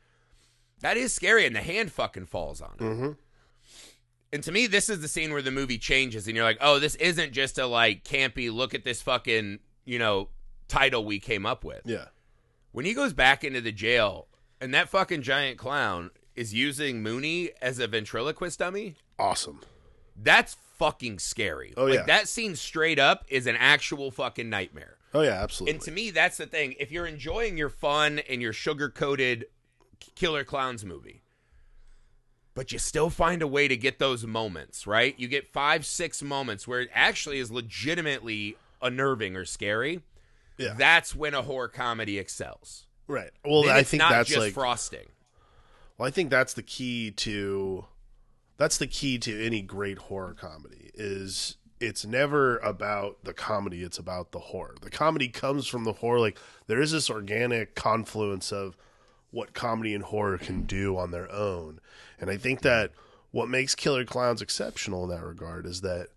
that 0.81 0.97
is 0.97 1.13
scary, 1.13 1.47
and 1.47 1.55
the 1.55 1.61
hand 1.61 1.93
fucking 1.93 2.27
falls 2.27 2.61
on 2.61 2.73
it. 2.81 2.83
Mm-hmm. 2.83 3.11
And 4.33 4.43
to 4.43 4.51
me, 4.51 4.67
this 4.67 4.89
is 4.89 5.01
the 5.01 5.07
scene 5.09 5.33
where 5.33 5.43
the 5.43 5.53
movie 5.53 5.79
changes, 5.79 6.27
and 6.27 6.35
you're 6.35 6.45
like, 6.45 6.59
oh, 6.61 6.79
this 6.81 6.97
isn't 6.97 7.33
just 7.33 7.59
a 7.59 7.67
like 7.67 8.05
campy 8.05 8.53
look 8.53 8.75
at 8.75 8.83
this 8.85 9.01
fucking 9.03 9.61
you 9.85 9.99
know 9.99 10.31
title 10.67 11.05
we 11.05 11.21
came 11.21 11.45
up 11.45 11.63
with 11.63 11.83
Yeah. 11.85 12.07
when 12.73 12.87
he 12.87 12.95
goes 12.95 13.13
back 13.13 13.45
into 13.45 13.61
the 13.61 13.71
jail 13.71 14.29
and 14.63 14.73
that 14.73 14.89
fucking 14.89 15.21
giant 15.21 15.59
clown 15.59 16.11
is 16.37 16.53
using 16.55 17.03
Mooney 17.03 17.51
as 17.63 17.79
a 17.79 17.87
ventriloquist 17.87 18.59
dummy, 18.59 18.97
Awesome. 19.19 19.61
that's 20.21 20.57
fucking 20.79 21.19
scary. 21.21 21.73
Oh, 21.77 21.85
like 21.85 21.95
yeah. 21.95 22.03
that 22.05 22.29
scene 22.29 22.57
straight 22.57 22.99
up 22.99 23.25
is 23.29 23.47
an 23.47 23.57
actual 23.57 24.11
fucking 24.11 24.51
nightmare. 24.51 24.97
Oh 25.13 25.21
yeah, 25.23 25.41
absolutely. 25.43 25.75
And 25.75 25.83
to 25.83 25.91
me, 25.93 26.11
that's 26.11 26.37
the 26.39 26.47
thing. 26.47 26.75
If 26.81 26.91
you're 26.91 27.07
enjoying 27.07 27.57
your 27.57 27.69
fun 27.69 28.19
and 28.29 28.43
your 28.43 28.53
sugar 28.53 28.89
coated 28.91 29.47
Killer 30.17 30.45
Klowns 30.45 30.85
movie, 30.85 31.23
but 32.55 32.73
you 32.73 32.79
still 32.79 33.11
find 33.11 33.43
a 33.43 33.47
way 33.47 33.67
to 33.69 33.77
get 33.77 33.99
those 33.99 34.25
moments, 34.27 34.87
right? 34.87 35.15
You 35.19 35.29
get 35.29 35.47
five, 35.47 35.85
six 35.87 36.23
moments 36.23 36.67
where 36.69 36.81
it 36.81 36.91
actually 36.95 37.39
is 37.39 37.51
legitimately 37.51 38.57
unnerving 38.83 39.37
or 39.37 39.45
scary. 39.45 40.01
yeah. 40.59 40.75
That's 40.77 41.15
when 41.15 41.35
a 41.35 41.43
horror 41.43 41.69
comedy 41.69 42.19
excels. 42.19 42.87
right. 43.09 43.31
Well, 43.45 43.69
I 43.71 43.83
think 43.83 44.01
not 44.01 44.11
that's 44.11 44.29
just 44.29 44.41
like 44.41 44.53
frosting. 44.53 45.07
Well, 45.97 46.09
I 46.09 46.11
think 46.11 46.31
that's 46.31 46.55
the 46.55 46.63
key 46.63 47.11
to 47.13 47.87
that's 48.57 48.79
the 48.79 48.87
key 48.87 49.19
to 49.19 49.45
any 49.45 49.63
great 49.63 49.99
horror 49.99 50.35
comedy 50.35 50.91
is 50.95 51.57
it's 51.81 52.05
never 52.05 52.59
about 52.59 53.25
the 53.25 53.35
comedy, 53.35 53.83
it's 53.83 53.99
about 53.99 54.33
the 54.33 54.39
horror. 54.39 54.77
The 54.81 54.91
comedy 54.91 55.29
comes 55.29 55.67
from 55.67 55.85
the 55.85 55.95
horror 55.95 56.21
like 56.21 56.39
there 56.67 56.81
is 56.81 56.93
this 56.93 57.11
organic 57.11 57.75
confluence 57.75 58.53
of 58.53 58.77
what 59.31 59.53
comedy 59.53 59.95
and 59.95 60.05
horror 60.05 60.39
can 60.39 60.63
do 60.63 60.97
on 60.97 61.11
their 61.11 61.31
own. 61.31 61.81
And 62.21 62.31
I 62.31 62.37
think 62.37 62.63
that 62.63 62.93
what 63.33 63.49
makes 63.49 63.75
Killer 63.75 64.05
Klowns 64.05 64.41
exceptional 64.41 65.05
in 65.05 65.11
that 65.11 65.25
regard 65.25 65.67
is 65.67 65.81
that 65.81 66.09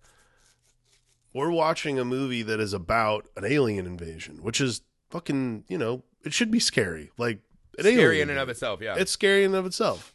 we're 1.33 1.51
watching 1.51 1.99
a 1.99 2.05
movie 2.05 2.43
that 2.43 2.59
is 2.59 2.73
about 2.73 3.27
an 3.35 3.43
alien 3.43 3.85
invasion, 3.85 4.43
which 4.43 4.61
is 4.61 4.81
fucking, 5.09 5.63
you 5.67 5.77
know, 5.77 6.03
it 6.23 6.33
should 6.33 6.51
be 6.51 6.59
scary. 6.59 7.09
Like 7.17 7.39
an 7.77 7.83
Scary 7.83 8.21
in 8.21 8.29
and 8.29 8.39
of 8.39 8.49
itself, 8.49 8.81
yeah. 8.81 8.95
it's 8.97 9.11
scary 9.11 9.43
in 9.43 9.51
and 9.51 9.59
of 9.59 9.65
itself. 9.65 10.13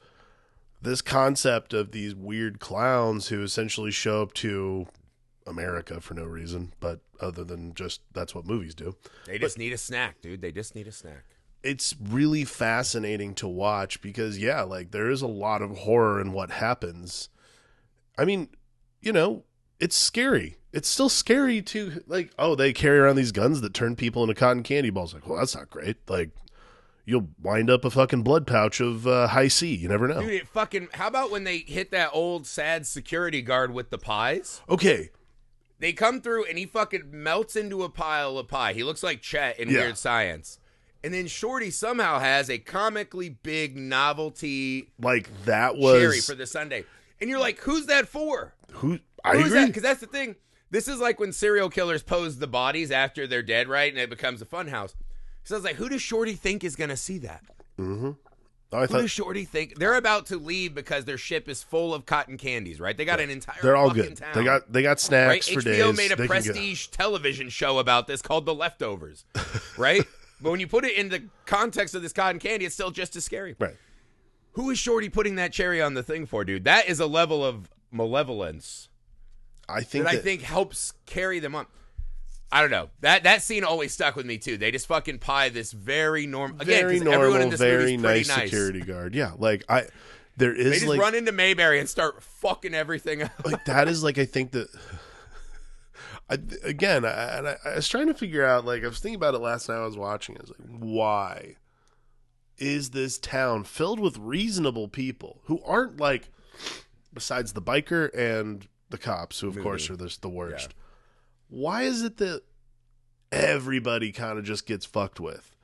This 0.81 1.01
concept 1.01 1.73
of 1.73 1.93
these 1.93 2.15
weird 2.15 2.59
clowns 2.59 3.29
who 3.29 3.43
essentially 3.43 3.93
show 3.93 4.23
up 4.23 4.33
to 4.35 4.87
America 5.47 6.01
for 6.01 6.15
no 6.15 6.25
reason, 6.25 6.73
but 6.81 7.01
other 7.21 7.45
than 7.45 7.75
just 7.75 8.01
that's 8.13 8.35
what 8.35 8.47
movies 8.47 8.75
do. 8.75 8.97
they 9.27 9.39
just 9.39 9.59
need 9.59 9.73
a 9.73 9.79
snack, 9.79 10.21
dude. 10.21 10.43
They 10.43 10.53
just 10.53 10.75
need 10.75 10.89
a 10.89 10.93
snack. 10.93 11.25
It's 11.63 11.95
really 12.01 12.45
fascinating 12.45 13.35
to 13.37 13.47
watch 13.47 14.03
because 14.03 14.39
yeah, 14.39 14.63
like 14.63 14.91
there 14.91 15.11
is 15.11 15.23
a 15.23 15.29
lot 15.29 15.63
of 15.63 15.79
horror 15.79 16.21
in 16.21 16.33
what 16.33 16.51
happens. 16.51 17.29
I 18.19 18.25
mean, 18.25 18.49
you 19.01 19.13
know, 19.13 19.45
it's 19.79 19.97
scary. 19.97 20.57
It's 20.73 20.89
still 20.89 21.09
scary 21.09 21.63
to 21.63 22.03
like, 22.07 22.33
oh, 22.39 22.55
they 22.55 22.73
carry 22.73 22.99
around 22.99 23.17
these 23.17 23.33
guns 23.33 23.61
that 23.61 23.75
turn 23.75 23.95
people 23.95 24.23
into 24.23 24.35
cotton 24.35 24.63
candy 24.63 24.91
balls. 24.91 25.15
Like, 25.15 25.29
well, 25.29 25.39
that's 25.39 25.55
not 25.55 25.71
great. 25.71 25.99
Like, 26.09 26.31
you'll 27.05 27.29
wind 27.41 27.71
up 27.71 27.85
a 27.85 27.91
fucking 27.91 28.23
blood 28.23 28.47
pouch 28.47 28.81
of 28.81 29.07
uh, 29.07 29.29
Hi-C. 29.29 29.75
You 29.75 29.89
never 29.89 30.09
know. 30.09 30.21
Dude, 30.21 30.31
it 30.33 30.49
fucking. 30.49 30.89
How 30.95 31.09
about 31.09 31.31
when 31.31 31.45
they 31.45 31.59
hit 31.59 31.91
that 31.91 32.11
old 32.13 32.47
sad 32.47 32.87
security 32.87 33.43
guard 33.43 33.73
with 33.73 33.91
the 33.91 33.99
pies? 33.99 34.61
Okay, 34.69 35.11
They 35.79 35.93
come 35.93 36.21
through 36.21 36.45
and 36.47 36.57
he 36.59 36.67
fucking 36.67 37.05
melts 37.11 37.57
into 37.57 37.83
a 37.83 37.89
pile 37.89 38.39
of 38.39 38.47
pie. 38.49 38.73
He 38.73 38.85
looks 38.85 39.03
like 39.03 39.21
Chet 39.21 39.59
in 39.59 39.69
Yeah. 39.69 39.81
Weird 39.81 39.99
Science. 39.99 40.59
And 41.05 41.13
then 41.13 41.27
Shorty 41.27 41.71
somehow 41.73 42.21
has 42.21 42.49
a 42.49 42.59
comically 42.59 43.29
big 43.29 43.77
novelty 43.77 44.91
like 45.01 45.29
that 45.47 45.77
was 45.77 46.01
cherry 46.01 46.21
for 46.21 46.35
the 46.37 46.47
sundae. 46.47 46.85
And 47.21 47.29
you're 47.29 47.41
like, 47.41 47.59
who's 47.61 47.87
that 47.87 48.07
for? 48.09 48.55
who 48.75 49.01
I 49.25 49.37
Who's 49.37 49.53
that? 49.53 49.67
Because 49.67 49.83
that's 49.83 50.01
the 50.01 50.07
thing. 50.07 50.37
This 50.71 50.87
is 50.89 51.01
like 51.01 51.19
when 51.21 51.33
serial 51.33 51.69
killers 51.71 52.03
pose 52.03 52.39
the 52.39 52.47
bodies 52.47 52.91
after 52.91 53.27
they're 53.27 53.43
dead, 53.43 53.69
right? 53.69 53.93
And 53.93 54.01
it 54.01 54.11
becomes 54.11 54.41
a 54.43 54.47
funhouse. 54.47 54.95
So 55.45 55.55
I 55.55 55.59
was 55.59 55.65
like, 55.65 55.77
who 55.77 55.89
does 55.89 56.03
Shorty 56.03 56.35
think 56.35 56.63
is 56.65 56.77
going 56.77 56.91
to 56.91 56.97
see 56.97 57.19
that? 57.19 57.43
Oh, 57.79 58.17
I 58.73 58.87
Who 58.87 59.03
does 59.03 59.11
Shorty 59.11 59.45
think 59.45 59.79
they're 59.79 59.97
about 59.97 60.27
to 60.27 60.37
leave 60.39 60.75
because 60.75 61.05
their 61.05 61.19
ship 61.19 61.49
is 61.49 61.63
full 61.63 61.93
of 61.93 62.07
cotton 62.07 62.39
candies? 62.39 62.81
Right? 62.81 62.97
They 62.97 63.05
got 63.05 63.21
an 63.21 63.29
entire. 63.29 63.61
they're 63.63 63.77
all 63.77 63.89
fucking 63.89 64.03
good. 64.03 64.17
Town, 64.17 64.31
They 64.35 64.45
got 64.45 64.73
they 64.73 64.83
got 64.83 64.89
right. 64.91 65.01
snacks 65.01 65.49
for 65.49 65.61
HBO 65.61 65.89
days. 65.89 65.97
made 65.97 66.07
a 66.13 66.17
They 66.17 66.27
can 66.27 66.29
prestige 66.29 66.87
television 66.87 67.49
show 67.51 67.79
about 67.79 68.07
this 68.07 68.23
called 68.23 68.47
The 68.47 68.55
Leftovers, 68.55 69.25
right? 69.79 70.03
but 70.41 70.51
when 70.51 70.61
you 70.61 70.67
put 70.67 70.85
it 70.85 70.97
in 70.97 71.09
the 71.11 71.23
context 71.45 71.95
of 71.95 72.03
this 72.03 72.13
cotton 72.13 72.39
candy, 72.41 72.65
it's 72.65 72.75
still 72.75 72.91
just 72.91 73.15
as 73.17 73.25
scary. 73.25 73.57
Right. 73.59 73.77
Who 74.53 74.71
is 74.71 74.79
Shorty 74.79 75.09
putting 75.09 75.35
that 75.37 75.53
cherry 75.53 75.83
on 75.83 75.95
the 75.95 76.03
thing 76.03 76.25
for, 76.27 76.45
dude? 76.45 76.65
That 76.65 76.89
is 76.89 76.99
a 77.01 77.07
level 77.07 77.45
of 77.45 77.69
malevolence 77.91 78.89
I 79.69 79.83
think 79.83 80.05
that 80.05 80.11
I 80.13 80.17
that- 80.17 80.25
think 80.25 80.43
helps 80.43 80.93
carry 81.07 81.41
them 81.41 81.55
on. 81.55 81.67
I 82.53 82.61
don't 82.61 82.71
know. 82.71 82.91
That 83.01 83.25
that 83.25 83.43
scene 83.43 83.65
always 83.65 83.93
stuck 83.93 84.15
with 84.15 84.27
me 84.27 84.39
too. 84.39 84.57
They 84.59 84.71
just 84.71 84.87
fucking 84.87 85.19
pie 85.19 85.49
this 85.49 85.73
very 85.73 86.27
normal 86.27 86.61
again 86.61 86.83
very 86.83 86.99
'cause 86.99 87.09
everyone 87.09 87.25
in 87.25 87.33
normal, 87.33 87.51
this 87.51 87.61
very 87.61 87.97
nice, 87.97 88.29
nice 88.29 88.51
security 88.51 88.81
guard. 88.81 89.15
Yeah, 89.15 89.33
like 89.39 89.65
I 89.69 89.87
there 90.37 90.55
is 90.55 90.65
They 90.67 90.73
just 90.73 90.87
like 90.87 91.01
run 91.01 91.15
into 91.15 91.33
Mayberry 91.33 91.81
and 91.81 91.89
start 91.89 92.23
fucking 92.23 92.75
everything 92.75 93.23
up. 93.23 93.33
like 93.45 93.65
that 93.65 93.89
is 93.89 94.05
like 94.05 94.19
I 94.19 94.27
think 94.27 94.53
that 94.53 94.69
I, 96.31 96.39
again, 96.63 97.05
I, 97.05 97.39
and 97.39 97.49
I, 97.49 97.57
I 97.65 97.75
was 97.77 97.89
trying 97.89 98.07
to 98.07 98.15
figure 98.15 98.45
out 98.45 98.65
like 98.65 98.85
I 98.85 98.89
was 98.89 99.01
thinking 99.01 99.17
about 99.17 99.35
it 99.35 99.39
last 99.41 99.69
night. 99.69 99.77
I 99.77 99.85
was 99.87 99.97
watching. 99.97 100.37
I 100.37 100.41
was 100.43 100.51
like, 100.51 100.79
why? 100.79 101.57
is 102.59 102.91
this 102.91 103.19
town 103.19 103.65
filled 103.65 103.99
with 103.99 104.17
reasonable 104.19 104.87
people 104.87 105.41
who 105.47 105.61
aren't 105.65 105.99
like, 105.99 106.29
besides 107.13 107.55
the 107.55 107.63
biker 107.63 108.09
and 108.17 108.69
the 108.91 108.99
cops, 108.99 109.41
who 109.41 109.49
of 109.49 109.59
course 109.59 109.91
are 109.91 109.97
the, 109.97 110.17
the 110.21 110.29
worst. 110.29 110.75
Why 111.53 111.83
is 111.83 112.03
it 112.03 112.17
that 112.17 112.45
everybody 113.31 114.11
kind 114.11 114.39
of 114.39 114.45
just 114.45 114.65
gets 114.65 114.87
fucked 114.87 115.21
with? 115.21 115.55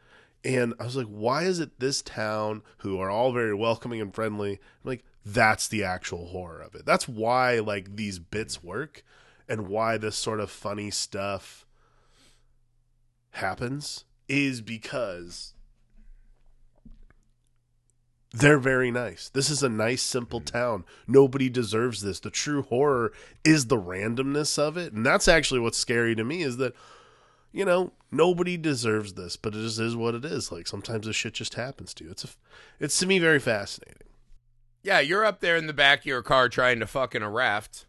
And 0.45 0.75
I 0.79 0.85
was 0.85 0.97
like, 0.97 1.07
why 1.07 1.45
is 1.45 1.61
it 1.61 1.81
this 1.81 2.03
town, 2.03 2.61
who 2.79 3.01
are 3.01 3.09
all 3.09 3.33
very 3.33 3.55
welcoming 3.55 3.99
and 4.03 4.15
friendly, 4.15 4.53
I'm 4.53 4.91
like 4.91 5.05
that's 5.25 5.67
the 5.67 5.85
actual 5.85 6.27
horror 6.27 6.61
of 6.61 6.75
it. 6.75 6.85
That's 6.85 7.09
why 7.09 7.61
like 7.61 7.97
these 7.97 8.19
bits 8.19 8.63
work, 8.63 9.03
and 9.49 9.67
why 9.67 9.97
this 9.97 10.15
sort 10.15 10.41
of 10.41 10.51
funny 10.51 10.91
stuff 10.91 11.65
happens 13.31 14.05
is 14.29 14.61
because 14.61 15.55
they're 18.33 18.59
very 18.59 18.91
nice. 18.91 19.31
This 19.31 19.49
is 19.49 19.63
a 19.63 19.69
nice, 19.69 20.03
simple 20.03 20.41
mm. 20.41 20.45
town. 20.45 20.85
Nobody 21.07 21.49
deserves 21.49 22.03
this. 22.03 22.21
The 22.21 22.31
true 22.31 22.63
horror 22.63 23.13
is 23.45 23.67
the 23.67 23.81
randomness 23.81 24.59
of 24.59 24.77
it, 24.77 24.93
and 24.93 25.05
that's 25.05 25.29
actually 25.29 25.61
what's 25.61 25.79
scary 25.79 26.15
to 26.15 26.25
me. 26.25 26.43
Is 26.43 26.59
that 26.59 26.75
you 27.53 27.65
know 27.65 27.93
nobody 28.11 28.57
deserves 28.57 29.15
this, 29.15 29.37
but 29.37 29.55
it 29.55 29.63
just 29.63 29.81
is 29.81 29.97
what 29.97 30.15
it 30.15 30.25
is. 30.25 30.53
Like 30.53 30.67
sometimes 30.67 31.07
this 31.07 31.17
shit 31.17 31.35
just 31.35 31.55
happens 31.55 31.95
to 31.95 32.05
you. 32.05 32.11
It's 32.11 32.25
a, 32.25 32.29
it's 32.79 32.99
to 32.99 33.07
me 33.07 33.19
very 33.19 33.41
fascinating. 33.41 34.09
Yeah, 34.83 35.01
you're 35.01 35.25
up 35.25 35.41
there 35.41 35.57
in 35.57 35.67
the 35.67 35.73
back 35.73 36.01
of 36.01 36.07
your 36.07 36.23
car 36.23 36.49
trying 36.49 36.81
to 36.81 36.87
fuck 36.87 37.15
in 37.15 37.23
a 37.23 37.31
raft, 37.31 37.87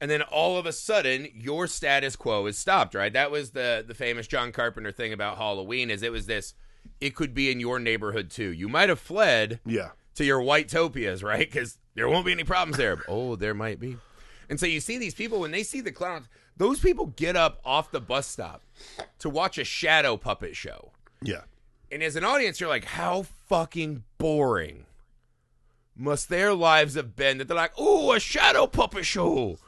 and 0.00 0.08
then 0.08 0.22
all 0.22 0.56
of 0.56 0.66
a 0.66 0.72
sudden 0.72 1.26
your 1.34 1.66
status 1.66 2.14
quo 2.14 2.46
is 2.46 2.56
stopped. 2.56 2.94
Right? 2.94 3.12
That 3.12 3.32
was 3.32 3.50
the 3.50 3.84
the 3.84 3.94
famous 3.94 4.28
John 4.28 4.52
Carpenter 4.52 4.92
thing 4.92 5.12
about 5.12 5.36
Halloween. 5.36 5.90
Is 5.90 6.04
it 6.04 6.12
was 6.12 6.26
this? 6.26 6.54
It 7.00 7.14
could 7.14 7.34
be 7.34 7.50
in 7.50 7.60
your 7.60 7.78
neighborhood 7.78 8.30
too. 8.30 8.52
You 8.52 8.68
might 8.68 8.88
have 8.88 9.00
fled 9.00 9.60
Yeah, 9.66 9.90
to 10.14 10.24
your 10.24 10.40
white 10.40 10.68
topias, 10.68 11.22
right? 11.22 11.38
Because 11.50 11.78
there 11.94 12.08
won't 12.08 12.26
be 12.26 12.32
any 12.32 12.44
problems 12.44 12.76
there. 12.78 12.98
oh, 13.08 13.36
there 13.36 13.54
might 13.54 13.78
be. 13.80 13.96
And 14.48 14.58
so 14.60 14.66
you 14.66 14.80
see 14.80 14.98
these 14.98 15.14
people 15.14 15.40
when 15.40 15.50
they 15.50 15.62
see 15.62 15.80
the 15.80 15.92
clowns. 15.92 16.26
Those 16.56 16.78
people 16.78 17.06
get 17.06 17.34
up 17.36 17.60
off 17.64 17.90
the 17.90 18.00
bus 18.00 18.26
stop 18.28 18.62
to 19.18 19.28
watch 19.28 19.58
a 19.58 19.64
shadow 19.64 20.16
puppet 20.16 20.54
show. 20.56 20.92
yeah. 21.22 21.42
And 21.92 22.02
as 22.02 22.16
an 22.16 22.24
audience, 22.24 22.58
you're 22.60 22.68
like, 22.68 22.84
how 22.86 23.22
fucking 23.48 24.02
boring 24.18 24.86
must 25.96 26.28
their 26.28 26.52
lives 26.54 26.94
have 26.94 27.14
been 27.14 27.38
that 27.38 27.46
they're 27.46 27.56
like, 27.56 27.72
oh, 27.78 28.12
a 28.12 28.18
shadow 28.20 28.66
puppet 28.66 29.04
show. 29.06 29.58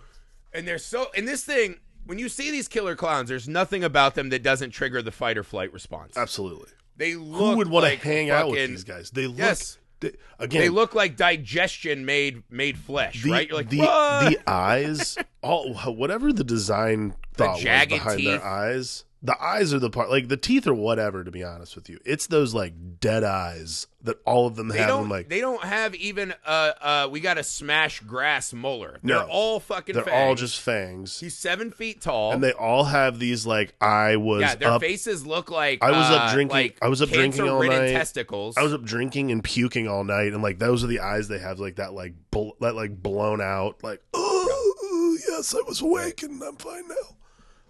And 0.52 0.66
they're 0.66 0.78
so, 0.78 1.06
and 1.16 1.28
this 1.28 1.44
thing, 1.44 1.76
when 2.04 2.18
you 2.18 2.28
see 2.28 2.50
these 2.50 2.66
killer 2.68 2.96
clowns, 2.96 3.28
there's 3.28 3.48
nothing 3.48 3.84
about 3.84 4.14
them 4.16 4.30
that 4.30 4.42
doesn't 4.42 4.70
trigger 4.70 5.02
the 5.02 5.12
fight 5.12 5.38
or 5.38 5.44
flight 5.44 5.72
response. 5.72 6.16
Absolutely. 6.16 6.70
They 6.96 7.14
look 7.14 7.38
Who 7.38 7.56
would 7.58 7.68
want 7.68 7.84
like 7.84 8.00
to 8.00 8.08
hang 8.08 8.30
out 8.30 8.50
with 8.50 8.68
these 8.68 8.84
guys? 8.84 9.10
They 9.10 9.26
look 9.26 9.38
Yes. 9.38 9.78
they, 10.00 10.12
again. 10.38 10.60
They 10.62 10.68
look 10.68 10.94
like 10.94 11.16
digestion 11.16 12.04
made 12.04 12.42
made 12.50 12.78
flesh, 12.78 13.22
the, 13.22 13.30
right? 13.30 13.48
You're 13.48 13.58
like, 13.58 13.68
the 13.70 13.78
what? 13.80 14.30
the 14.30 14.50
eyes, 14.50 15.18
all 15.42 15.74
whatever 15.74 16.32
the 16.32 16.44
design 16.44 17.14
thought 17.34 17.54
was 17.56 17.62
behind 17.62 18.18
teeth. 18.18 18.26
their 18.26 18.44
eyes. 18.44 19.04
The 19.26 19.42
eyes 19.42 19.74
are 19.74 19.80
the 19.80 19.90
part, 19.90 20.08
like 20.08 20.28
the 20.28 20.36
teeth 20.36 20.68
are 20.68 20.72
whatever. 20.74 21.24
To 21.24 21.32
be 21.32 21.42
honest 21.42 21.74
with 21.74 21.88
you, 21.90 21.98
it's 22.04 22.28
those 22.28 22.54
like 22.54 23.00
dead 23.00 23.24
eyes 23.24 23.88
that 24.02 24.18
all 24.24 24.46
of 24.46 24.54
them 24.54 24.68
They 24.68 24.78
have. 24.78 24.86
don't. 24.88 25.08
like 25.08 25.28
they 25.28 25.40
don't 25.40 25.64
have 25.64 25.96
even. 25.96 26.32
Uh, 26.46 26.72
uh, 26.80 27.08
we 27.10 27.18
got 27.18 27.36
a 27.36 27.42
smash 27.42 27.98
grass 28.00 28.52
molar. 28.52 29.00
They're 29.02 29.16
No. 29.16 29.26
all 29.28 29.58
fucking. 29.58 29.94
they're 29.96 30.04
fangs. 30.04 30.28
all 30.28 30.34
just 30.36 30.60
fangs, 30.60 31.18
He's 31.18 31.36
seven 31.36 31.72
feet 31.72 32.00
tall. 32.02 32.32
and 32.34 32.40
they 32.44 32.52
all 32.52 32.84
have 32.84 33.18
these 33.18 33.44
like 33.44 33.74
I 33.80 34.14
was 34.14 34.42
yeah, 34.42 34.54
their 34.54 34.70
up. 34.70 34.80
faces 34.80 35.26
look 35.26 35.50
like. 35.50 35.82
I 35.82 35.90
was 35.90 36.08
up 36.08 36.22
uh, 36.30 36.32
drinking- 36.32 36.54
Like 36.54 36.78
I 36.80 36.86
was 36.88 37.02
up 37.02 37.08
drinking 37.08 37.48
all 37.48 37.60
night. 37.64 37.88
Testicles. 37.90 38.56
I 38.56 38.62
was 38.62 38.72
up 38.72 38.84
drinking 38.84 39.32
and 39.32 39.42
puking 39.42 39.88
all 39.88 40.04
night, 40.04 40.34
and 40.34 40.40
like 40.40 40.60
those 40.60 40.84
are 40.84 40.88
the 40.88 41.00
eyes 41.00 41.26
they 41.26 41.40
have, 41.40 41.58
like 41.58 41.76
that, 41.76 41.92
like 41.94 42.14
bl- 42.30 42.50
that, 42.60 42.76
like 42.76 43.02
blown 43.02 43.40
out, 43.40 43.82
like 43.82 44.00
oh 44.14 45.18
yes, 45.28 45.52
I 45.52 45.62
was 45.66 45.80
awake 45.80 46.22
and 46.22 46.40
I'm 46.44 46.54
fine 46.56 46.86
now. 46.86 47.16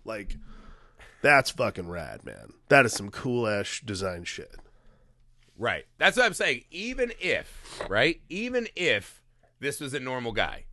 Like 0.04 0.36
that's 1.22 1.50
fucking 1.50 1.88
rad, 1.88 2.24
man. 2.24 2.52
That 2.68 2.87
is 2.87 2.92
some 2.92 3.11
cool 3.11 3.46
ass 3.46 3.81
design 3.85 4.24
shit. 4.24 4.55
Right. 5.59 5.87
That's 5.98 6.16
what 6.16 6.26
I'm 6.26 6.35
saying. 6.35 6.64
Even 6.70 7.12
if, 7.18 7.81
right? 7.88 8.20
Even 8.29 8.68
if 8.76 9.22
this 9.61 9.81
was 9.81 9.94
a 9.94 10.00
normal 10.00 10.33
guy, 10.33 10.64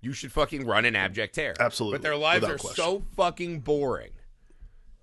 you 0.00 0.12
should 0.12 0.32
fucking 0.32 0.66
run 0.66 0.84
an 0.84 0.96
abject 0.96 1.34
terror. 1.34 1.54
Absolutely. 1.58 1.98
But 1.98 2.02
their 2.02 2.16
lives 2.16 2.42
Without 2.42 2.54
are 2.54 2.58
question. 2.58 2.84
so 2.84 3.02
fucking 3.16 3.60
boring 3.60 4.12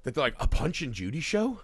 that 0.04 0.14
they're 0.14 0.24
like, 0.24 0.36
a 0.40 0.48
Punch 0.48 0.82
and 0.82 0.94
Judy 0.94 1.22
show? 1.22 1.62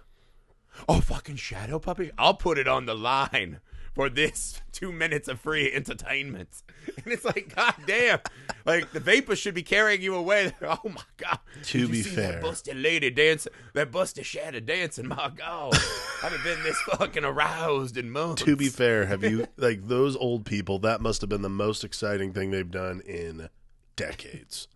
Oh, 0.88 1.00
fucking 1.00 1.36
Shadow 1.36 1.78
Puppet? 1.78 2.12
I'll 2.16 2.34
put 2.34 2.58
it 2.58 2.68
on 2.68 2.86
the 2.86 2.94
line 2.94 3.60
for 4.00 4.08
this 4.08 4.62
two 4.72 4.92
minutes 4.92 5.28
of 5.28 5.38
free 5.38 5.70
entertainment. 5.70 6.48
And 7.04 7.12
it's 7.12 7.24
like, 7.24 7.54
god 7.54 7.74
damn. 7.86 8.18
Like, 8.64 8.90
the 8.92 9.00
vapor 9.00 9.36
should 9.36 9.54
be 9.54 9.62
carrying 9.62 10.00
you 10.02 10.14
away. 10.14 10.52
Oh, 10.62 10.78
my 10.84 11.02
God. 11.18 11.38
To 11.64 11.88
be 11.88 12.02
fair. 12.02 12.32
That 12.32 12.42
busted 12.42 12.76
lady 12.76 13.10
dancing. 13.10 13.52
That 13.74 13.92
busted 13.92 14.24
shadow 14.26 14.60
dancing. 14.60 15.08
My 15.08 15.30
God. 15.34 15.74
I 15.74 15.78
haven't 16.22 16.42
been 16.42 16.62
this 16.62 16.78
fucking 16.82 17.24
aroused 17.24 17.96
in 17.96 18.10
months. 18.10 18.42
To 18.42 18.56
be 18.56 18.68
fair, 18.68 19.06
have 19.06 19.22
you 19.22 19.46
like 19.56 19.86
those 19.88 20.16
old 20.16 20.46
people? 20.46 20.78
That 20.78 21.00
must 21.00 21.20
have 21.20 21.30
been 21.30 21.42
the 21.42 21.48
most 21.48 21.84
exciting 21.84 22.32
thing 22.32 22.50
they've 22.50 22.70
done 22.70 23.02
in 23.02 23.50
decades. 23.96 24.68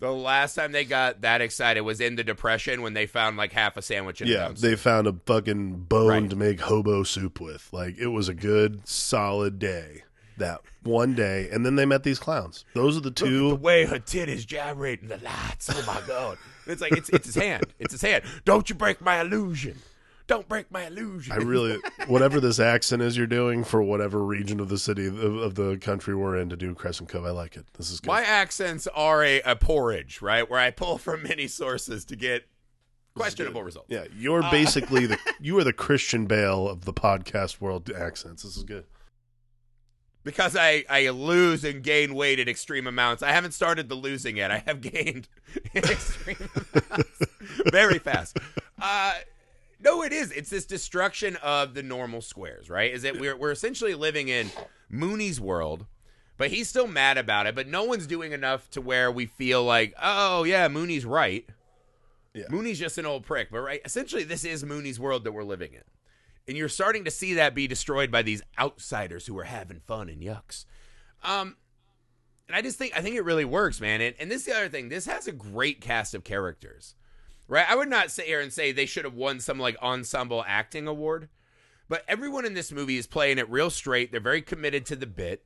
The 0.00 0.10
last 0.12 0.54
time 0.54 0.70
they 0.72 0.84
got 0.84 1.22
that 1.22 1.40
excited 1.40 1.80
was 1.80 2.00
in 2.00 2.14
the 2.16 2.22
Depression 2.22 2.82
when 2.82 2.94
they 2.94 3.06
found 3.06 3.36
like 3.36 3.52
half 3.52 3.76
a 3.76 3.82
sandwich 3.82 4.20
in 4.20 4.28
Yeah, 4.28 4.52
they 4.56 4.76
found 4.76 5.06
a 5.08 5.14
fucking 5.26 5.84
bone 5.88 6.06
Right. 6.08 6.30
to 6.30 6.36
make 6.36 6.60
hobo 6.60 7.02
soup 7.02 7.40
with. 7.40 7.68
Like 7.72 7.98
it 7.98 8.06
was 8.08 8.28
a 8.28 8.34
good, 8.34 8.86
solid 8.86 9.58
day. 9.58 10.04
That 10.36 10.60
one 10.84 11.16
day, 11.16 11.48
and 11.50 11.66
then 11.66 11.74
they 11.74 11.84
met 11.84 12.04
these 12.04 12.20
clowns. 12.20 12.64
Those 12.72 12.96
are 12.96 13.00
the 13.00 13.10
two. 13.10 13.48
the 13.48 13.56
way 13.56 13.86
her 13.86 13.98
titties 13.98 14.46
gyrating 14.46 15.08
the 15.08 15.16
lights. 15.18 15.68
Oh 15.68 15.84
my 15.84 16.00
god! 16.06 16.38
It's 16.68 16.80
like 16.80 16.92
it's 16.92 17.08
it's 17.08 17.26
his 17.26 17.34
hand. 17.34 17.64
It's 17.80 17.90
his 17.90 18.02
hand. 18.02 18.22
Don't 18.44 18.68
you 18.70 18.76
break 18.76 19.00
my 19.00 19.20
illusion. 19.20 19.78
Don't 20.28 20.46
break 20.48 20.70
my 20.70 20.86
illusion. 20.86 21.32
I 21.32 21.36
really, 21.36 21.78
whatever 22.06 22.38
this 22.38 22.60
accent 22.60 23.02
is 23.02 23.16
you're 23.16 23.26
doing 23.26 23.64
for 23.64 23.82
whatever 23.82 24.22
region 24.24 24.60
of 24.60 24.68
the 24.68 24.78
city 24.78 25.06
of, 25.06 25.16
of 25.18 25.54
the 25.56 25.76
country 25.78 26.14
we're 26.14 26.36
in 26.36 26.48
to 26.50 26.56
do 26.56 26.74
Crescent 26.74 27.08
Cove, 27.08 27.24
I 27.24 27.30
like 27.30 27.56
it. 27.56 27.64
This 27.76 27.90
is 27.90 27.98
good. 27.98 28.08
my 28.08 28.22
accents 28.22 28.86
are 28.94 29.24
a, 29.24 29.40
a 29.40 29.56
porridge, 29.56 30.22
right? 30.22 30.48
Where 30.48 30.60
I 30.60 30.70
pull 30.70 30.98
from 30.98 31.22
many 31.24 31.48
sources 31.48 32.04
to 32.04 32.14
get 32.16 32.44
questionable 33.16 33.64
results. 33.64 33.88
yeah, 33.90 34.04
you're 34.16 34.44
Uh, 34.44 34.50
basically 34.50 35.06
the 35.06 35.18
you 35.40 35.58
are 35.58 35.64
the 35.64 35.72
Christian 35.72 36.26
Bale 36.26 36.68
of 36.68 36.84
the 36.84 36.92
podcast 36.92 37.60
world 37.60 37.90
accents. 37.90 38.44
This 38.44 38.56
is 38.56 38.62
good. 38.62 38.84
because 40.24 40.54
I, 40.54 40.84
I 40.90 41.08
lose 41.08 41.64
and 41.64 41.82
gain 41.82 42.14
weight 42.14 42.38
in 42.38 42.48
extreme 42.48 42.86
amounts. 42.86 43.22
I 43.22 43.30
haven't 43.32 43.52
started 43.52 43.88
the 43.88 43.94
losing 43.94 44.36
yet. 44.36 44.50
I 44.50 44.58
have 44.66 44.80
gained 44.92 45.26
in 45.72 45.82
extreme 45.84 46.36
amounts 46.74 47.22
very 47.72 47.98
fast. 47.98 48.36
Uh, 48.80 49.14
no, 49.80 50.02
it 50.02 50.12
is. 50.12 50.32
It's 50.32 50.50
this 50.50 50.66
destruction 50.66 51.36
of 51.36 51.74
the 51.74 51.82
normal 51.82 52.20
squares, 52.20 52.68
right? 52.68 52.92
Is 52.92 53.02
that 53.02 53.18
we're 53.18 53.36
we're 53.36 53.52
essentially 53.52 53.94
living 53.94 54.28
in 54.28 54.50
Mooney's 54.88 55.40
world, 55.40 55.86
but 56.36 56.50
he's 56.50 56.68
still 56.68 56.86
mad 56.86 57.18
about 57.18 57.46
it. 57.46 57.54
But 57.54 57.68
no 57.68 57.84
one's 57.84 58.06
doing 58.06 58.32
enough 58.32 58.68
to 58.70 58.80
where 58.80 59.10
we 59.12 59.26
feel 59.26 59.62
like, 59.62 59.94
oh 60.02 60.44
yeah, 60.44 60.68
Mooney's 60.68 61.04
right. 61.04 61.46
Yeah. 62.34 62.44
Mooney's 62.50 62.78
just 62.78 62.98
an 62.98 63.06
old 63.06 63.24
prick, 63.24 63.50
but 63.50 63.60
right, 63.60 63.80
essentially 63.84 64.24
this 64.24 64.44
is 64.44 64.64
Mooney's 64.64 65.00
world 65.00 65.24
that 65.24 65.32
we're 65.32 65.44
living 65.44 65.74
in. 65.74 65.82
And 66.46 66.56
you're 66.56 66.68
starting 66.68 67.04
to 67.04 67.10
see 67.10 67.34
that 67.34 67.54
be 67.54 67.66
destroyed 67.66 68.10
by 68.10 68.22
these 68.22 68.42
outsiders 68.58 69.26
who 69.26 69.38
are 69.38 69.44
having 69.44 69.80
fun 69.80 70.08
and 70.08 70.22
yucks. 70.22 70.64
Um 71.22 71.56
and 72.46 72.56
I 72.56 72.62
just 72.62 72.78
think 72.78 72.96
I 72.96 73.02
think 73.02 73.16
it 73.16 73.24
really 73.24 73.44
works, 73.44 73.80
man. 73.80 74.00
And 74.00 74.14
and 74.18 74.30
this 74.30 74.42
is 74.42 74.46
the 74.46 74.56
other 74.56 74.68
thing. 74.68 74.88
This 74.88 75.06
has 75.06 75.26
a 75.26 75.32
great 75.32 75.80
cast 75.80 76.14
of 76.14 76.24
characters. 76.24 76.94
Right? 77.48 77.64
I 77.68 77.74
would 77.74 77.88
not 77.88 78.10
sit 78.10 78.26
here 78.26 78.40
and 78.40 78.52
say 78.52 78.72
they 78.72 78.86
should 78.86 79.04
have 79.06 79.14
won 79.14 79.40
some 79.40 79.58
like 79.58 79.76
ensemble 79.82 80.44
acting 80.46 80.86
award. 80.86 81.28
But 81.88 82.04
everyone 82.06 82.44
in 82.44 82.52
this 82.52 82.70
movie 82.70 82.98
is 82.98 83.06
playing 83.06 83.38
it 83.38 83.48
real 83.48 83.70
straight. 83.70 84.12
They're 84.12 84.20
very 84.20 84.42
committed 84.42 84.84
to 84.86 84.96
the 84.96 85.06
bit. 85.06 85.42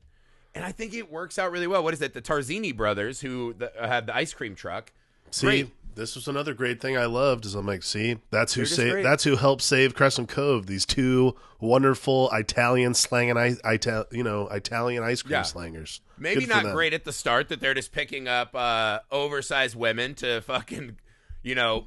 And 0.53 0.65
I 0.65 0.71
think 0.73 0.93
it 0.93 1.09
works 1.09 1.39
out 1.39 1.51
really 1.51 1.67
well. 1.67 1.83
What 1.83 1.93
is 1.93 2.01
it? 2.01 2.13
The 2.13 2.21
Terenzi 2.21 2.75
brothers 2.75 3.21
who 3.21 3.53
the, 3.57 3.71
have 3.79 4.05
the 4.05 4.15
ice 4.15 4.33
cream 4.33 4.53
truck. 4.53 4.91
See, 5.31 5.47
Great. 5.47 5.95
this 5.95 6.15
was 6.15 6.27
another 6.27 6.53
great 6.53 6.79
thing 6.79 6.95
I 6.95 7.05
loved. 7.05 7.45
Is 7.45 7.55
I'm 7.55 7.65
like, 7.65 7.81
see, 7.81 8.19
that's 8.29 8.53
who 8.53 8.65
saved. 8.65 9.03
That's 9.03 9.23
who 9.23 9.35
helped 9.37 9.63
save 9.63 9.95
Crescent 9.95 10.29
Cove. 10.29 10.67
These 10.67 10.85
two 10.85 11.35
wonderful 11.59 12.29
Italian 12.31 12.93
slanging, 12.93 13.37
ice, 13.37 13.59
Ital, 13.63 14.05
you 14.11 14.23
know, 14.23 14.47
Italian 14.49 15.01
ice 15.01 15.21
cream 15.23 15.31
Yeah. 15.31 15.41
slangers. 15.43 16.01
Maybe 16.19 16.41
Good 16.41 16.49
not 16.49 16.73
great 16.73 16.93
at 16.93 17.05
the 17.05 17.13
start 17.13 17.47
that 17.49 17.61
they're 17.61 17.73
just 17.73 17.91
picking 17.93 18.27
up 18.27 18.53
uh, 18.53 18.99
oversized 19.11 19.75
women 19.75 20.13
to 20.15 20.41
fucking, 20.41 20.97
you 21.43 21.53
know, 21.55 21.85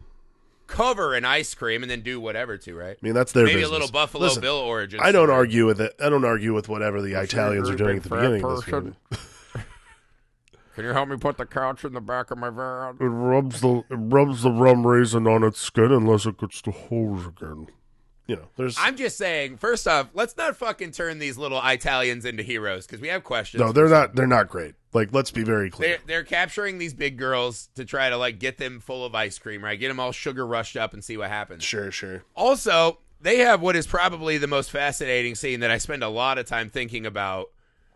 cover 0.67 1.15
an 1.15 1.25
ice 1.25 1.55
cream 1.55 1.83
and 1.83 1.91
then 1.91 2.01
do 2.03 2.21
whatever 2.21 2.57
to, 2.59 2.75
right? 2.75 2.97
I 3.01 3.05
mean, 3.05 3.15
that's 3.15 3.33
their 3.33 3.45
Maybe 3.45 3.57
business. 3.61 3.71
a 3.71 3.73
little 3.73 3.91
Buffalo 3.93 4.25
Listen, 4.25 4.43
Bill 4.43 4.57
origin. 4.59 5.01
I 5.03 5.13
don't 5.13 5.27
story. 5.27 5.37
argue 5.39 5.67
with 5.67 5.81
it. 5.81 5.95
I 6.01 6.09
don't 6.09 6.25
argue 6.25 6.55
with 6.55 6.69
whatever 6.69 7.01
the 7.03 7.21
Italians 7.21 7.69
are 7.71 7.77
doing 7.77 7.99
at 7.99 8.03
the 8.05 8.09
fat 8.09 8.17
beginning 8.17 8.45
of 8.45 8.57
this 8.65 8.73
movie. 8.73 8.97
Can 10.75 10.85
you 10.85 10.91
help 10.91 11.09
me 11.09 11.17
put 11.17 11.39
the 11.39 11.47
couch 11.47 11.85
in 11.85 11.95
the 11.95 12.03
back 12.03 12.31
of 12.31 12.37
my 12.37 12.51
van? 12.51 12.97
It 13.01 13.05
rubs 13.05 13.63
the 13.63 13.79
it 13.89 13.95
rubs 13.97 14.43
the 14.43 14.51
rum 14.51 14.87
raisin 14.87 15.27
on 15.27 15.43
its 15.43 15.59
skin 15.59 15.91
unless 15.91 16.27
it 16.27 16.37
gets 16.39 16.61
the 16.61 16.71
hose 16.71 17.27
again. 17.27 17.69
you 18.27 18.37
know, 18.37 18.43
there's 18.59 18.77
I'm 18.79 18.95
just 18.97 19.17
saying. 19.17 19.57
First 19.57 19.89
off, 19.89 20.09
let's 20.13 20.37
not 20.37 20.55
fucking 20.55 20.91
turn 20.91 21.19
these 21.19 21.39
little 21.39 21.63
Italians 21.65 22.27
into 22.27 22.43
heroes 22.43 22.87
because 22.87 23.01
we 23.01 23.09
have 23.09 23.25
questions. 23.25 23.63
no, 23.63 23.73
they're 23.73 23.89
not. 23.89 24.17
They're 24.17 24.27
not 24.27 24.49
great. 24.49 24.75
Like, 24.97 25.13
let's 25.13 25.31
be 25.31 25.45
very 25.45 25.71
clear. 25.71 25.89
They're, 25.91 25.99
they're 26.07 26.25
capturing 26.25 26.79
these 26.79 26.95
big 26.95 27.19
girls 27.19 27.69
to 27.77 27.85
try 27.85 28.09
to 28.11 28.17
like 28.17 28.39
get 28.41 28.57
them 28.59 28.81
full 28.81 29.05
of 29.05 29.15
ice 29.15 29.39
cream, 29.39 29.63
right? 29.63 29.79
Get 29.79 29.89
them 29.89 30.01
all 30.01 30.11
sugar 30.11 30.47
rushed 30.47 30.77
up 30.77 30.93
and 30.95 31.05
see 31.05 31.17
what 31.17 31.29
happens. 31.29 31.63
Sure, 31.63 31.91
sure. 31.91 32.25
Also, 32.35 32.99
they 33.21 33.39
have 33.39 33.61
what 33.61 33.77
is 33.77 33.87
probably 33.87 34.39
the 34.39 34.47
most 34.47 34.71
fascinating 34.71 35.35
scene 35.35 35.61
that 35.61 35.71
I 35.71 35.79
spend 35.79 36.03
a 36.03 36.09
lot 36.09 36.39
of 36.39 36.47
time 36.47 36.71
thinking 36.71 37.05
about 37.07 37.47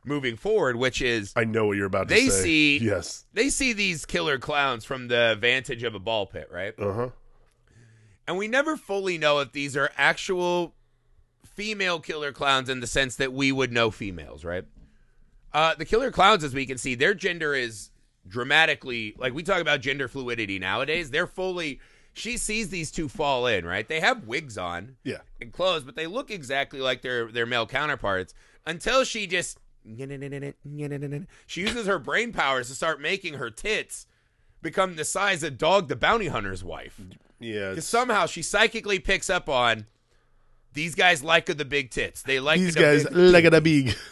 moving 0.04 0.36
forward, 0.36 0.76
which 0.76 1.02
is 1.02 1.32
I 1.36 1.44
know 1.44 1.66
what 1.66 1.76
you're 1.76 1.86
about 1.86 2.08
to 2.08 2.14
They 2.14 2.28
say. 2.28 2.42
see- 2.42 2.78
Yes. 2.78 3.24
they 3.32 3.48
see 3.50 3.72
these 3.72 4.04
killer 4.06 4.38
clowns 4.38 4.84
from 4.84 5.08
the 5.08 5.36
vantage 5.40 5.82
of 5.82 5.94
a 5.94 5.98
ball 5.98 6.26
pit, 6.26 6.48
right? 6.52 6.74
Uh 6.78 6.92
huh. 6.92 7.08
And 8.28 8.36
we 8.38 8.46
never 8.46 8.76
fully 8.76 9.18
know 9.18 9.40
if 9.40 9.52
these 9.52 9.76
are 9.76 9.90
actual 9.96 10.74
female 11.44 11.98
killer 12.00 12.32
clowns 12.32 12.68
in 12.68 12.80
the 12.80 12.86
sense 12.86 13.16
that 13.16 13.32
we 13.32 13.52
would 13.52 13.72
know 13.72 13.90
females, 13.90 14.44
right? 14.44 14.64
Uh, 15.52 15.74
the 15.74 15.84
killer 15.84 16.10
clowns, 16.10 16.44
as 16.44 16.54
we 16.54 16.66
can 16.66 16.78
see, 16.78 16.94
their 16.94 17.14
gender 17.14 17.54
is 17.54 17.90
dramatically 18.28 19.14
like 19.18 19.32
we 19.34 19.42
talk 19.42 19.60
about 19.60 19.80
gender 19.80 20.08
fluidity 20.08 20.58
nowadays. 20.58 21.10
They're 21.10 21.26
fully. 21.26 21.80
She 22.12 22.36
sees 22.36 22.70
these 22.70 22.90
two 22.90 23.08
fall 23.08 23.46
in, 23.46 23.64
right? 23.64 23.86
They 23.86 24.00
have 24.00 24.26
wigs 24.26 24.58
on 24.58 24.96
Yeah. 25.04 25.18
and 25.40 25.52
clothes, 25.52 25.84
but 25.84 25.94
they 25.96 26.06
look 26.08 26.30
exactly 26.30 26.80
like 26.80 27.02
their 27.02 27.30
their 27.30 27.46
male 27.46 27.66
counterparts 27.66 28.34
until 28.66 29.04
she 29.04 29.26
just 29.26 29.58
she 31.46 31.60
uses 31.62 31.86
her 31.86 31.98
brain 31.98 32.32
powers 32.32 32.68
to 32.68 32.74
start 32.74 33.00
making 33.00 33.34
her 33.34 33.50
tits 33.50 34.06
become 34.62 34.96
the 34.96 35.04
size 35.04 35.42
of 35.42 35.56
Dog 35.58 35.88
the 35.88 35.96
Bounty 35.96 36.28
Hunter's 36.28 36.62
wife. 36.62 37.00
Yeah. 37.38 37.70
Because 37.70 37.86
somehow 37.86 38.26
she 38.26 38.42
psychically 38.42 38.98
picks 38.98 39.30
up 39.30 39.48
on 39.48 39.86
these 40.74 40.94
guys 40.94 41.22
like 41.24 41.46
the 41.46 41.64
big 41.64 41.90
tits. 41.90 42.22
They 42.22 42.40
like 42.40 42.60
These 42.60 42.74
the 42.74 42.80
guys 42.80 43.10
like 43.10 43.44
a 43.44 43.60
big. 43.60 43.94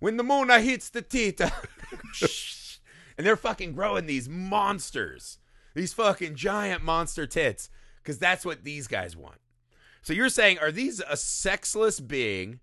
when 0.00 0.16
the 0.16 0.24
moon 0.24 0.50
hits 0.50 0.90
the 0.90 1.02
tita. 1.02 1.52
and 3.16 3.26
they're 3.26 3.36
fucking 3.36 3.74
growing 3.74 4.06
these 4.06 4.28
monsters. 4.28 5.38
These 5.74 5.92
fucking 5.92 6.34
giant 6.34 6.82
monster 6.82 7.26
tits. 7.26 7.70
Because 8.02 8.18
that's 8.18 8.44
what 8.44 8.64
these 8.64 8.88
guys 8.88 9.16
want. 9.16 9.38
So 10.02 10.12
you're 10.12 10.30
saying, 10.30 10.58
are 10.58 10.72
these 10.72 11.00
a 11.00 11.16
sexless 11.16 12.00
being 12.00 12.60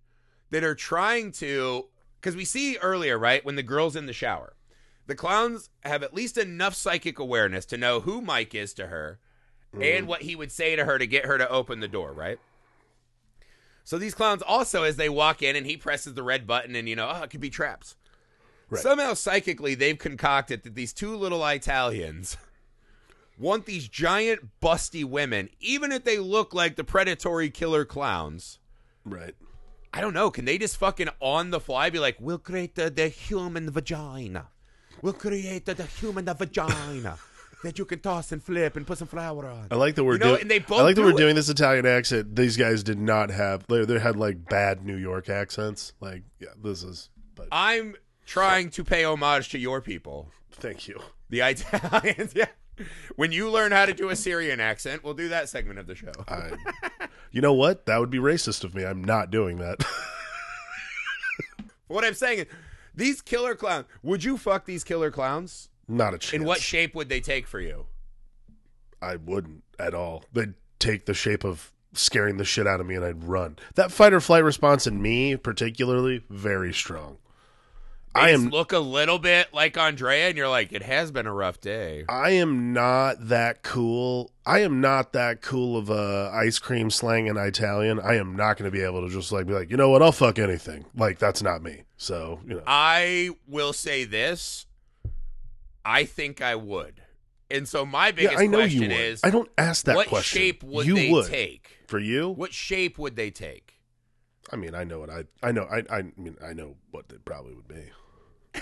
that 0.50 0.64
are 0.64 0.76
trying 0.76 1.32
to. 1.34 1.86
Because 2.20 2.36
we 2.36 2.46
see 2.46 2.78
earlier, 2.78 3.18
right, 3.18 3.46
when 3.46 3.56
the 3.56 3.64
girl's 3.64 3.96
in 3.96 4.08
the 4.08 4.14
shower, 4.14 4.56
the 5.06 5.16
clowns 5.16 5.70
have 5.84 6.02
at 6.02 6.14
least 6.14 6.38
enough 6.38 6.74
psychic 6.74 7.20
awareness 7.20 7.66
to 7.68 7.78
know 7.78 8.02
who 8.02 8.22
Mike 8.22 8.56
is 8.56 8.74
to 8.74 8.88
her 8.88 9.20
and 9.74 9.82
mm-hmm. 9.82 10.06
what 10.08 10.24
he 10.24 10.36
would 10.36 10.52
say 10.52 10.76
to 10.76 10.86
her 10.86 10.98
to 10.98 11.06
get 11.06 11.26
her 11.26 11.38
to 11.38 11.48
open 11.50 11.80
the 11.80 11.88
door, 11.88 12.12
right? 12.12 12.40
So 13.88 13.98
these 13.98 14.14
clowns 14.14 14.42
also, 14.42 14.84
as 14.84 14.98
they 14.98 15.08
walk 15.08 15.42
in 15.42 15.56
and 15.56 15.66
he 15.66 15.78
presses 15.78 16.14
the 16.14 16.22
red 16.22 16.46
button 16.46 16.76
and, 16.76 16.90
you 16.90 16.96
know, 16.98 17.10
oh, 17.10 17.24
it 17.24 17.30
could 17.30 17.40
be 17.40 17.50
traps. 17.50 17.96
Right. 18.70 18.84
Somehow 18.84 19.14
psychically, 19.14 19.76
they've 19.76 19.98
concocted 19.98 20.64
that 20.64 20.76
these 20.76 20.92
two 20.92 21.16
little 21.16 21.42
Italians 21.46 22.36
want 23.40 23.66
these 23.66 23.88
giant, 23.88 24.60
busty 24.62 25.06
women, 25.06 25.48
even 25.62 25.94
if 25.94 26.04
they 26.04 26.20
look 26.20 26.54
like 26.54 26.76
the 26.76 26.84
predatory 26.84 27.50
killer 27.50 27.86
clowns. 27.86 28.60
Right. 29.06 29.36
I 29.94 30.02
don't 30.02 30.14
know. 30.14 30.32
Can 30.32 30.44
they 30.44 30.58
just 30.58 30.76
fucking 30.76 31.08
on 31.22 31.52
the 31.52 31.62
fly 31.62 31.90
be 31.90 32.00
like, 32.00 32.18
we'll 32.20 32.40
create 32.40 32.76
the, 32.76 32.90
the 32.90 33.08
human 33.08 33.72
vagina? 33.72 34.48
We'll 35.02 35.14
create 35.14 35.66
the, 35.66 35.76
the 35.76 35.86
human 35.86 36.26
vagina 36.26 37.20
that 37.64 37.80
you 37.80 37.86
can 37.86 38.00
toss 38.00 38.32
and 38.32 38.44
flip 38.44 38.76
and 38.76 38.86
put 38.86 38.98
some 39.00 39.08
flour 39.08 39.46
on. 39.50 39.68
I 39.72 39.76
like 39.76 39.96
that 39.96 40.04
we're 40.04 40.14
You 40.14 40.20
know, 40.20 40.26
doing. 40.30 40.42
and 40.42 40.52
they 40.52 40.60
both 40.60 40.80
I 40.80 40.84
like 40.84 40.96
that 40.96 41.02
do 41.02 41.06
we're 41.08 41.14
it. 41.14 41.18
doing 41.18 41.36
this 41.36 41.50
Italian 41.50 41.86
accent. 41.86 42.36
These 42.36 42.56
guys 42.58 42.84
did 42.84 43.00
not 43.00 43.30
have. 43.32 43.66
They, 43.68 43.84
they 43.86 44.00
had 44.00 44.16
like 44.16 44.48
bad 44.50 44.86
New 44.86 44.96
York 44.98 45.28
accents. 45.30 45.94
Like, 46.00 46.24
yeah, 46.40 46.50
this 46.62 46.84
is. 46.84 47.10
But 47.36 47.48
I'm 47.52 47.96
trying 48.26 48.70
to 48.72 48.84
pay 48.84 49.04
homage 49.04 49.50
to 49.50 49.58
your 49.58 49.82
people, 49.82 50.32
thank 50.52 50.88
you. 50.88 51.00
the 51.30 51.40
Italians. 51.42 52.34
yeah. 52.36 52.48
When 53.16 53.32
you 53.32 53.50
learn 53.50 53.72
how 53.72 53.86
to 53.88 53.94
do 53.94 54.10
a 54.10 54.16
Syrian 54.16 54.60
accent, 54.60 55.04
we'll 55.04 55.16
do 55.16 55.30
that 55.30 55.50
segment 55.50 55.80
of 55.80 55.88
the 55.88 55.96
show. 55.96 56.12
I, 56.28 56.52
you 57.32 57.42
know 57.42 57.54
what? 57.54 57.88
That 57.88 58.00
would 58.00 58.12
be 58.12 58.20
racist 58.20 58.64
of 58.64 58.76
me. 58.76 58.86
I'm 58.86 59.04
not 59.04 59.32
doing 59.32 59.58
that. 59.58 59.84
What 61.88 62.04
I'm 62.04 62.14
saying 62.16 62.40
is, 62.40 62.46
these 62.94 63.22
killer 63.22 63.56
clowns, 63.56 63.86
would 64.04 64.22
you 64.24 64.38
fuck 64.38 64.66
these 64.66 64.84
killer 64.84 65.10
clowns? 65.10 65.70
Not 65.88 66.14
a 66.14 66.18
chance. 66.18 66.34
In 66.34 66.44
what 66.44 66.62
shape 66.62 66.96
would 66.96 67.10
they 67.10 67.20
take 67.20 67.48
for 67.48 67.60
you? 67.60 67.88
I 69.02 69.16
wouldn't 69.16 69.64
at 69.80 69.94
all. 69.94 70.24
They'd 70.34 70.56
take 70.80 71.06
the 71.06 71.14
shape 71.14 71.44
of 71.44 71.72
scaring 71.94 72.38
the 72.38 72.46
shit 72.46 72.68
out 72.68 72.80
of 72.80 72.86
me 72.86 72.96
and 72.96 73.06
I'd 73.06 73.24
run. 73.24 73.58
That 73.76 73.92
fight 73.92 74.14
or 74.14 74.20
flight 74.20 74.44
response 74.44 74.88
in 74.88 75.02
me, 75.02 75.36
particularly, 75.36 76.24
very 76.30 76.74
strong. 76.74 77.18
I 78.16 78.32
am 78.32 78.50
look 78.50 78.72
a 78.72 78.80
little 78.80 79.20
bit 79.20 79.54
like 79.54 79.78
Andrea, 79.78 80.30
and 80.30 80.38
you're 80.38 80.50
like, 80.50 80.74
it 80.74 80.82
has 80.82 81.12
been 81.12 81.28
a 81.28 81.34
rough 81.34 81.62
day. 81.62 82.06
I 82.10 82.32
am 82.32 82.74
not 82.74 83.28
that 83.28 83.62
cool. 83.62 84.32
I 84.44 84.60
am 84.60 84.82
not 84.82 85.14
that 85.14 85.42
cool 85.42 85.78
of 85.78 85.92
a 85.92 86.32
ice 86.34 86.58
cream 86.58 86.90
slang 86.90 87.28
in 87.28 87.38
Italian. 87.38 88.00
I 88.00 88.16
am 88.16 88.36
not 88.36 88.58
going 88.58 88.70
to 88.70 88.76
be 88.76 88.84
able 88.84 89.08
to 89.08 89.14
just 89.14 89.32
like 89.32 89.46
be 89.46 89.54
like, 89.54 89.70
you 89.70 89.78
know 89.78 89.90
what? 89.90 90.02
I'll 90.02 90.12
fuck 90.12 90.40
anything. 90.40 90.86
Like 90.96 91.20
that's 91.20 91.44
not 91.44 91.62
me. 91.62 91.84
So 91.98 92.40
you 92.48 92.56
know, 92.56 92.64
I 92.66 93.32
will 93.48 93.74
say 93.74 94.04
this. 94.04 94.66
I 95.88 96.06
think 96.06 96.42
I 96.42 96.56
would. 96.56 97.02
And 97.50 97.68
so 97.68 97.86
my 97.86 98.12
biggest 98.12 98.34
yeah, 98.34 98.40
I 98.40 98.48
know 98.48 98.58
question 98.58 98.82
you 98.84 98.88
would. 98.90 98.98
is 98.98 99.22
I 99.24 99.30
don't 99.30 99.50
ask 99.58 99.86
that 99.86 99.96
what 99.96 100.08
question. 100.08 100.40
shape 100.40 100.64
would 100.64 100.86
you 100.86 100.96
they 100.96 101.12
would 101.12 101.28
take? 101.28 101.78
for 101.88 102.00
you? 102.00 102.30
What 102.30 102.54
shape 102.54 102.98
would 102.98 103.16
they 103.16 103.32
take? 103.32 103.76
I 104.52 104.58
mean, 104.58 104.76
I 104.76 104.84
know 104.84 105.00
what 105.00 105.10
I. 105.10 105.24
I 105.42 105.52
know. 105.52 105.64
I. 105.64 105.84
I 105.90 106.02
mean, 106.18 106.36
I 106.46 106.54
know 106.54 106.76
what 106.92 107.06
it 107.10 107.24
probably 107.24 107.54
would 107.54 107.68
be. 107.68 108.62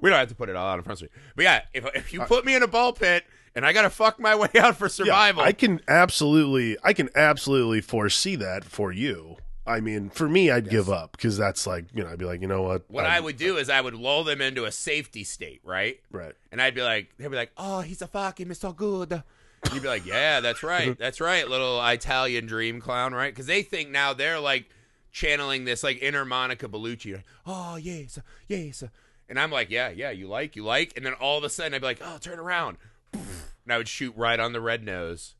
We 0.00 0.10
don't 0.10 0.18
have 0.18 0.28
to 0.28 0.34
put 0.34 0.48
it 0.48 0.56
all 0.56 0.66
out 0.66 0.78
in 0.78 0.84
front 0.84 1.00
of 1.00 1.02
me. 1.02 1.08
But 1.36 1.42
yeah, 1.44 1.62
if, 1.72 1.86
if 1.94 2.12
you 2.12 2.22
uh, 2.22 2.26
put 2.26 2.44
me 2.44 2.54
in 2.54 2.62
a 2.62 2.66
ball 2.66 2.92
pit 2.92 3.24
and 3.54 3.64
I 3.64 3.72
got 3.72 3.82
to 3.82 3.90
fuck 3.90 4.18
my 4.18 4.34
way 4.36 4.48
out 4.58 4.76
for 4.76 4.88
survival, 4.88 5.42
Yeah, 5.42 5.48
I 5.48 5.52
can 5.52 5.80
absolutely, 5.88 6.76
I 6.82 6.92
can 6.92 7.10
absolutely 7.14 7.80
foresee 7.80 8.36
that 8.36 8.64
for 8.64 8.92
you. 8.92 9.36
I 9.66 9.80
mean, 9.80 10.10
for 10.10 10.28
me, 10.28 10.50
I'd 10.50 10.68
give 10.68 10.90
up 10.90 11.12
because 11.12 11.38
that's 11.38 11.66
like, 11.66 11.86
you 11.94 12.02
know, 12.04 12.10
I'd 12.10 12.18
be 12.18 12.26
like, 12.26 12.42
you 12.42 12.46
know 12.46 12.62
what? 12.62 12.84
what 12.90 13.04
I'm- 13.04 13.12
I 13.14 13.20
would 13.20 13.36
do 13.38 13.56
is 13.56 13.70
I 13.70 13.80
would 13.80 13.94
lull 13.94 14.22
them 14.24 14.40
into 14.42 14.64
a 14.66 14.72
safety 14.72 15.24
state, 15.24 15.60
right? 15.64 16.00
right. 16.10 16.34
And 16.52 16.60
I'd 16.60 16.74
be 16.74 16.82
like, 16.82 17.14
they'd 17.16 17.28
be 17.28 17.36
like, 17.36 17.52
oh, 17.56 17.80
he's 17.80 18.02
a 18.02 18.06
fucking 18.06 18.46
Mr. 18.46 18.76
Good. 18.76 19.12
And 19.12 19.72
you'd 19.72 19.82
be 19.82 19.88
like, 19.88 20.04
yeah, 20.04 20.40
that's 20.40 20.62
right. 20.62 20.96
That's 20.98 21.20
right, 21.22 21.48
little 21.48 21.82
Italian 21.82 22.44
dream 22.46 22.80
clown, 22.82 23.14
right? 23.14 23.32
Because 23.32 23.46
they 23.46 23.62
think 23.62 23.88
now 23.88 24.12
they're 24.12 24.38
like 24.38 24.68
channeling 25.10 25.64
this 25.64 25.82
like 25.82 26.02
inner 26.02 26.26
Monica 26.26 26.68
Bellucci. 26.68 27.14
Like, 27.14 27.24
oh, 27.46 27.76
yes, 27.76 28.18
yes. 28.46 28.84
And 29.30 29.40
I'm 29.40 29.50
like, 29.50 29.70
yeah, 29.70 29.88
yeah, 29.88 30.10
you 30.10 30.28
like, 30.28 30.54
you 30.56 30.64
like. 30.64 30.92
And 30.96 31.06
then 31.06 31.14
all 31.14 31.38
of 31.38 31.44
a 31.44 31.48
sudden 31.48 31.72
I'd 31.72 31.80
be 31.80 31.86
like, 31.86 32.00
oh, 32.04 32.18
turn 32.20 32.38
around. 32.38 32.76
And 33.14 33.72
I 33.72 33.78
would 33.78 33.88
shoot 33.88 34.12
right 34.14 34.38
on 34.38 34.52
the 34.52 34.60
red 34.60 34.84
nose. 34.84 35.34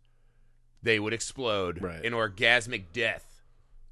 They 0.82 0.98
would 0.98 1.12
explode 1.12 1.82
Right. 1.82 2.02
in 2.02 2.14
orgasmic 2.14 2.84
death. 2.94 3.33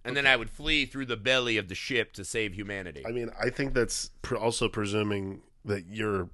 And 0.04 0.16
then 0.16 0.26
I 0.26 0.34
would 0.36 0.50
flee 0.50 0.84
through 0.86 1.06
the 1.06 1.16
belly 1.16 1.56
of 1.58 1.68
the 1.68 1.74
ship 1.76 2.12
to 2.14 2.24
save 2.24 2.54
humanity. 2.54 3.04
I 3.06 3.12
mean, 3.12 3.30
I 3.40 3.50
think 3.50 3.72
that's 3.74 4.10
pr- 4.22 4.36
also 4.36 4.68
presuming 4.68 5.42
that 5.64 5.86
your 5.86 6.28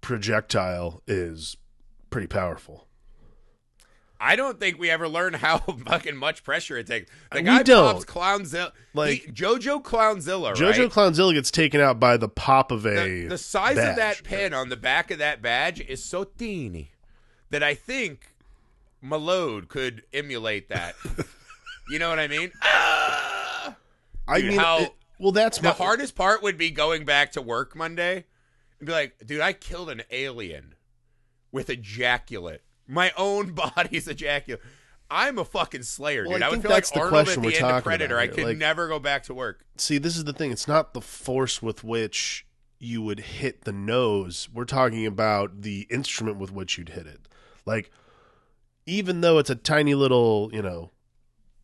projectile 0.00 1.02
is 1.06 1.56
pretty 2.10 2.26
powerful. 2.28 2.86
I 4.20 4.34
don't 4.34 4.58
think 4.58 4.78
we 4.80 4.90
ever 4.90 5.08
learn 5.08 5.34
how 5.34 5.58
fucking 5.86 6.16
much 6.16 6.42
pressure 6.42 6.76
it 6.76 6.86
takes. 6.88 7.10
The 7.32 7.38
We 7.38 7.44
guy 7.44 7.62
don't. 7.62 7.92
pops 7.94 8.04
Klownzilla, 8.04 8.72
Like- 8.94 9.26
like 9.26 9.34
JoJo 9.34 9.82
Klownzilla, 9.82 10.54
Jojo 10.54 10.70
right? 10.78 10.90
Klownzilla 10.90 11.34
gets 11.34 11.50
taken 11.52 11.80
out 11.80 12.00
by 12.00 12.16
the 12.16 12.28
pop 12.28 12.70
of 12.72 12.84
a 12.86 13.22
the, 13.22 13.26
the 13.28 13.38
size 13.38 13.76
badge. 13.76 13.90
of 13.90 13.96
that 13.96 14.22
pin 14.24 14.52
on 14.54 14.68
the 14.70 14.76
back 14.76 15.10
of 15.10 15.18
that 15.18 15.40
badge 15.40 15.80
is 15.80 16.02
so 16.02 16.24
teeny 16.24 16.90
that 17.50 17.62
I 17.62 17.74
think 17.74 18.32
Malode 19.04 19.68
could 19.68 20.02
emulate 20.12 20.68
that. 20.68 20.96
you 21.90 21.98
know 21.98 22.08
what 22.08 22.18
I 22.18 22.28
mean? 22.28 22.52
Ah! 22.62 23.76
I 24.26 24.40
Dude, 24.40 24.50
mean, 24.50 24.58
how- 24.58 24.78
it- 24.80 24.94
well, 25.18 25.32
that's 25.32 25.58
The 25.58 25.64
my 25.68 25.70
hardest 25.74 26.14
part 26.14 26.42
would 26.42 26.56
be 26.56 26.70
going 26.70 27.04
back 27.04 27.32
to 27.32 27.42
work 27.42 27.74
Monday 27.74 28.24
and 28.78 28.86
be 28.86 28.92
like, 28.92 29.14
dude, 29.26 29.40
I 29.40 29.52
killed 29.52 29.90
an 29.90 30.02
alien 30.10 30.74
with 31.50 31.70
ejaculate. 31.70 32.62
My 32.86 33.12
own 33.16 33.52
body's 33.54 34.06
ejaculate. 34.06 34.62
I'm 35.10 35.38
a 35.38 35.44
fucking 35.44 35.82
slayer, 35.84 36.24
Well, 36.24 36.34
dude. 36.34 36.42
I 36.42 36.46
I, 36.46 36.50
would 36.50 36.62
feel 36.62 36.70
like 36.70 36.84
Arnold 36.94 37.28
at 37.28 37.40
the 37.42 37.56
end 37.56 37.64
of 37.66 37.82
Predator. 37.82 38.18
I 38.18 38.28
could 38.28 38.44
Like- 38.44 38.58
never 38.58 38.86
go 38.88 38.98
back 38.98 39.24
to 39.24 39.34
work. 39.34 39.64
See, 39.76 39.98
this 39.98 40.16
is 40.16 40.24
the 40.24 40.32
thing. 40.34 40.52
It's 40.52 40.68
not 40.68 40.92
the 40.94 41.00
force 41.00 41.60
with 41.62 41.82
which 41.82 42.46
you 42.78 43.02
would 43.02 43.18
hit 43.20 43.62
the 43.64 43.72
nose. 43.72 44.48
We're 44.52 44.66
talking 44.66 45.04
about 45.06 45.62
the 45.62 45.86
instrument 45.90 46.36
with 46.38 46.52
which 46.52 46.76
you'd 46.78 46.90
hit 46.90 47.06
it. 47.06 47.26
Like, 47.66 47.90
even 48.86 49.20
though 49.22 49.38
it's 49.38 49.50
a 49.50 49.54
tiny 49.56 49.94
little, 49.94 50.50
you 50.52 50.62
know, 50.62 50.92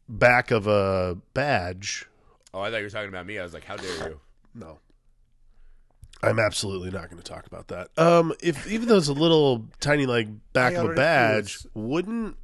back 0.08 0.50
of 0.50 0.66
a 0.66 1.18
badge, 1.34 2.06
Oh, 2.52 2.60
I 2.60 2.70
thought 2.70 2.76
you 2.76 2.84
were 2.84 2.90
talking 2.90 3.08
about 3.08 3.26
me. 3.26 3.38
I 3.38 3.42
was 3.42 3.52
like, 3.52 3.64
how 3.64 3.74
dare 3.76 4.08
you? 4.10 4.20
no. 4.54 4.78
I'm 6.22 6.38
absolutely 6.38 6.90
not 6.90 7.10
going 7.10 7.20
to 7.20 7.28
talk 7.28 7.46
about 7.46 7.68
that. 7.68 7.88
Um, 7.98 8.32
if 8.40 8.66
even 8.70 8.88
though 8.88 8.96
it's 8.96 9.08
a 9.08 9.12
little 9.12 9.66
tiny 9.80 10.06
like 10.06 10.28
back 10.52 10.72
I 10.72 10.76
of 10.76 10.82
a 10.82 10.86
already 10.86 10.96
badge, 10.96 11.56
feel 11.58 11.70
wouldn't 11.74 12.36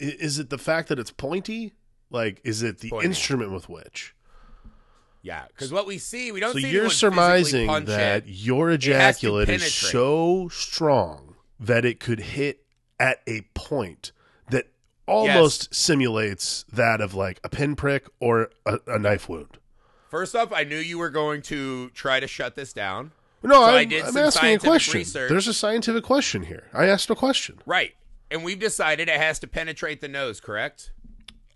is 0.00 0.38
it 0.38 0.50
the 0.50 0.58
fact 0.58 0.88
that 0.88 0.98
it's 0.98 1.12
pointy? 1.12 1.72
Like, 2.10 2.40
is 2.44 2.62
it 2.62 2.80
the 2.80 2.90
Pointy. 2.90 3.06
instrument 3.06 3.52
with 3.52 3.68
which? 3.68 4.14
Yeah, 5.22 5.44
because 5.48 5.72
what 5.72 5.86
we 5.86 5.98
see, 5.98 6.30
we 6.30 6.40
don't 6.40 6.52
So 6.52 6.58
see 6.58 6.64
you're 6.70 6.82
anyone 6.82 6.90
physically 6.90 7.10
surmising 7.10 7.66
punch 7.68 7.86
that 7.86 8.24
it. 8.26 8.28
your 8.28 8.68
to 8.68 8.74
ejaculate 8.74 9.48
is 9.48 9.62
penetrate. 9.62 9.92
so 9.92 10.48
strong 10.48 11.36
that 11.58 11.84
it 11.84 11.98
could 12.00 12.20
hit 12.20 12.64
at 13.00 13.22
a 13.26 13.42
point 13.54 14.12
almost 15.06 15.74
simulates 15.74 16.64
that 16.72 17.00
of 17.00 17.14
like 17.14 17.40
a 17.44 17.48
pinprick 17.48 18.06
or 18.20 18.50
a, 18.64 18.78
a 18.86 18.98
knife 18.98 19.28
wound. 19.28 19.58
First 20.10 20.34
off, 20.36 20.52
I 20.52 20.64
knew 20.64 20.78
you 20.78 20.98
were 20.98 21.10
going 21.10 21.42
to 21.42 21.90
try 21.90 22.20
to 22.20 22.26
shut 22.26 22.54
this 22.54 22.72
down. 22.72 23.12
No, 23.42 23.62
I 23.62 23.80
I'm, 23.80 23.88
did 23.88 24.04
I'm 24.04 24.16
asking 24.16 24.54
a 24.54 24.58
question. 24.58 24.98
research. 24.98 25.28
There's 25.30 25.46
a 25.48 25.54
scientific 25.54 26.04
question 26.04 26.42
here. 26.44 26.68
I 26.72 26.86
asked 26.86 27.10
a 27.10 27.14
question. 27.14 27.58
Right. 27.66 27.94
And 28.30 28.42
we've 28.44 28.58
decided 28.58 29.08
it 29.08 29.16
has 29.20 29.38
to 29.40 29.46
penetrate 29.46 30.00
the 30.00 30.08
nose, 30.08 30.40
correct? 30.40 30.92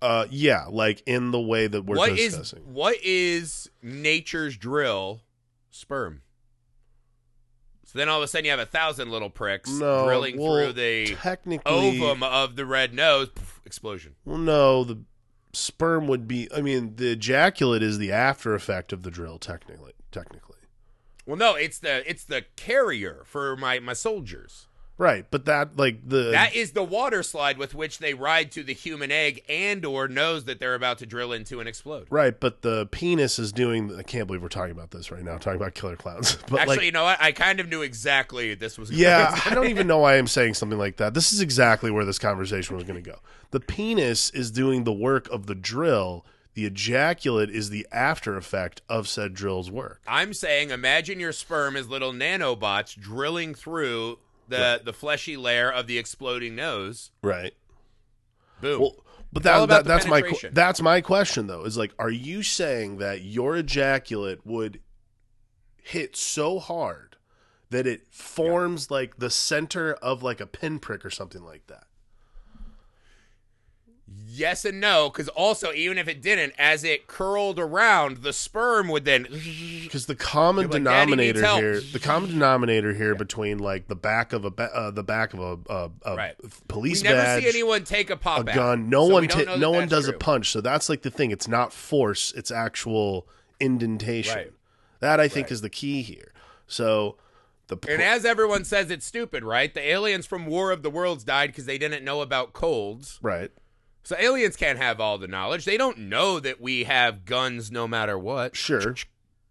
Uh, 0.01 0.27
yeah, 0.31 0.67
like 0.69 1.03
in 1.07 1.31
the 1.31 1.41
way 1.41 1.67
that 1.67 1.85
we're 1.85 1.97
What 1.97 2.13
is 2.13 2.33
discussing. 2.37 2.61
what 2.73 2.97
is 3.03 3.69
nature's 3.83 4.57
drill? 4.57 5.21
Sperm. 5.71 6.23
So 7.91 7.99
then 7.99 8.09
all 8.09 8.19
of 8.19 8.23
a 8.23 8.29
sudden 8.29 8.45
you 8.45 8.53
have 8.53 8.61
a 8.61 8.67
thousand 8.67 9.11
little 9.11 9.31
pricks 9.31 9.69
no, 9.69 10.05
drilling 10.05 10.39
well, 10.39 10.55
through 10.55 10.75
the 10.75 11.17
technically, 11.17 11.73
ovum 12.01 12.23
of 12.23 12.55
the 12.55 12.65
red 12.65 12.95
nose. 12.95 13.31
Explosion. 13.67 14.15
Well, 14.25 14.39
no, 14.39 14.85
the 14.85 15.01
sperm 15.53 16.07
would 16.07 16.29
be. 16.29 16.49
I 16.55 16.61
mean, 16.61 16.95
the 16.95 17.11
ejaculate 17.11 17.83
is 17.83 17.99
the 17.99 18.13
after 18.13 18.55
effect 18.55 18.93
of 18.93 19.03
the 19.03 19.11
drill. 19.11 19.41
Technically, 19.41 19.95
technically, 20.13 20.59
Well, 21.27 21.37
no, 21.37 21.57
it's 21.57 21.81
the 21.81 22.09
it's 22.09 22.23
the 22.23 22.45
carrier 22.55 23.23
for 23.25 23.57
my 23.57 23.81
my 23.81 23.95
soldiers. 23.95 24.69
Right? 25.01 25.27
But 25.31 25.47
that, 25.47 25.77
like 25.77 26.09
the 26.09 26.31
That 26.31 26.55
is 26.55 26.73
the 26.73 26.85
water 26.85 27.23
slide 27.23 27.59
with 27.59 27.75
which 27.75 27.99
they 27.99 28.15
ride 28.15 28.53
to 28.53 28.63
the 28.63 28.75
human 28.75 29.11
egg 29.11 29.43
and 29.49 29.85
or 29.85 30.07
knows 30.07 30.45
that 30.45 30.61
they're 30.61 30.75
about 30.75 30.99
to 30.99 31.07
drill 31.07 31.33
into 31.33 31.59
and 31.59 31.69
explode. 31.69 32.07
right. 32.11 32.39
But 32.39 32.63
the 32.63 32.87
penis 32.87 33.39
is 33.39 33.51
doing. 33.51 33.97
I 33.97 34.03
can't 34.03 34.27
believe 34.27 34.43
we're 34.43 34.49
talking 34.49 34.73
about 34.73 34.91
this 34.91 35.11
right 35.11 35.25
now. 35.25 35.39
Talking 35.39 35.61
about 35.61 35.75
killer 35.75 35.97
clowns. 35.97 36.37
But 36.51 36.61
Actually, 36.61 36.77
like, 36.77 36.85
you 36.87 36.93
know 36.93 37.05
what? 37.05 37.21
I 37.21 37.33
kind 37.33 37.61
of 37.61 37.69
knew 37.69 37.83
exactly 37.83 38.55
this 38.55 38.77
was. 38.79 38.91
yeah, 38.91 39.41
I 39.47 39.55
don't 39.55 39.69
even 39.69 39.87
know 39.89 39.99
why 39.99 40.19
I'm 40.19 40.27
saying 40.27 40.55
something 40.55 40.79
like 40.79 40.97
that. 40.99 41.15
This 41.15 41.33
is 41.33 41.41
exactly 41.41 41.91
where 41.91 42.05
this 42.05 42.19
conversation 42.19 42.77
was 42.77 42.85
going 42.85 43.03
to 43.03 43.11
go. 43.11 43.19
The 43.53 43.61
penis 43.61 44.31
is 44.31 44.51
doing 44.51 44.85
the 44.85 44.93
work 44.93 45.29
of 45.31 45.47
the 45.47 45.55
drill. 45.55 46.25
The 46.55 46.67
ejaculate 46.67 47.49
is 47.51 47.71
the 47.71 47.87
after 47.93 48.37
effect 48.37 48.83
of 48.89 49.09
said 49.09 49.33
drill's 49.35 49.71
work. 49.71 50.03
I'm 50.07 50.35
saying, 50.35 50.71
imagine 50.71 51.21
your 51.21 51.33
sperm 51.33 51.77
as 51.77 51.89
little 51.89 52.13
nanobots 52.13 52.97
drilling 52.99 53.55
through 53.55 54.19
the 54.51 54.81
the 54.85 54.93
fleshy 54.93 55.37
layer 55.37 55.71
of 55.71 55.87
the 55.87 55.99
exploding 55.99 56.55
nose. 56.55 57.11
Right. 57.23 57.55
Boom. 58.61 58.81
Well, 58.81 58.97
but 59.33 59.43
that, 59.45 59.69
that 59.69 59.85
that's 59.85 60.07
my 60.07 60.23
that's 60.53 60.83
my 60.83 61.01
question 61.01 61.47
though. 61.47 61.65
Is 61.65 61.77
like, 61.77 61.93
are 61.99 62.11
you 62.11 62.43
saying 62.43 62.99
that 62.99 63.23
your 63.23 63.57
ejaculate 63.57 64.45
would 64.45 64.81
hit 65.83 66.17
so 66.17 66.59
hard 66.59 67.17
that 67.71 67.87
it 67.87 68.09
forms 68.13 68.91
like 68.91 69.19
the 69.19 69.31
center 69.31 69.95
of 69.95 70.23
like 70.23 70.41
a 70.41 70.47
pinprick 70.47 71.05
or 71.05 71.11
something 71.11 71.45
like 71.45 71.67
that? 71.69 71.85
Yes 74.41 74.65
and 74.65 74.81
no, 74.81 75.09
because 75.11 75.29
also 75.29 75.73
even 75.73 75.99
if 75.99 76.09
it 76.09 76.21
didn't, 76.23 76.55
as 76.59 76.83
it 76.83 77.07
curled 77.07 77.59
around, 77.59 78.19
the 78.19 78.33
sperm 78.33 78.89
would 78.89 79.05
then. 79.05 79.27
Because 79.91 80.07
the 80.07 80.15
common 80.15 80.65
like, 80.65 80.73
denominator 80.73 81.45
here, 81.57 81.81
the 81.81 81.99
common 81.99 82.31
denominator 82.37 82.95
here 82.95 83.15
between 83.15 83.59
like 83.59 83.89
the 83.89 83.97
back 83.97 84.33
of 84.33 84.45
a 84.45 84.51
ba- 84.51 84.71
uh, 84.75 84.91
the 84.91 85.03
back 85.03 85.35
of 85.35 85.41
a, 85.41 85.73
a, 85.73 85.91
a 86.13 86.17
Right. 86.17 86.35
police 86.69 87.03
we 87.03 87.09
never 87.09 87.21
badge, 87.21 87.43
see 87.43 87.49
anyone 87.49 87.85
take 87.85 88.09
a 88.11 88.17
pop 88.17 88.47
a 88.47 88.51
out. 88.51 88.55
gun. 88.57 88.89
No 88.89 89.07
so 89.09 89.13
one 89.15 89.29
ta- 89.29 89.39
that 89.45 89.59
no 89.59 89.71
one 89.71 89.89
does 89.89 90.07
a 90.09 90.13
punch. 90.13 90.51
So 90.51 90.61
that's 90.61 90.89
like 90.89 91.03
the 91.03 91.11
thing. 91.11 91.31
It's 91.33 91.49
not 91.49 91.73
force. 91.73 92.33
It's 92.37 92.51
actual 92.53 93.27
indentation. 93.61 94.37
Right. 94.37 94.53
That 95.01 95.19
I 95.21 95.29
think 95.29 95.47
Right. 95.47 95.53
is 95.53 95.61
the 95.61 95.71
key 95.71 96.03
here. 96.03 96.33
So 96.67 97.17
the 97.69 97.77
pr- 97.77 97.91
And 97.91 98.03
as 98.03 98.25
everyone 98.25 98.65
says, 98.65 98.91
it's 98.91 99.07
stupid, 99.07 99.43
right? 99.45 99.73
The 99.73 99.81
aliens 99.81 100.27
from 100.27 100.47
War 100.47 100.71
of 100.71 100.83
the 100.83 100.91
Worlds 100.91 101.25
died 101.25 101.49
because 101.49 101.67
they 101.67 101.79
didn't 101.79 102.05
know 102.05 102.21
about 102.21 102.53
colds. 102.53 103.19
right. 103.23 103.51
So 104.03 104.17
aliens 104.19 104.57
can't 104.57 104.79
have 104.79 105.01
all 105.01 105.19
the 105.19 105.29
knowledge. 105.29 105.65
They 105.65 105.77
don't 105.77 105.99
know 105.99 106.41
that 106.41 106.61
we 106.61 106.85
have 106.85 107.25
guns 107.25 107.71
no 107.71 107.87
matter 107.87 108.19
what. 108.19 108.57
Sure. 108.57 108.95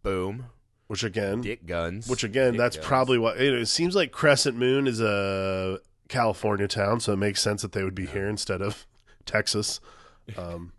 Boom. 0.03 0.45
Which 0.87 1.03
again, 1.03 1.41
Dick 1.41 1.65
guns. 1.67 2.07
which 2.09 2.23
again, 2.23 2.53
Dick 2.53 2.57
that's 2.59 2.75
guns. 2.77 2.87
probably 2.87 3.17
what 3.19 3.39
it, 3.39 3.53
it 3.53 3.67
seems 3.67 3.95
like. 3.95 4.11
Crescent 4.11 4.57
Moon 4.57 4.87
is 4.87 4.99
a 4.99 5.79
California 6.07 6.67
town, 6.67 6.99
so 6.99 7.13
it 7.13 7.17
makes 7.17 7.41
sense 7.41 7.61
that 7.61 7.73
they 7.73 7.83
would 7.83 7.93
be 7.93 8.07
here 8.07 8.27
instead 8.27 8.61
of 8.61 8.87
Texas. 9.25 9.79
Um, 10.35 10.73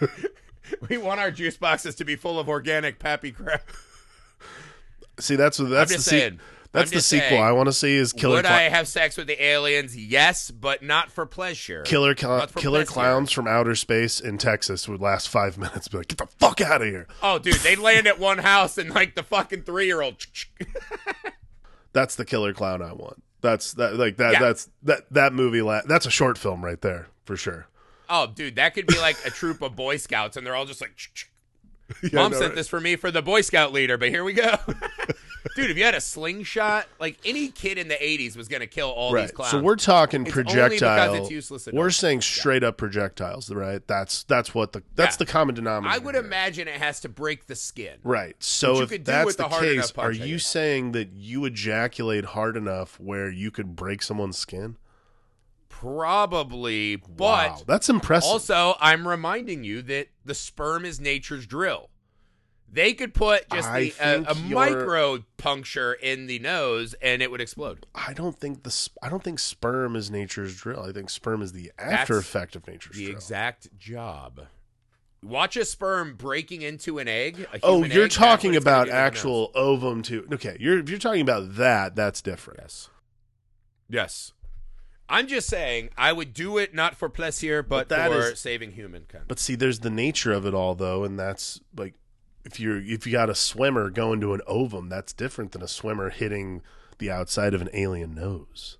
We 0.88 0.98
want 0.98 1.18
our 1.20 1.30
juice 1.32 1.56
boxes 1.56 1.96
to 1.96 2.04
be 2.04 2.14
full 2.16 2.38
of 2.38 2.48
organic 2.48 2.98
pappy 3.00 3.32
crap. 3.32 3.68
see, 5.18 5.34
that's 5.36 5.58
what 5.58 5.68
that's 5.68 5.90
I'm 5.90 5.94
the 5.94 5.98
just 5.98 6.08
se- 6.08 6.20
saying. 6.20 6.40
That's 6.72 6.92
the 6.92 7.00
sequel 7.00 7.30
saying. 7.30 7.42
I 7.42 7.50
want 7.50 7.66
to 7.66 7.72
see 7.72 7.96
is 7.96 8.12
Killer 8.12 8.36
Would 8.36 8.44
Cla- 8.44 8.54
I 8.54 8.60
have 8.62 8.86
sex 8.86 9.16
with 9.16 9.26
the 9.26 9.42
aliens? 9.42 9.96
Yes, 9.96 10.52
but 10.52 10.82
not 10.84 11.10
for 11.10 11.26
pleasure. 11.26 11.82
Killer 11.82 12.14
Not 12.22 12.52
for 12.52 12.60
Killer 12.60 12.80
pleasure. 12.84 12.92
Clowns 12.92 13.32
from 13.32 13.48
outer 13.48 13.74
space 13.74 14.20
in 14.20 14.38
Texas 14.38 14.88
would 14.88 15.00
last 15.00 15.28
five 15.28 15.58
minutes. 15.58 15.88
Be 15.88 15.98
like, 15.98 16.08
get 16.08 16.18
the 16.18 16.26
fuck 16.26 16.60
out 16.60 16.80
of 16.82 16.86
here. 16.88 17.08
Oh, 17.24 17.40
dude, 17.40 17.54
they 17.56 17.74
land 17.74 18.06
at 18.06 18.20
one 18.20 18.38
house 18.38 18.78
and 18.78 18.90
like 18.90 19.16
the 19.16 19.24
fucking 19.24 19.62
three 19.62 19.86
year 19.86 20.00
old. 20.00 20.24
That's 21.92 22.14
the 22.14 22.24
Killer 22.24 22.54
Klown 22.54 22.82
I 22.82 22.92
want. 22.92 23.22
That's 23.40 23.72
that 23.74 23.96
like 23.96 24.18
that. 24.18 24.34
Yeah. 24.34 24.38
That's 24.38 24.68
that 24.84 25.12
that 25.12 25.32
movie. 25.32 25.62
La- 25.62 25.80
that's 25.86 26.06
a 26.06 26.10
short 26.10 26.36
film 26.38 26.64
right 26.64 26.80
there 26.80 27.08
for 27.24 27.36
sure. 27.36 27.66
Oh, 28.08 28.26
dude, 28.26 28.56
that 28.56 28.74
could 28.74 28.86
be 28.86 28.98
like 28.98 29.16
a 29.24 29.30
troop 29.30 29.62
of 29.62 29.74
Boy 29.74 29.96
Scouts, 29.96 30.36
and 30.36 30.46
they're 30.46 30.54
all 30.54 30.66
just 30.66 30.80
like. 30.80 30.92
Yeah, 32.04 32.10
Mom 32.12 32.30
know, 32.30 32.38
sent 32.38 32.50
right? 32.50 32.54
this 32.56 32.68
for 32.68 32.80
me 32.80 32.94
for 32.94 33.10
the 33.10 33.20
Boy 33.20 33.40
Scout 33.40 33.72
leader, 33.72 33.98
but 33.98 34.10
here 34.10 34.22
we 34.22 34.32
go. 34.32 34.54
Dude, 35.56 35.70
if 35.70 35.78
you 35.78 35.84
had 35.84 35.94
a 35.94 36.00
slingshot, 36.00 36.86
like 36.98 37.18
any 37.24 37.48
kid 37.48 37.78
in 37.78 37.88
the 37.88 37.94
80s 37.94 38.36
was 38.36 38.46
going 38.48 38.60
to 38.60 38.66
kill 38.66 38.90
all 38.90 39.12
these 39.12 39.24
Right. 39.24 39.34
clowns. 39.34 39.50
So 39.52 39.60
we're 39.60 39.76
talking 39.76 40.22
It's 40.26 40.32
projectile. 40.32 41.14
it's 41.14 41.30
useless 41.30 41.68
we're 41.72 41.90
saying 41.90 42.20
straight 42.20 42.62
up 42.62 42.76
projectiles, 42.76 43.50
right? 43.50 43.86
That's 43.86 44.22
that's 44.24 44.54
what 44.54 44.72
the 44.72 44.82
that's 44.94 45.14
Yeah. 45.14 45.18
the 45.24 45.26
common 45.26 45.54
denominator. 45.54 45.94
I 45.94 45.98
would 46.04 46.14
here. 46.14 46.24
imagine 46.24 46.68
it 46.68 46.74
has 46.74 47.00
to 47.00 47.08
break 47.08 47.46
the 47.46 47.54
skin. 47.56 47.98
Right. 48.04 48.36
So 48.38 48.82
if 48.82 49.04
that's 49.04 49.36
the 49.36 49.44
the 49.44 49.48
case, 49.48 49.92
punch, 49.92 50.06
are 50.06 50.12
you 50.26 50.38
saying 50.38 50.92
that 50.92 51.12
you 51.12 51.44
ejaculate 51.44 52.24
hard 52.26 52.56
enough 52.56 52.98
where 53.00 53.30
you 53.30 53.50
could 53.50 53.76
break 53.76 54.02
someone's 54.02 54.38
skin? 54.38 54.76
Probably, 55.68 56.96
but 56.96 57.08
wow, 57.18 57.62
that's 57.66 57.88
impressive. 57.88 58.30
also 58.30 58.76
I'm 58.80 59.06
reminding 59.08 59.64
you 59.64 59.82
that 59.82 60.08
the 60.24 60.34
sperm 60.34 60.84
is 60.84 61.00
nature's 61.00 61.46
drill. 61.46 61.89
They 62.72 62.92
could 62.94 63.14
put 63.14 63.48
just 63.50 63.72
the, 63.72 63.92
a 64.00 64.34
think 64.34 64.54
micro 64.54 65.24
puncture 65.38 65.92
in 65.92 66.26
the 66.26 66.38
nose 66.38 66.94
and 67.02 67.20
it 67.20 67.30
would 67.30 67.40
explode. 67.40 67.84
I 67.94 68.12
don't 68.12 68.38
think 68.38 68.62
the 68.62 68.70
sp- 68.70 68.94
I 69.02 69.08
don't 69.08 69.24
think 69.24 69.40
sperm 69.40 69.96
is 69.96 70.10
nature's 70.10 70.54
drill. 70.56 70.82
I 70.82 70.92
think 70.92 71.10
sperm 71.10 71.42
is 71.42 71.52
the 71.52 71.72
after 71.78 72.14
That's 72.14 72.26
effect 72.26 72.54
of 72.56 72.66
nature's 72.68 72.96
The 72.96 73.06
drill. 73.06 73.16
exact 73.16 73.76
job. 73.76 74.42
Watch 75.22 75.56
a 75.56 75.64
sperm 75.64 76.14
breaking 76.14 76.62
into 76.62 76.98
an 76.98 77.08
egg. 77.08 77.46
a 77.52 77.58
Oh, 77.62 77.82
you're 77.84 78.04
egg, 78.04 78.10
talking 78.12 78.52
what 78.52 78.56
it's 78.58 78.64
gonna 78.64 78.76
about 78.76 78.84
do 78.84 78.90
to 78.90 78.92
the 78.92 79.00
nose. 79.02 79.06
actual 79.06 79.50
ovum 79.56 80.02
too. 80.02 80.28
Okay, 80.34 80.56
you're 80.60 80.78
if 80.78 80.88
you're 80.88 80.98
talking 81.00 81.20
about 81.22 81.56
that, 81.56 81.96
that's 81.96 82.22
different. 82.22 82.60
Yes. 82.62 82.88
Yes. 83.88 84.32
I'm 85.08 85.26
just 85.26 85.48
saying 85.48 85.90
I 85.98 86.12
would 86.12 86.32
do 86.32 86.56
it 86.56 86.72
not 86.72 86.94
for 86.94 87.08
pleasure, 87.08 87.64
but, 87.64 87.88
But 87.88 87.96
that 87.96 88.10
for 88.12 88.30
is- 88.30 88.38
saving 88.40 88.72
humankind. 88.72 89.24
But 89.26 89.40
see, 89.40 89.56
there's 89.56 89.80
the 89.80 89.90
nature 89.90 90.32
of 90.32 90.46
it 90.46 90.54
all 90.54 90.76
though, 90.76 91.02
and 91.02 91.18
that's 91.18 91.60
like 91.76 91.94
if 92.44 92.58
you're 92.60 92.78
if 92.80 93.06
you 93.06 93.12
got 93.12 93.30
a 93.30 93.34
swimmer 93.34 93.90
going 93.90 94.20
to 94.20 94.34
an 94.34 94.40
ovum, 94.46 94.88
that's 94.88 95.12
different 95.12 95.52
than 95.52 95.62
a 95.62 95.68
swimmer 95.68 96.10
hitting 96.10 96.62
the 96.98 97.10
outside 97.10 97.54
of 97.54 97.60
an 97.62 97.68
alien 97.72 98.14
nose. 98.14 98.76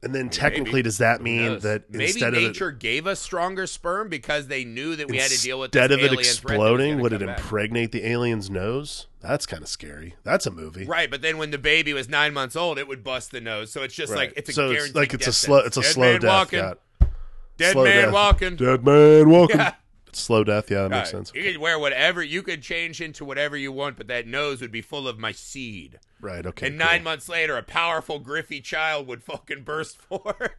And 0.00 0.14
then 0.14 0.28
technically, 0.30 0.74
maybe. 0.74 0.82
does 0.84 0.98
that 0.98 1.20
mean 1.22 1.58
that 1.58 1.90
maybe 1.90 2.04
instead 2.04 2.32
of 2.32 2.40
nature 2.40 2.70
gave 2.70 3.08
us 3.08 3.18
stronger 3.18 3.66
sperm 3.66 4.08
because 4.08 4.46
they 4.46 4.64
knew 4.64 4.94
that 4.94 5.08
we 5.08 5.16
had 5.16 5.28
to 5.28 5.40
deal 5.42 5.58
with 5.58 5.74
instead 5.74 5.90
of 5.90 5.98
it 5.98 6.04
alien 6.04 6.10
threat 6.10 6.12
that 6.12 6.18
was 6.18 6.28
exploding, 6.36 7.00
would 7.00 7.12
it 7.12 7.18
come 7.18 7.26
back. 7.26 7.38
impregnate 7.40 7.90
the 7.90 8.06
alien's 8.06 8.48
nose? 8.48 9.08
That's 9.20 9.44
kind 9.44 9.60
of 9.60 9.68
scary. 9.68 10.14
That's 10.22 10.46
a 10.46 10.52
movie. 10.52 10.84
Right, 10.86 11.10
but 11.10 11.20
then 11.20 11.36
when 11.36 11.50
the 11.50 11.58
baby 11.58 11.92
was 11.94 12.08
nine 12.08 12.32
months 12.32 12.54
old, 12.54 12.78
it 12.78 12.86
would 12.86 13.02
bust 13.02 13.32
the 13.32 13.40
nose. 13.40 13.72
So 13.72 13.82
it's 13.82 13.92
just 13.94 14.12
Right. 14.12 14.28
like 14.28 14.34
it's 14.36 14.50
a 14.50 14.52
so 14.52 14.68
guaranteed 14.68 14.86
it's 14.90 14.94
like 14.94 15.14
it's 15.14 15.26
a 15.26 15.32
slow 15.32 15.58
it's 15.58 15.76
a 15.76 15.80
Dead 15.82 15.90
slow 15.92 16.12
man 16.12 16.20
death. 16.20 16.30
walking. 16.30 17.08
Dead 17.56 17.72
slow 17.72 17.84
man 17.84 18.04
death. 18.04 18.12
walking. 18.12 18.54
Dead 18.56 18.84
man 18.84 19.28
walking. 19.30 19.58
Yeah. 19.58 19.74
Slow 20.18 20.44
death. 20.44 20.70
Yeah, 20.70 20.82
that 20.82 20.90
makes 20.90 21.12
Right. 21.12 21.26
sense. 21.26 21.32
You 21.34 21.42
could 21.42 21.58
wear 21.58 21.78
whatever. 21.78 22.22
You 22.22 22.42
could 22.42 22.62
change 22.62 23.00
into 23.00 23.24
whatever 23.24 23.56
you 23.56 23.72
want, 23.72 23.96
but 23.96 24.08
that 24.08 24.26
nose 24.26 24.60
would 24.60 24.72
be 24.72 24.82
full 24.82 25.06
of 25.08 25.18
my 25.18 25.32
seed. 25.32 25.98
Right. 26.20 26.44
Okay. 26.44 26.66
and 26.66 26.78
cool. 26.78 26.86
nine 26.86 27.02
months 27.04 27.28
later, 27.28 27.56
a 27.56 27.62
powerful, 27.62 28.18
griffy 28.18 28.60
child 28.60 29.06
would 29.06 29.22
fucking 29.22 29.62
burst 29.62 29.96
forth 30.02 30.50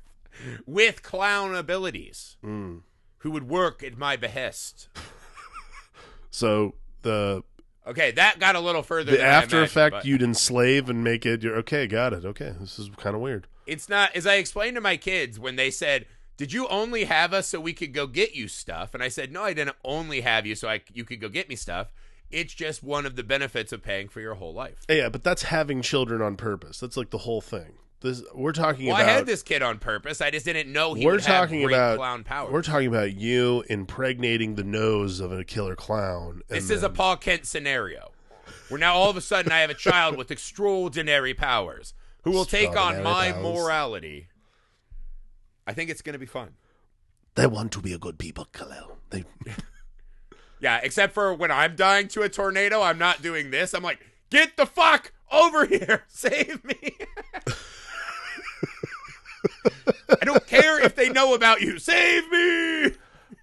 with 0.65 1.03
clown 1.03 1.53
abilities, 1.55 2.37
Mm. 2.43 2.81
who 3.19 3.31
would 3.31 3.49
work 3.49 3.83
at 3.83 3.97
my 3.97 4.15
behest. 4.15 4.87
So 6.31 6.75
the 7.01 7.43
Okay, 7.87 8.11
that 8.11 8.37
got 8.39 8.55
a 8.55 8.59
little 8.59 8.83
further. 8.83 9.11
the 9.13 9.21
after 9.21 9.57
imagined, 9.57 9.63
effect 9.65 9.91
but 9.93 10.05
you'd 10.05 10.21
enslave 10.21 10.89
and 10.89 11.03
make 11.03 11.25
it. 11.25 11.41
You're 11.41 11.55
okay. 11.57 11.87
Got 11.87 12.13
it. 12.13 12.23
Okay. 12.23 12.53
This 12.59 12.77
is 12.77 12.89
kind 12.97 13.15
of 13.15 13.21
weird. 13.21 13.47
it's 13.65 13.89
not 13.89 14.15
as 14.15 14.25
I 14.27 14.35
explained 14.35 14.75
to 14.75 14.81
my 14.81 14.95
kids 14.97 15.39
when 15.39 15.55
they 15.55 15.71
said, 15.71 16.05
"Did 16.39 16.53
you 16.53 16.67
only 16.69 17.03
have 17.03 17.33
us 17.33 17.47
so 17.49 17.59
we 17.59 17.73
could 17.73 17.93
go 17.93 18.07
get 18.07 18.33
you 18.33 18.47
stuff?" 18.47 18.93
And 18.95 19.03
I 19.03 19.09
said, 19.09 19.31
"No, 19.31 19.43
I 19.43 19.53
didn't 19.53 19.75
only 19.83 20.21
have 20.21 20.45
you 20.47 20.55
so 20.55 20.67
I 20.67 20.81
you 20.91 21.03
could 21.03 21.21
go 21.21 21.29
get 21.29 21.47
me 21.49 21.55
stuff. 21.55 21.91
It's 22.31 22.53
just 22.53 22.81
one 22.83 23.05
of 23.05 23.15
the 23.15 23.23
benefits 23.23 23.71
of 23.71 23.83
paying 23.83 24.07
for 24.09 24.21
your 24.21 24.35
whole 24.35 24.53
life." 24.53 24.79
Yeah, 24.89 25.09
but 25.09 25.23
that's 25.23 25.43
having 25.43 25.81
children 25.83 26.21
on 26.21 26.35
purpose. 26.37 26.79
That's 26.79 26.97
like 26.97 27.09
the 27.11 27.19
whole 27.19 27.41
thing. 27.41 27.73
This 28.01 28.23
we're 28.33 28.53
talking 28.53 28.85
Well, 28.87 28.95
about. 28.95 29.09
I 29.09 29.11
had 29.11 29.25
this 29.25 29.43
kid 29.43 29.61
on 29.61 29.77
purpose. 29.77 30.21
I 30.21 30.31
just 30.31 30.45
didn't 30.45 30.71
know 30.71 30.93
he 30.93 31.05
we're 31.05 31.19
talking 31.19 31.61
great 31.63 31.73
about 31.75 31.97
clown 31.97 32.23
powers. 32.23 32.51
we're 32.53 32.61
talking 32.61 32.87
about 32.87 33.13
you 33.13 33.63
impregnating 33.69 34.55
the 34.55 34.63
nose 34.63 35.19
of 35.19 35.33
a 35.33 35.43
killer 35.43 35.75
clown. 35.75 36.41
This 36.47 36.69
is 36.69 36.81
a 36.81 36.89
Pa 36.89 37.17
Kent 37.17 37.45
scenario. 37.45 38.11
Where 38.69 38.79
now 38.79 38.93
all 38.95 39.09
of 39.09 39.17
a 39.17 39.21
sudden 39.21 39.51
I 39.51 39.59
have 39.59 39.69
a 39.69 39.73
child 39.75 40.15
with 40.17 40.31
extraordinary 40.31 41.33
powers 41.33 41.93
who 42.23 42.31
will 42.31 42.45
take 42.59 42.77
on 42.77 43.03
my 43.03 43.33
powers. 43.33 43.43
morality. 43.43 44.27
I 45.69 45.73
think 45.73 45.91
it's 45.91 46.01
going 46.01 46.13
to 46.13 46.19
be 46.19 46.25
fun. 46.25 46.55
They 47.35 47.45
want 47.45 47.71
to 47.73 47.79
be 47.79 47.93
a 47.93 47.99
good 47.99 48.17
people, 48.17 48.47
Kal-El. 48.51 48.97
They 49.11 49.23
Yeah, 50.59 50.79
except 50.81 51.13
for 51.13 51.31
when 51.31 51.51
I'm 51.51 51.75
dying 51.75 52.07
to 52.09 52.23
a 52.23 52.29
tornado, 52.29 52.81
I'm 52.81 52.97
not 52.97 53.21
doing 53.21 53.51
this. 53.51 53.75
I'm 53.75 53.83
like, 53.83 53.99
get 54.31 54.57
the 54.57 54.65
fuck 54.65 55.11
over 55.31 55.67
here. 55.67 56.05
Save 56.07 56.63
me. 56.65 56.97
I 60.21 60.25
don't 60.25 60.45
care 60.47 60.83
if 60.83 60.95
they 60.95 61.09
know 61.09 61.35
about 61.35 61.61
you. 61.61 61.77
Save 61.77 62.31
me. 62.31 62.91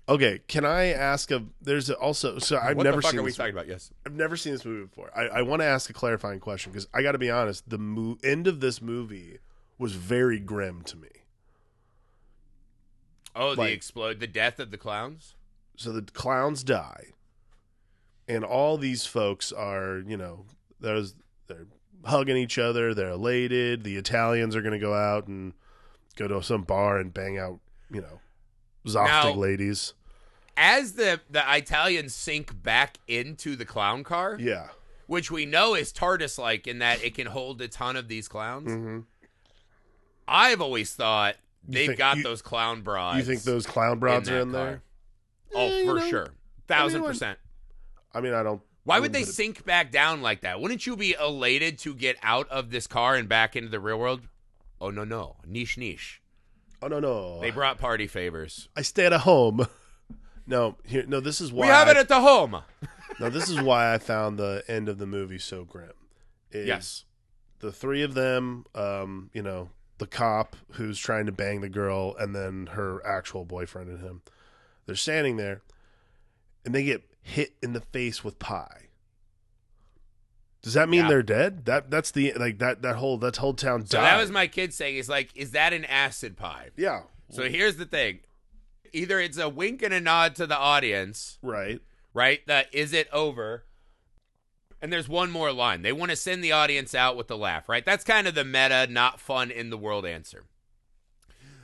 Okay, 0.09 0.41
can 0.49 0.65
I 0.65 0.87
ask 0.87 1.31
a? 1.31 1.45
There's 1.63 1.89
also 1.89 2.39
so 2.41 2.59
I've 2.59 2.77
what 2.77 2.83
never 2.85 2.97
the 2.97 3.03
fuck 3.03 3.11
seen 3.13 3.21
are 3.21 3.23
we 3.23 3.31
this. 3.31 3.37
talking 3.37 3.53
about? 3.55 3.69
Yes. 3.69 3.93
I've 4.05 4.15
never 4.15 4.37
seen 4.37 4.53
this 4.53 4.65
movie 4.65 4.85
before. 4.87 5.11
I, 5.17 5.27
I 5.39 5.43
want 5.43 5.63
to 5.63 5.67
ask 5.67 5.89
a 5.91 5.93
clarifying 5.93 6.41
question 6.41 6.73
because 6.73 6.89
I 6.93 7.03
got 7.03 7.13
to 7.13 7.19
be 7.19 7.31
honest. 7.31 7.71
The 7.71 7.79
mo- 7.79 8.19
end 8.25 8.49
of 8.49 8.59
this 8.61 8.83
movie 8.83 9.39
was 9.79 9.93
very 9.95 10.41
grim 10.41 10.83
to 10.87 10.97
me. 10.97 11.09
Oh, 13.37 13.55
the 13.55 13.73
explode, 13.73 14.21
the 14.21 14.27
death 14.27 14.59
of 14.59 14.71
the 14.71 14.79
clowns. 14.79 15.35
So 15.77 15.93
the 15.93 16.03
clowns 16.03 16.65
die, 16.65 17.09
and 18.27 18.45
all 18.45 18.79
these 18.79 19.05
folks 19.07 19.53
are, 19.53 19.99
you 20.07 20.17
know, 20.17 20.47
there's 20.81 21.15
they're 21.47 21.67
hugging 22.05 22.37
each 22.37 22.59
other. 22.59 22.95
They're 22.95 23.11
elated. 23.11 23.85
The 23.85 23.97
Italians 23.97 24.57
are 24.57 24.63
going 24.63 24.73
to 24.73 24.79
go 24.79 24.95
out 24.95 25.27
and 25.27 25.53
go 26.17 26.27
to 26.29 26.43
some 26.43 26.63
bar 26.63 26.99
and 26.99 27.13
bang 27.13 27.37
out, 27.39 27.61
you 27.91 28.01
know, 28.01 28.21
Now- 28.85 29.33
ladies. 29.33 29.93
As 30.57 30.95
the 30.95 31.21
the 31.29 31.45
Italians 31.47 32.15
sink 32.15 32.63
back 32.63 32.97
into 33.07 33.55
the 33.57 33.67
clown 33.67 34.03
car, 34.03 34.39
Yeah. 34.41 34.69
which 35.07 35.31
we 35.31 35.45
know 35.45 35.75
is 35.75 35.93
TARDIS 35.93 36.39
like 36.39 36.67
in 36.67 36.79
that 36.79 37.05
it 37.05 37.15
can 37.15 37.27
hold 37.27 37.61
a 37.61 37.69
ton 37.69 37.95
of 37.97 38.09
these 38.09 38.27
clowns. 38.29 38.73
hmm 38.73 39.01
I've 40.27 40.61
always 40.63 40.95
thought 40.95 41.37
they've 41.69 41.87
think- 41.89 41.99
got 41.99 42.17
you- 42.19 42.23
those 42.23 42.43
clown 42.43 42.83
broads. 42.83 43.19
You 43.19 43.25
think 43.25 43.43
those 43.45 43.67
clown 43.67 43.99
broads 43.99 44.29
are 44.29 44.35
that 44.35 44.43
in 44.43 44.53
there? 44.53 44.83
Oh, 45.55 45.67
you 45.69 45.85
for 45.87 46.01
know, 46.01 46.09
sure, 46.09 46.29
thousand 46.67 47.03
what- 47.03 47.09
percent. 47.13 47.39
I 48.15 48.21
mean, 48.21 48.35
I 48.35 48.43
don't. 48.43 48.63
Why 48.85 49.01
would 49.01 49.13
they 49.13 49.25
sink 49.25 49.65
back 49.65 49.91
down 49.91 50.23
like 50.23 50.43
that? 50.43 50.61
Wouldn't 50.61 50.87
you 50.87 50.97
be 50.97 51.15
elated 51.21 51.79
to 51.81 51.93
get 51.95 52.17
out 52.23 52.49
of 52.51 52.71
this 52.71 52.87
car 52.87 53.17
and 53.17 53.29
back 53.29 53.57
into 53.57 53.69
the 53.69 53.81
real 53.81 53.99
world? 53.99 54.23
Oh 54.81 54.91
no 54.91 55.03
no, 55.05 55.37
niche 55.47 55.77
niche. 55.77 56.23
Oh 56.83 56.87
no 56.89 57.01
no! 57.01 57.41
They 57.41 57.51
brought 57.51 57.79
party 57.79 58.07
favors. 58.07 58.69
I 58.77 58.83
stay 58.83 59.07
at 59.07 59.13
a 59.13 59.19
home. 59.19 59.67
No, 60.49 60.77
here, 60.85 61.05
no. 61.09 61.19
This 61.19 61.41
is 61.41 61.51
why. 61.53 61.63
We 61.63 61.73
have 61.73 61.89
I, 61.89 61.91
it 61.91 61.97
at 61.97 62.07
the 62.07 62.21
home. 62.21 62.63
no, 63.19 63.29
this 63.31 63.49
is 63.49 63.61
why 63.61 63.93
I 63.93 63.99
found 63.99 64.39
the 64.39 64.63
end 64.69 64.89
of 64.89 64.99
the 64.99 65.05
movie 65.07 65.41
so 65.41 65.65
grim. 65.65 65.91
Is 66.53 66.69
Yes. 66.69 67.05
the 67.59 67.73
three 67.73 68.03
of 68.05 68.15
them. 68.15 68.65
Um, 68.73 69.29
you 69.33 69.43
know, 69.43 69.71
the 69.99 70.07
cop 70.07 70.57
who's 70.73 70.99
trying 70.99 71.27
to 71.27 71.33
bang 71.33 71.61
the 71.61 71.69
girl, 71.69 72.15
and 72.19 72.35
then 72.35 72.69
her 72.73 73.05
actual 73.07 73.45
boyfriend 73.45 73.89
and 73.91 74.01
him. 74.01 74.23
They're 74.87 74.95
standing 74.95 75.37
there, 75.37 75.63
and 76.65 76.75
they 76.75 76.85
get 76.85 77.03
hit 77.23 77.55
in 77.63 77.73
the 77.73 77.81
face 77.81 78.23
with 78.23 78.39
pie. 78.39 78.83
Does 80.63 80.75
that 80.75 80.89
mean 80.89 81.03
Yeah. 81.03 81.09
they're 81.09 81.23
dead? 81.23 81.65
That 81.67 81.91
that's 81.91 82.11
the 82.11 82.33
like 82.35 82.59
that 82.59 82.83
that 82.83 82.97
whole 82.97 83.19
that 83.19 83.37
whole 83.37 83.55
town 83.55 83.81
died. 83.89 84.03
That 84.03 84.21
was 84.21 84.31
my 84.31 84.47
kid 84.49 84.75
saying, 84.75 84.97
"Is 84.97 85.09
like, 85.09 85.31
is 85.37 85.53
that 85.53 85.73
an 85.73 85.85
acid 85.85 86.37
pie?" 86.37 86.71
yeah. 86.77 87.03
So 87.31 87.49
here's 87.49 87.77
the 87.77 87.85
thing: 87.87 88.21
either 88.93 89.21
it's 89.21 89.39
a 89.39 89.49
wink 89.49 89.83
and 89.83 89.95
a 89.95 90.01
nod 90.01 90.35
to 90.37 90.47
the 90.47 90.57
audience, 90.57 91.39
Right. 91.43 91.81
right? 92.15 92.45
That 92.47 92.73
is 92.75 92.93
it 92.93 93.09
over. 93.13 93.65
And 94.87 94.93
there's 94.93 95.09
one 95.09 95.33
more 95.33 95.51
line. 95.51 95.83
They 95.83 95.93
want 95.93 96.11
to 96.11 96.17
send 96.17 96.45
the 96.45 96.53
audience 96.53 96.95
out 96.95 97.17
with 97.17 97.29
a 97.29 97.35
laugh, 97.35 97.69
right? 97.69 97.85
That's 97.85 98.05
kind 98.05 98.29
of 98.29 98.37
the 98.37 98.45
meta, 98.45 98.87
not 98.89 99.19
fun 99.19 99.51
in 99.51 99.69
the 99.71 99.77
world 99.77 100.07
answer. 100.07 100.45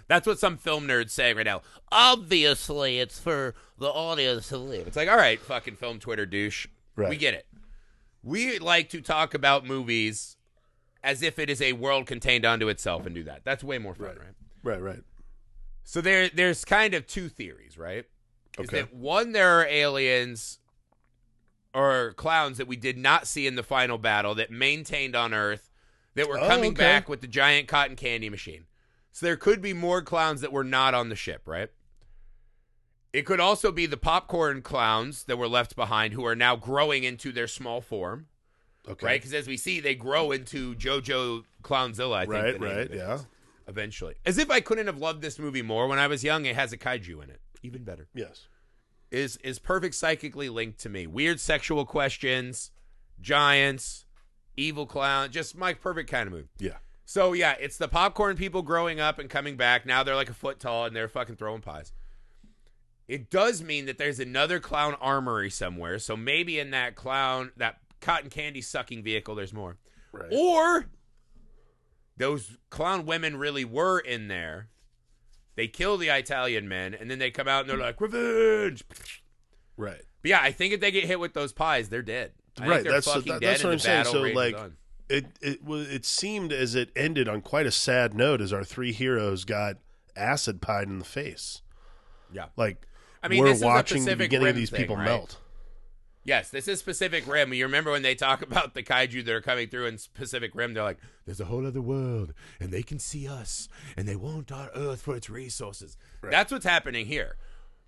That's 0.08 0.26
what 0.26 0.40
some 0.40 0.56
film 0.56 0.88
nerds 0.88 1.10
say 1.10 1.32
right 1.32 1.46
now. 1.46 1.62
Obviously, 1.92 2.98
it's 2.98 3.20
for 3.20 3.54
the 3.78 3.86
audience 3.86 4.48
to 4.48 4.58
live. 4.58 4.88
It's 4.88 4.96
like, 4.96 5.08
all 5.08 5.16
right, 5.16 5.38
fucking 5.38 5.76
film 5.76 6.00
Twitter 6.00 6.26
douche. 6.26 6.66
Right. 6.96 7.10
We 7.10 7.16
get 7.16 7.32
it. 7.34 7.46
We 8.24 8.58
like 8.58 8.88
to 8.90 9.00
talk 9.00 9.34
about 9.34 9.64
movies 9.64 10.36
as 11.04 11.22
if 11.22 11.38
it 11.38 11.48
is 11.48 11.62
a 11.62 11.74
world 11.74 12.06
contained 12.06 12.44
unto 12.44 12.66
itself 12.66 13.06
and 13.06 13.14
do 13.14 13.22
that. 13.22 13.42
That's 13.44 13.62
way 13.62 13.78
more 13.78 13.94
fun, 13.94 14.06
Right. 14.08 14.18
right? 14.18 14.34
Right. 14.64 14.82
Right. 14.82 15.02
So 15.84 16.00
there, 16.00 16.28
there's 16.28 16.64
kind 16.64 16.92
of 16.92 17.06
two 17.06 17.28
theories, 17.28 17.78
right? 17.78 18.04
Is 18.58 18.66
Okay. 18.68 18.80
that 18.80 18.92
one, 18.92 19.30
there 19.30 19.60
are 19.60 19.66
aliens 19.66 20.58
or 21.74 22.12
clowns 22.14 22.58
that 22.58 22.66
we 22.66 22.76
did 22.76 22.98
not 22.98 23.26
see 23.26 23.46
in 23.46 23.54
the 23.56 23.62
final 23.62 23.98
battle 23.98 24.34
that 24.34 24.50
maintained 24.50 25.16
on 25.16 25.32
Earth 25.32 25.70
that 26.14 26.28
were 26.28 26.38
Oh, 26.38 26.46
coming 26.48 26.72
okay. 26.72 26.82
back 26.82 27.08
with 27.08 27.20
the 27.22 27.26
giant 27.26 27.68
cotton 27.68 27.96
candy 27.96 28.28
machine. 28.28 28.66
So 29.12 29.26
there 29.26 29.36
could 29.36 29.60
be 29.62 29.72
more 29.72 30.02
clowns 30.02 30.40
that 30.42 30.52
were 30.52 30.64
not 30.64 30.94
on 30.94 31.08
the 31.08 31.16
ship, 31.16 31.42
right? 31.46 31.70
It 33.12 33.22
could 33.26 33.40
also 33.40 33.70
be 33.70 33.84
the 33.86 33.96
popcorn 33.98 34.62
clowns 34.62 35.24
that 35.24 35.36
were 35.36 35.48
left 35.48 35.76
behind 35.76 36.14
who 36.14 36.24
are 36.24 36.36
now 36.36 36.56
growing 36.56 37.04
into 37.04 37.30
their 37.30 37.46
small 37.46 37.80
form, 37.82 38.26
Okay. 38.88 39.04
right? 39.06 39.20
Because 39.20 39.34
as 39.34 39.46
we 39.46 39.56
see, 39.58 39.80
they 39.80 39.94
grow 39.94 40.32
into 40.32 40.74
JoJo 40.76 41.44
Klownzilla, 41.62 42.16
I 42.16 42.26
think. 42.26 42.60
Right. 42.60 42.76
Right. 42.76 42.90
Yeah. 42.90 43.18
Eventually. 43.68 44.14
As 44.24 44.38
if 44.38 44.50
I 44.50 44.60
couldn't 44.60 44.86
have 44.86 44.98
loved 44.98 45.20
this 45.22 45.38
movie 45.38 45.62
more 45.62 45.86
when 45.88 45.98
I 45.98 46.06
was 46.06 46.24
young. 46.24 46.46
It 46.46 46.56
has 46.56 46.72
a 46.72 46.78
kaiju 46.78 47.22
in 47.22 47.30
it. 47.30 47.40
Even 47.62 47.84
better 47.84 48.08
Yes. 48.14 48.48
Is 49.12 49.36
is 49.38 49.58
perfect 49.58 49.94
psychically 49.94 50.48
linked 50.48 50.80
to 50.80 50.88
me. 50.88 51.06
Weird 51.06 51.38
sexual 51.38 51.84
questions, 51.84 52.70
giants, 53.20 54.06
evil 54.56 54.86
clown, 54.86 55.30
just 55.30 55.56
my 55.56 55.74
perfect 55.74 56.10
kind 56.10 56.26
of 56.26 56.32
movie. 56.32 56.48
Yeah. 56.58 56.78
So 57.04 57.34
yeah, 57.34 57.54
it's 57.60 57.76
the 57.76 57.88
popcorn 57.88 58.36
people 58.36 58.62
growing 58.62 58.98
up 58.98 59.18
and 59.18 59.28
coming 59.28 59.56
back. 59.56 59.84
Now 59.84 60.02
they're 60.02 60.16
like 60.16 60.30
a 60.30 60.34
foot 60.34 60.58
tall 60.58 60.86
and 60.86 60.96
they're 60.96 61.08
fucking 61.08 61.36
throwing 61.36 61.60
pies. 61.60 61.92
It 63.06 63.30
does 63.30 63.62
mean 63.62 63.86
that 63.86 63.98
there's 63.98 64.18
another 64.18 64.58
clown 64.58 64.94
armory 65.00 65.50
somewhere. 65.50 65.98
So 65.98 66.16
maybe 66.16 66.58
in 66.58 66.70
that 66.70 66.94
clown, 66.94 67.52
that 67.58 67.78
cotton 68.00 68.30
candy 68.30 68.62
sucking 68.62 69.02
vehicle, 69.02 69.34
there's 69.34 69.52
more. 69.52 69.76
Right. 70.12 70.28
Or 70.30 70.86
those 72.16 72.56
clown 72.70 73.04
women 73.04 73.36
really 73.36 73.64
were 73.64 73.98
in 73.98 74.28
there. 74.28 74.68
They 75.54 75.68
kill 75.68 75.98
the 75.98 76.08
Italian 76.08 76.68
men, 76.68 76.94
and 76.94 77.10
then 77.10 77.18
they 77.18 77.30
come 77.30 77.46
out 77.48 77.62
and 77.62 77.70
they're 77.70 77.76
like, 77.76 78.00
revenge. 78.00 78.84
Right. 79.76 80.02
But 80.22 80.28
yeah, 80.30 80.40
I 80.42 80.52
think 80.52 80.72
if 80.72 80.80
they 80.80 80.90
get 80.90 81.04
hit 81.04 81.20
with 81.20 81.34
those 81.34 81.52
pies, 81.52 81.88
they're 81.88 82.02
dead. 82.02 82.32
I 82.56 82.60
think 82.60 82.70
Right, 82.70 82.82
they're 82.82 82.92
that's- 82.92 83.04
fucking 83.04 83.32
that- 83.32 83.40
dead 83.40 83.50
that's 83.50 83.64
what 83.64 83.72
I'm 83.72 83.78
saying. 83.78 84.04
So, 84.04 84.20
like. 84.22 84.56
It 85.08 85.26
it 85.42 85.58
it 85.68 86.06
seemed 86.06 86.54
as 86.54 86.74
it 86.74 86.90
ended 86.96 87.28
on 87.28 87.42
quite 87.42 87.66
a 87.66 87.70
sad 87.70 88.14
note 88.14 88.40
as 88.40 88.50
our 88.50 88.64
three 88.64 88.92
heroes 88.92 89.44
got 89.44 89.76
acid 90.16 90.62
pied 90.62 90.88
in 90.88 91.00
the 91.00 91.04
face. 91.04 91.60
Yeah. 92.32 92.46
Like 92.56 92.86
I 93.22 93.28
mean, 93.28 93.40
we're 93.40 93.48
this 93.48 93.58
is 93.58 93.62
a 93.62 93.66
watching 93.66 93.98
the 93.98 94.12
Pacific 94.12 94.18
beginning 94.30 94.48
of 94.48 94.56
these 94.56 94.70
thing, 94.70 94.80
people 94.80 94.96
right? 94.96 95.04
melt. 95.04 95.36
Yes, 96.24 96.50
this 96.50 96.68
is 96.68 96.82
Pacific 96.82 97.26
Rim. 97.26 97.52
You 97.52 97.64
remember 97.64 97.90
when 97.90 98.02
they 98.02 98.14
talk 98.14 98.42
about 98.42 98.74
the 98.74 98.82
kaiju 98.82 99.24
that 99.24 99.34
are 99.34 99.40
coming 99.40 99.68
through 99.68 99.86
in 99.86 99.98
Pacific 100.14 100.52
Rim? 100.54 100.72
They're 100.72 100.84
like, 100.84 101.00
"There's 101.24 101.40
a 101.40 101.46
whole 101.46 101.66
other 101.66 101.82
world, 101.82 102.32
and 102.60 102.70
they 102.70 102.82
can 102.82 102.98
see 102.98 103.26
us, 103.26 103.68
and 103.96 104.06
they 104.06 104.16
want 104.16 104.52
our 104.52 104.70
Earth 104.74 105.02
for 105.02 105.16
its 105.16 105.28
resources." 105.28 105.96
That's 106.22 106.52
what's 106.52 106.64
happening 106.64 107.06
here. 107.06 107.36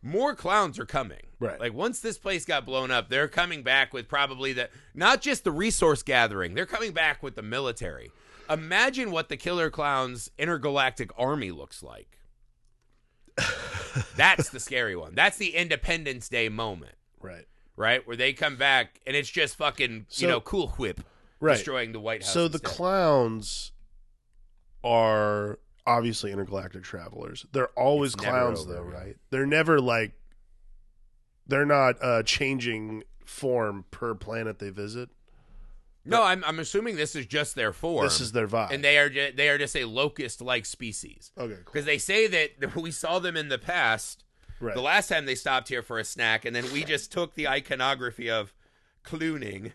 More 0.02 0.34
clowns 0.34 0.78
are 0.78 0.84
coming. 0.84 1.22
Right. 1.38 1.58
Like 1.60 1.72
once 1.72 2.00
this 2.00 2.18
place 2.18 2.44
got 2.44 2.66
blown 2.66 2.90
up, 2.90 3.08
they're 3.08 3.28
coming 3.28 3.62
back 3.62 3.94
with 3.94 4.08
probably 4.08 4.52
the 4.52 4.68
not 4.94 5.20
just 5.20 5.44
the 5.44 5.52
resource 5.52 6.02
gathering. 6.02 6.54
They're 6.54 6.66
coming 6.66 6.92
back 6.92 7.22
with 7.22 7.36
the 7.36 7.42
military. 7.42 8.10
Imagine 8.50 9.10
what 9.10 9.30
the 9.30 9.38
Killer 9.38 9.70
Klowns 9.70 10.28
intergalactic 10.38 11.10
army 11.16 11.50
looks 11.50 11.82
like. 11.82 12.18
That's 14.16 14.50
the 14.50 14.60
scary 14.60 14.94
one. 14.94 15.14
That's 15.14 15.38
the 15.38 15.54
Independence 15.54 16.28
Day 16.28 16.50
moment 16.50 16.96
Right. 17.24 17.46
Right? 17.76 18.06
Where 18.06 18.16
they 18.16 18.32
come 18.32 18.56
back 18.56 19.00
and 19.06 19.16
it's 19.16 19.28
just 19.30 19.56
fucking, 19.56 20.06
So- 20.08 20.22
you 20.26 20.28
know, 20.30 20.40
Cool 20.40 20.68
Whip 20.78 21.00
Right. 21.40 21.54
destroying 21.54 21.92
the 21.92 22.00
White 22.00 22.22
House. 22.22 22.32
So 22.32 22.48
the 22.48 22.54
instead. 22.58 22.76
clowns 22.76 23.72
are 24.82 25.58
obviously 25.86 26.32
intergalactic 26.32 26.82
travelers. 26.82 27.46
They're 27.52 27.68
always 27.78 28.14
It's 28.14 28.22
clowns 28.22 28.66
though, 28.66 28.86
yeah. 28.90 28.96
right? 28.98 29.16
They're 29.30 29.46
never 29.46 29.80
like 29.80 30.12
they're 31.46 31.66
not 31.66 32.02
uh 32.02 32.22
changing 32.22 33.04
form 33.24 33.84
per 33.90 34.14
planet 34.14 34.58
they 34.58 34.70
visit. 34.70 35.10
No, 36.06 36.22
I'm 36.22 36.44
I'm 36.44 36.58
assuming 36.58 36.96
this 36.96 37.16
is 37.16 37.24
just 37.26 37.54
their 37.54 37.72
form. 37.72 38.04
This 38.04 38.20
is 38.20 38.32
their 38.32 38.46
vibe. 38.46 38.70
and 38.72 38.84
they 38.84 38.98
are 38.98 39.08
ju- 39.08 39.32
they 39.34 39.48
are 39.48 39.56
just 39.58 39.74
a 39.76 39.84
locust 39.86 40.40
like 40.42 40.66
species. 40.66 41.32
okay, 41.38 41.54
cool. 41.64 41.72
Because 41.72 41.86
they 41.86 41.98
say 41.98 42.26
that 42.26 42.74
we 42.76 42.90
saw 42.90 43.18
them 43.18 43.36
in 43.36 43.48
the 43.48 43.58
past. 43.58 44.24
Right. 44.64 44.74
The 44.74 44.80
last 44.80 45.08
time 45.08 45.26
they 45.26 45.34
stopped 45.34 45.68
here 45.68 45.82
for 45.82 45.98
a 45.98 46.04
snack, 46.04 46.46
and 46.46 46.56
then 46.56 46.64
we 46.72 46.84
just 46.84 47.12
took 47.12 47.34
the 47.34 47.48
iconography 47.48 48.30
of 48.30 48.54
clooning 49.02 49.74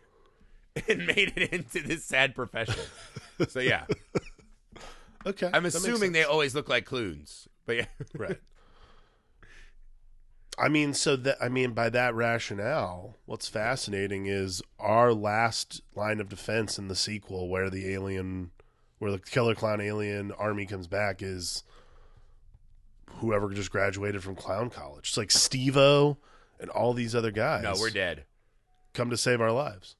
and 0.87 1.05
made 1.07 1.33
it 1.35 1.53
into 1.53 1.87
this 1.87 2.03
sad 2.03 2.33
profession. 2.33 2.83
so 3.47 3.59
yeah, 3.59 3.85
okay. 5.27 5.49
I'm 5.53 5.65
assuming 5.65 6.11
they 6.11 6.23
always 6.23 6.55
look 6.55 6.67
like 6.67 6.85
cloons. 6.85 7.47
But 7.67 7.75
yeah, 7.75 7.85
right. 8.17 8.39
I 10.57 10.69
mean, 10.69 10.95
so 10.95 11.15
that 11.17 11.37
I 11.39 11.49
mean, 11.49 11.73
by 11.73 11.89
that 11.89 12.15
rationale, 12.15 13.15
what's 13.25 13.47
fascinating 13.47 14.25
is 14.25 14.63
our 14.79 15.13
last 15.13 15.81
line 15.95 16.19
of 16.19 16.29
defense 16.29 16.79
in 16.79 16.87
the 16.87 16.95
sequel, 16.95 17.47
where 17.47 17.69
the 17.69 17.93
alien, 17.93 18.49
where 18.97 19.11
the 19.11 19.19
killer 19.19 19.53
clown 19.53 19.81
alien 19.81 20.31
army 20.31 20.65
comes 20.65 20.87
back, 20.87 21.21
is 21.21 21.63
whoever 23.17 23.49
just 23.49 23.71
graduated 23.71 24.23
from 24.23 24.35
clown 24.35 24.69
college. 24.69 25.09
It's 25.09 25.17
like 25.17 25.31
Steve-O 25.31 26.17
and 26.59 26.69
all 26.69 26.93
these 26.93 27.15
other 27.15 27.31
guys. 27.31 27.63
no, 27.63 27.73
we're 27.79 27.89
dead. 27.89 28.25
Come 28.93 29.09
to 29.09 29.17
save 29.17 29.41
our 29.41 29.51
lives. 29.51 29.95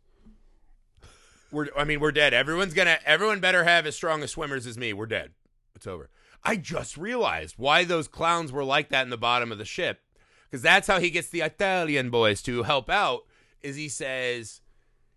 We're 1.52 1.68
I 1.76 1.84
mean 1.84 2.00
we're 2.00 2.12
dead. 2.12 2.34
Everyone's 2.34 2.74
gonna 2.74 3.00
everyone 3.06 3.40
better 3.40 3.64
have 3.64 3.86
as 3.88 3.96
strong 3.96 4.22
as 4.24 4.32
swimmers 4.32 4.68
as 4.68 4.78
me. 4.78 4.94
We're 4.94 5.08
dead. 5.08 5.32
It's 5.76 5.88
over. 5.88 6.10
I 6.44 6.56
just 6.58 6.96
realized 6.98 7.56
why 7.58 7.84
those 7.84 8.08
clowns 8.08 8.52
were 8.52 8.64
like 8.64 8.90
that 8.90 9.04
in 9.04 9.10
the 9.10 9.18
bottom 9.18 9.52
of 9.52 9.58
the 9.58 9.66
ship. 9.66 10.02
Because 10.50 10.62
that's 10.62 10.88
how 10.88 11.00
he 11.00 11.10
gets 11.10 11.30
the 11.30 11.42
Italian 11.42 12.10
boys 12.10 12.42
to 12.44 12.64
help 12.64 12.90
out, 12.90 13.22
is 13.62 13.76
he 13.76 13.90
says, 13.90 14.62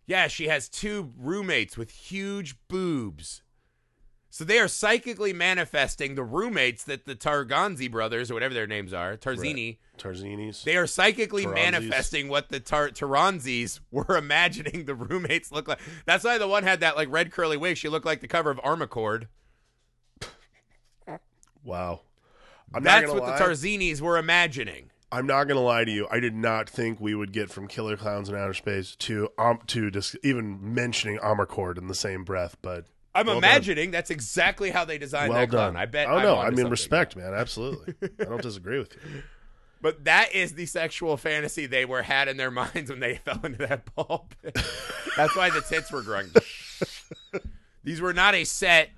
Yeah, 0.06 0.28
she 0.28 0.48
has 0.48 0.68
two 0.68 1.12
roommates 1.18 1.76
with 1.76 1.90
huge 1.90 2.56
boobs. 2.68 3.41
So 4.34 4.44
they 4.44 4.58
are 4.58 4.66
psychically 4.66 5.34
manifesting 5.34 6.14
the 6.14 6.24
roommates 6.24 6.84
that 6.84 7.04
the 7.04 7.14
Targanzi 7.14 7.90
brothers, 7.90 8.30
or 8.30 8.34
whatever 8.34 8.54
their 8.54 8.66
names 8.66 8.94
are, 8.94 9.14
Tarzini, 9.18 9.76
Tarzinis. 9.98 10.64
they 10.64 10.74
are 10.78 10.86
psychically 10.86 11.44
Terenzis. 11.44 11.54
manifesting 11.54 12.28
what 12.28 12.48
the 12.48 12.58
tar- 12.58 12.88
Terenzis 12.88 13.80
were 13.90 14.16
imagining 14.16 14.86
the 14.86 14.94
roommates 14.94 15.52
look 15.52 15.68
like. 15.68 15.80
That's 16.06 16.24
why 16.24 16.38
the 16.38 16.48
one 16.48 16.62
had 16.62 16.80
that 16.80 16.96
like 16.96 17.10
red 17.12 17.30
curly 17.30 17.58
wig. 17.58 17.76
She 17.76 17.90
looked 17.90 18.06
like 18.06 18.20
the 18.22 18.26
cover 18.26 18.50
of 18.50 18.56
Amarcord. 18.62 19.26
wow. 21.62 22.00
I'm 22.74 22.82
That's 22.82 23.08
what 23.08 23.18
gonna 23.18 23.36
the 23.38 23.44
lie. 23.44 23.50
Tarzinis 23.50 24.00
were 24.00 24.16
imagining. 24.16 24.90
I'm 25.12 25.26
not 25.26 25.44
gonna 25.44 25.60
lie 25.60 25.84
to 25.84 25.90
you. 25.92 26.08
I 26.10 26.20
did 26.20 26.34
not 26.34 26.70
think 26.70 26.98
we 27.02 27.14
would 27.14 27.32
get 27.32 27.50
from 27.50 27.68
Killer 27.68 27.98
Klowns 27.98 28.30
in 28.30 28.34
Outer 28.34 28.54
Space 28.54 28.96
to 28.96 29.28
um 29.36 29.58
to 29.66 29.90
even 30.22 30.72
mentioning 30.74 31.18
Amarcord 31.18 31.76
in 31.76 31.88
the 31.88 31.94
same 31.94 32.24
breath. 32.24 32.56
But 32.62 32.86
I'm 33.14 33.26
Well 33.26 33.40
done. 33.40 33.50
imagining 33.50 33.90
that's 33.90 34.10
exactly 34.10 34.70
how 34.70 34.84
they 34.86 34.96
designed 34.98 35.30
well 35.30 35.40
that 35.40 35.50
clown. 35.50 35.74
done. 35.74 35.82
I 35.82 35.86
bet. 35.86 36.08
Oh 36.08 36.16
I'm 36.16 36.22
no, 36.22 36.38
I 36.38 36.44
mean 36.48 36.56
something. 36.56 36.70
respect, 36.70 37.16
man. 37.16 37.34
Absolutely. 37.34 37.94
I 38.20 38.24
don't 38.24 38.40
disagree 38.42 38.78
with 38.78 38.94
you. 38.94 39.22
But 39.82 40.04
that 40.04 40.32
is 40.34 40.54
the 40.54 40.66
sexual 40.66 41.16
fantasy 41.16 41.66
they 41.66 41.84
were 41.84 42.02
had 42.02 42.28
in 42.28 42.36
their 42.36 42.50
minds 42.52 42.88
when 42.90 43.00
they 43.00 43.16
fell 43.24 43.40
into 43.44 43.66
that 43.66 43.94
ball 43.94 44.28
pit. 44.42 44.56
That's 45.16 45.36
why 45.36 45.50
the 45.50 45.60
tits 45.60 45.90
were 45.92 46.02
growing. 46.02 46.28
these 47.84 48.00
were 48.00 48.14
not 48.14 48.34
a 48.34 48.44
set 48.44 48.90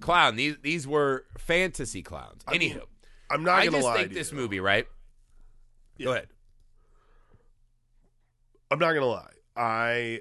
clown. 0.00 0.34
These 0.36 0.56
these 0.62 0.86
were 0.88 1.24
fantasy 1.38 2.02
clowns. 2.02 2.42
I 2.48 2.58
mean, 2.58 2.72
Anywho, 2.74 2.82
I'm 3.30 3.44
not 3.44 3.58
I 3.60 3.64
gonna 3.66 3.76
just 3.76 3.84
lie. 3.86 3.96
think 3.98 4.14
this 4.14 4.32
you. 4.32 4.38
movie, 4.38 4.60
right? 4.60 4.86
Go 6.02 6.12
ahead. 6.12 6.28
I'm 8.70 8.78
not 8.78 8.92
gonna 8.94 9.06
lie. 9.06 9.30
I 9.56 10.20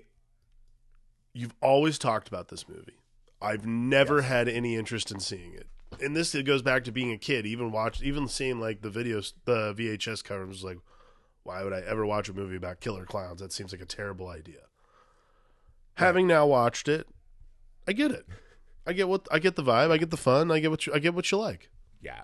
you've 1.34 1.56
always 1.62 1.98
talked 1.98 2.28
about 2.28 2.48
this 2.50 2.68
movie. 2.68 2.97
I've 3.42 3.66
never 3.66 4.24
had 4.24 4.48
any 4.48 4.76
interest 4.76 5.12
in 5.12 5.20
seeing 5.20 5.54
it. 5.54 5.68
And 6.02 6.16
this 6.16 6.36
it 6.36 6.44
goes 6.44 6.62
back 6.62 6.84
to 6.86 6.92
being 6.92 7.12
a 7.12 7.18
kid. 7.18 7.46
Even 7.46 7.72
watch, 7.72 8.02
even 8.02 8.28
seeing 8.28 8.60
like 8.60 8.82
the 8.82 8.90
videos, 8.90 9.34
the 9.46 9.74
VHS 9.74 10.24
cover 10.24 10.46
was 10.46 10.64
like, 10.64 10.78
why 11.44 11.64
would 11.64 11.74
I 11.74 11.82
ever 11.82 12.06
watch 12.06 12.30
a 12.30 12.34
movie 12.34 12.58
about 12.58 12.82
killer 12.82 13.06
clowns? 13.06 13.40
That 13.40 13.54
seems 13.54 13.72
like 13.72 13.82
a 13.82 13.86
terrible 13.86 14.28
idea. 14.28 14.62
Having 15.96 16.28
now 16.28 16.46
watched 16.46 16.88
it, 16.88 17.08
I 17.88 17.94
get 17.94 18.12
it. 18.12 18.26
I 18.86 18.94
get 18.94 19.08
what 19.08 19.28
I 19.32 19.40
get 19.40 19.56
the 19.56 19.64
vibe. 19.64 19.92
I 19.92 19.98
get 19.98 20.12
the 20.12 20.18
fun. 20.18 20.52
I 20.52 20.60
get 20.60 20.72
what 20.72 20.86
you, 20.86 20.94
I 20.94 21.00
get 21.00 21.14
what 21.14 21.32
you 21.32 21.38
like. 21.38 21.70
Yeah. 22.02 22.22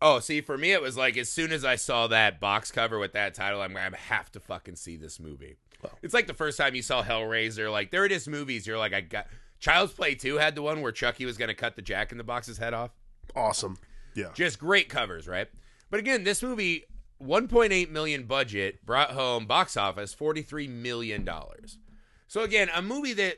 Oh, 0.00 0.18
see, 0.18 0.40
for 0.40 0.58
me, 0.58 0.72
it 0.72 0.82
was 0.82 0.96
like 0.96 1.16
as 1.16 1.28
soon 1.28 1.52
as 1.52 1.64
I 1.64 1.76
saw 1.76 2.08
that 2.08 2.40
box 2.40 2.70
cover 2.72 2.98
with 2.98 3.12
that 3.12 3.34
title, 3.34 3.62
I'm 3.62 3.76
I 3.76 3.90
have 4.08 4.30
to 4.32 4.40
fucking 4.40 4.76
see 4.76 4.96
this 4.96 5.20
movie. 5.20 5.56
Well. 5.82 5.98
It's 6.02 6.14
like 6.14 6.26
the 6.26 6.34
first 6.34 6.58
time 6.58 6.74
you 6.74 6.82
saw 6.82 7.02
Hellraiser. 7.02 7.70
Like 7.70 7.90
there 7.90 8.04
it 8.04 8.12
is, 8.12 8.28
movies. 8.28 8.66
You're 8.66 8.78
like, 8.78 8.92
I 8.92 9.00
got 9.00 9.26
Child's 9.62 9.92
Play 9.92 10.16
Two 10.16 10.38
had 10.38 10.56
the 10.56 10.62
one 10.62 10.80
where 10.82 10.90
Chucky 10.90 11.24
was 11.24 11.38
gonna 11.38 11.54
cut 11.54 11.76
the 11.76 11.82
Jack 11.82 12.10
in 12.10 12.18
the 12.18 12.24
Box's 12.24 12.58
head 12.58 12.74
off. 12.74 12.90
Awesome. 13.36 13.78
Yeah. 14.14 14.30
Just 14.34 14.58
great 14.58 14.88
covers, 14.88 15.28
right? 15.28 15.48
But 15.88 16.00
again, 16.00 16.24
this 16.24 16.42
movie, 16.42 16.84
1.8 17.22 17.88
million 17.88 18.24
budget, 18.24 18.84
brought 18.84 19.12
home 19.12 19.46
box 19.46 19.76
office 19.76 20.12
43 20.12 20.66
million 20.66 21.24
dollars. 21.24 21.78
So 22.26 22.42
again, 22.42 22.70
a 22.74 22.82
movie 22.82 23.12
that 23.12 23.36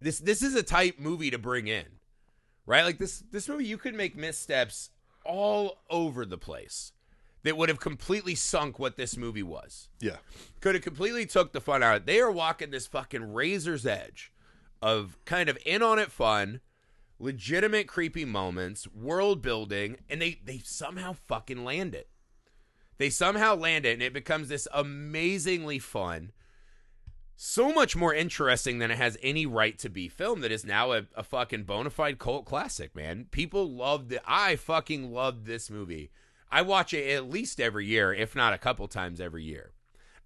this 0.00 0.18
this 0.18 0.42
is 0.42 0.56
a 0.56 0.62
tight 0.64 0.98
movie 1.00 1.30
to 1.30 1.38
bring 1.38 1.68
in, 1.68 1.86
right? 2.66 2.82
Like 2.84 2.98
this 2.98 3.22
this 3.30 3.48
movie, 3.48 3.66
you 3.66 3.78
could 3.78 3.94
make 3.94 4.16
missteps 4.16 4.90
all 5.24 5.78
over 5.88 6.26
the 6.26 6.36
place 6.36 6.90
that 7.44 7.56
would 7.56 7.68
have 7.68 7.78
completely 7.80 8.34
sunk 8.34 8.78
what 8.78 8.96
this 8.96 9.16
movie 9.16 9.42
was 9.42 9.88
Yeah. 10.00 10.16
could 10.60 10.74
have 10.74 10.82
completely 10.84 11.26
took 11.26 11.52
the 11.52 11.60
fun 11.60 11.82
out 11.82 11.96
of 11.96 12.02
it. 12.02 12.06
They 12.06 12.20
are 12.20 12.30
walking 12.32 12.70
this 12.70 12.86
fucking 12.86 13.32
razor's 13.32 13.86
edge 13.86 14.32
of 14.84 15.16
kind 15.24 15.48
of 15.48 15.56
in 15.64 15.82
on 15.82 15.98
it 15.98 16.12
fun, 16.12 16.60
legitimate 17.18 17.88
creepy 17.88 18.26
moments, 18.26 18.86
world 18.88 19.40
building, 19.40 19.96
and 20.10 20.20
they 20.20 20.38
they 20.44 20.58
somehow 20.58 21.14
fucking 21.14 21.64
land 21.64 21.94
it. 21.94 22.08
They 22.98 23.08
somehow 23.08 23.54
land 23.54 23.86
it, 23.86 23.94
and 23.94 24.02
it 24.02 24.12
becomes 24.12 24.48
this 24.48 24.68
amazingly 24.74 25.78
fun, 25.78 26.32
so 27.34 27.72
much 27.72 27.96
more 27.96 28.12
interesting 28.14 28.78
than 28.78 28.90
it 28.90 28.98
has 28.98 29.16
any 29.22 29.46
right 29.46 29.78
to 29.78 29.88
be 29.88 30.06
film. 30.08 30.42
That 30.42 30.52
is 30.52 30.66
now 30.66 30.92
a, 30.92 31.06
a 31.16 31.24
fucking 31.24 31.64
bona 31.64 31.88
fide 31.88 32.18
cult 32.18 32.44
classic, 32.44 32.94
man. 32.94 33.26
People 33.30 33.70
loved 33.70 34.12
it. 34.12 34.20
I 34.26 34.56
fucking 34.56 35.10
loved 35.10 35.46
this 35.46 35.70
movie. 35.70 36.10
I 36.50 36.60
watch 36.60 36.92
it 36.92 37.10
at 37.10 37.30
least 37.30 37.58
every 37.58 37.86
year, 37.86 38.12
if 38.12 38.36
not 38.36 38.52
a 38.52 38.58
couple 38.58 38.86
times 38.86 39.18
every 39.18 39.44
year. 39.44 39.72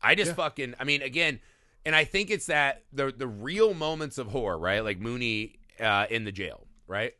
I 0.03 0.17
just 0.17 0.31
Yeah. 0.31 0.35
fucking 0.35 0.75
I 0.81 0.85
mean 0.85 1.01
again, 1.01 1.39
and 1.85 1.95
I 1.95 2.05
think 2.05 2.31
it's 2.31 2.47
that 2.47 2.85
the 2.93 3.13
the 3.17 3.27
real 3.27 3.75
moments 3.75 4.19
of 4.19 4.29
horror, 4.29 4.59
right? 4.59 4.85
Like 4.85 4.99
Mooney 4.99 5.59
uh, 5.81 6.07
in 6.11 6.25
the 6.25 6.33
jail, 6.33 6.67
right? 6.87 7.15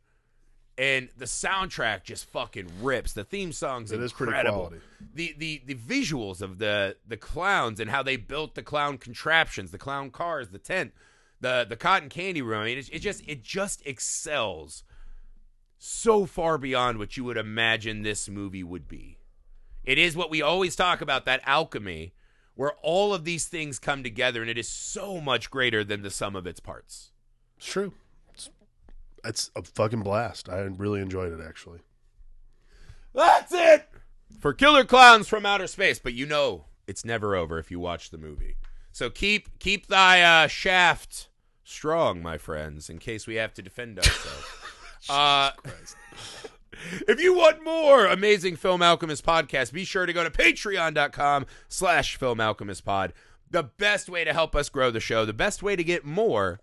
And 0.77 1.09
the 1.17 1.25
soundtrack 1.25 2.03
just 2.03 2.29
fucking 2.29 2.69
rips. 2.81 3.11
The 3.11 3.25
theme 3.25 3.51
songs 3.51 3.91
It 3.91 3.99
incredible. 4.01 4.71
The 5.13 5.35
the 5.37 5.61
the 5.65 5.75
visuals 5.75 6.41
of 6.41 6.57
the 6.57 6.95
the 7.07 7.17
clowns 7.17 7.79
and 7.79 7.89
how 7.89 8.03
they 8.03 8.15
built 8.15 8.55
the 8.55 8.63
clown 8.63 8.97
contraptions, 8.97 9.71
the 9.71 9.77
clown 9.77 10.09
cars, 10.09 10.49
the 10.49 10.59
tent, 10.59 10.93
the 11.41 11.65
the 11.67 11.75
cotton 11.75 12.09
candy 12.09 12.41
room. 12.41 12.61
I 12.61 12.65
mean, 12.65 12.77
it, 12.77 12.89
it 12.93 12.99
just 12.99 13.23
it 13.27 13.43
just 13.43 13.85
excels 13.85 14.83
so 15.77 16.25
far 16.25 16.57
beyond 16.57 16.97
what 16.97 17.17
you 17.17 17.23
would 17.23 17.37
imagine 17.37 18.03
this 18.03 18.29
movie 18.29 18.63
would 18.63 18.87
be. 18.87 19.17
It 19.83 19.97
is 19.97 20.15
what 20.15 20.29
we 20.29 20.41
always 20.41 20.75
talk 20.75 21.01
about 21.01 21.25
that 21.25 21.41
alchemy 21.45 22.13
where 22.59 22.73
all 22.81 23.13
of 23.13 23.23
these 23.23 23.45
things 23.45 23.79
come 23.79 24.03
together 24.03 24.41
and 24.41 24.51
it 24.51 24.57
is 24.57 24.67
so 24.67 25.21
much 25.21 25.49
greater 25.49 25.81
than 25.81 26.01
the 26.01 26.09
sum 26.09 26.35
of 26.35 26.45
its 26.45 26.59
parts. 26.59 27.11
It's 27.55 27.65
true. 27.65 27.93
It's, 28.33 28.49
it's 29.23 29.49
a 29.55 29.63
fucking 29.63 30.01
blast. 30.01 30.49
I 30.49 30.57
really 30.57 30.99
enjoyed 30.99 31.31
it 31.31 31.39
actually. 31.41 31.79
That's 33.15 33.53
it 33.53 33.87
for 34.41 34.51
Killer 34.51 34.83
Klowns 34.83 35.27
from 35.27 35.45
Outer 35.45 35.67
Space. 35.67 35.99
But 35.99 36.15
you 36.15 36.25
know 36.25 36.65
it's 36.85 37.05
never 37.05 37.33
over 37.33 37.59
if 37.59 37.71
you 37.71 37.79
watch 37.79 38.09
the 38.09 38.17
movie. 38.17 38.57
So 38.91 39.09
keep 39.09 39.57
keep 39.59 39.87
thy 39.87 40.21
uh, 40.21 40.47
shaft 40.47 41.29
strong, 41.63 42.21
my 42.21 42.37
friends, 42.37 42.89
in 42.89 42.99
case 42.99 43.25
we 43.25 43.35
have 43.35 43.53
to 43.53 43.61
defend 43.61 43.99
ourselves. 43.99 44.45
uh, 45.09 45.51
if 47.07 47.21
you 47.21 47.35
want 47.35 47.63
more 47.63 48.05
amazing 48.05 48.55
Film 48.55 48.81
Alchemist 48.81 49.25
podcast, 49.25 49.73
be 49.73 49.85
sure 49.85 50.05
to 50.05 50.13
go 50.13 50.23
to 50.23 50.29
patreon.com 50.29 51.45
slash 51.67 52.17
Film 52.17 52.39
Alchemist 52.39 52.85
pod. 52.85 53.13
The 53.51 53.63
best 53.63 54.09
way 54.09 54.23
to 54.23 54.33
help 54.33 54.55
us 54.55 54.69
grow 54.69 54.91
the 54.91 54.99
show, 54.99 55.25
the 55.25 55.33
best 55.33 55.63
way 55.63 55.75
to 55.75 55.83
get 55.83 56.05
more 56.05 56.59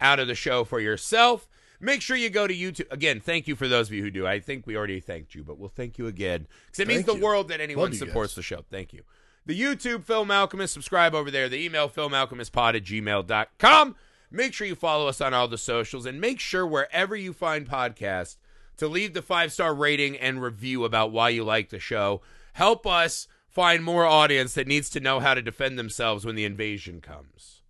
out 0.00 0.18
of 0.18 0.28
the 0.28 0.34
show 0.34 0.64
for 0.64 0.80
yourself. 0.80 1.48
Make 1.80 2.02
sure 2.02 2.16
you 2.16 2.30
go 2.30 2.46
to 2.46 2.54
YouTube. 2.54 2.90
Again, 2.90 3.20
thank 3.20 3.46
you 3.46 3.54
for 3.56 3.68
those 3.68 3.88
of 3.88 3.94
you 3.94 4.02
who 4.02 4.10
do. 4.10 4.26
I 4.26 4.40
think 4.40 4.66
we 4.66 4.76
already 4.76 5.00
thanked 5.00 5.34
you, 5.34 5.44
but 5.44 5.58
we'll 5.58 5.68
thank 5.68 5.98
you 5.98 6.06
again. 6.06 6.46
Because 6.66 6.80
it 6.80 6.88
means 6.88 7.04
Thank 7.04 7.06
the 7.06 7.16
you. 7.16 7.24
world 7.24 7.48
that 7.48 7.60
anyone 7.60 7.90
Love 7.90 7.96
supports 7.98 8.34
the 8.34 8.42
show. 8.42 8.64
Thank 8.70 8.92
you. 8.92 9.02
The 9.44 9.58
YouTube 9.58 10.04
Film 10.04 10.30
Alchemist, 10.30 10.74
subscribe 10.74 11.14
over 11.14 11.30
there. 11.30 11.48
The 11.48 11.62
email 11.62 11.88
filmalchemistpod 11.88 12.74
at 12.76 12.84
gmail.com. 12.84 13.94
Make 14.30 14.54
sure 14.54 14.66
you 14.66 14.74
follow 14.74 15.06
us 15.06 15.20
on 15.20 15.34
all 15.34 15.48
the 15.48 15.58
socials 15.58 16.04
and 16.04 16.20
make 16.20 16.40
sure 16.40 16.66
wherever 16.66 17.14
you 17.14 17.32
find 17.32 17.68
podcasts 17.68 18.36
to 18.76 18.88
leave 18.88 19.14
the 19.14 19.22
five 19.22 19.52
star 19.52 19.74
rating 19.74 20.16
and 20.16 20.42
review 20.42 20.84
about 20.84 21.12
why 21.12 21.28
you 21.30 21.44
like 21.44 21.70
the 21.70 21.78
show. 21.78 22.20
Help 22.54 22.86
us 22.86 23.28
find 23.48 23.82
more 23.82 24.04
audience 24.04 24.54
that 24.54 24.66
needs 24.66 24.90
to 24.90 25.00
know 25.00 25.20
how 25.20 25.34
to 25.34 25.42
defend 25.42 25.78
themselves 25.78 26.24
when 26.24 26.34
the 26.34 26.44
invasion 26.44 27.00
comes. 27.00 27.62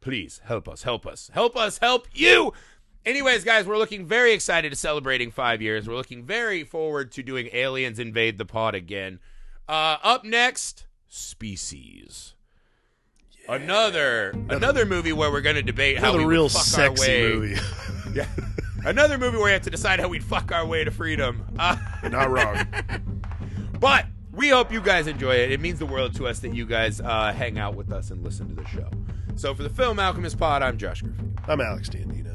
Please 0.00 0.40
help 0.44 0.68
us, 0.68 0.82
help 0.84 1.06
us, 1.06 1.30
help 1.32 1.56
us, 1.56 1.78
help 1.78 2.06
you. 2.12 2.52
Anyways, 3.04 3.44
guys, 3.44 3.66
we're 3.66 3.78
looking 3.78 4.04
very 4.04 4.32
excited 4.32 4.70
to 4.70 4.76
celebrating 4.76 5.30
five 5.30 5.62
years. 5.62 5.88
We're 5.88 5.94
looking 5.94 6.24
very 6.24 6.64
forward 6.64 7.12
to 7.12 7.22
doing 7.22 7.48
Aliens 7.52 7.98
Invade 8.00 8.38
the 8.38 8.44
Pod 8.44 8.74
again. 8.74 9.20
Uh, 9.68 9.96
up 10.02 10.24
next, 10.24 10.86
Species. 11.08 12.34
Another 13.48 14.34
another 14.50 14.84
movie 14.84 15.12
where 15.12 15.30
we're 15.30 15.40
going 15.40 15.54
to 15.56 15.62
debate 15.62 15.98
how 15.98 16.08
Another 16.10 16.18
we 16.18 16.24
would 16.24 16.30
real 16.32 16.48
fuck 16.48 16.62
sexy 16.64 17.12
our 17.24 17.30
way. 17.30 17.34
movie. 17.34 17.60
Yeah. 18.12 18.26
Another 18.86 19.18
movie 19.18 19.36
where 19.36 19.46
we 19.46 19.50
have 19.50 19.62
to 19.62 19.70
decide 19.70 19.98
how 19.98 20.06
we'd 20.06 20.22
fuck 20.22 20.52
our 20.52 20.64
way 20.64 20.84
to 20.84 20.92
freedom. 20.92 21.44
Uh, 21.58 21.76
Not 22.04 22.30
wrong. 22.30 22.64
but 23.80 24.06
we 24.30 24.50
hope 24.50 24.70
you 24.70 24.80
guys 24.80 25.08
enjoy 25.08 25.34
it. 25.34 25.50
It 25.50 25.60
means 25.60 25.80
the 25.80 25.86
world 25.86 26.14
to 26.16 26.28
us 26.28 26.38
that 26.40 26.54
you 26.54 26.66
guys 26.66 27.00
uh, 27.00 27.32
hang 27.32 27.58
out 27.58 27.74
with 27.74 27.90
us 27.90 28.12
and 28.12 28.22
listen 28.22 28.48
to 28.48 28.54
the 28.54 28.68
show. 28.68 28.88
So 29.34 29.56
for 29.56 29.64
the 29.64 29.70
Film 29.70 29.98
Alchemist 29.98 30.38
Pod, 30.38 30.62
I'm 30.62 30.78
Josh 30.78 31.02
Griffin. 31.02 31.36
I'm 31.48 31.60
Alex 31.60 31.88
Dandy. 31.88 32.25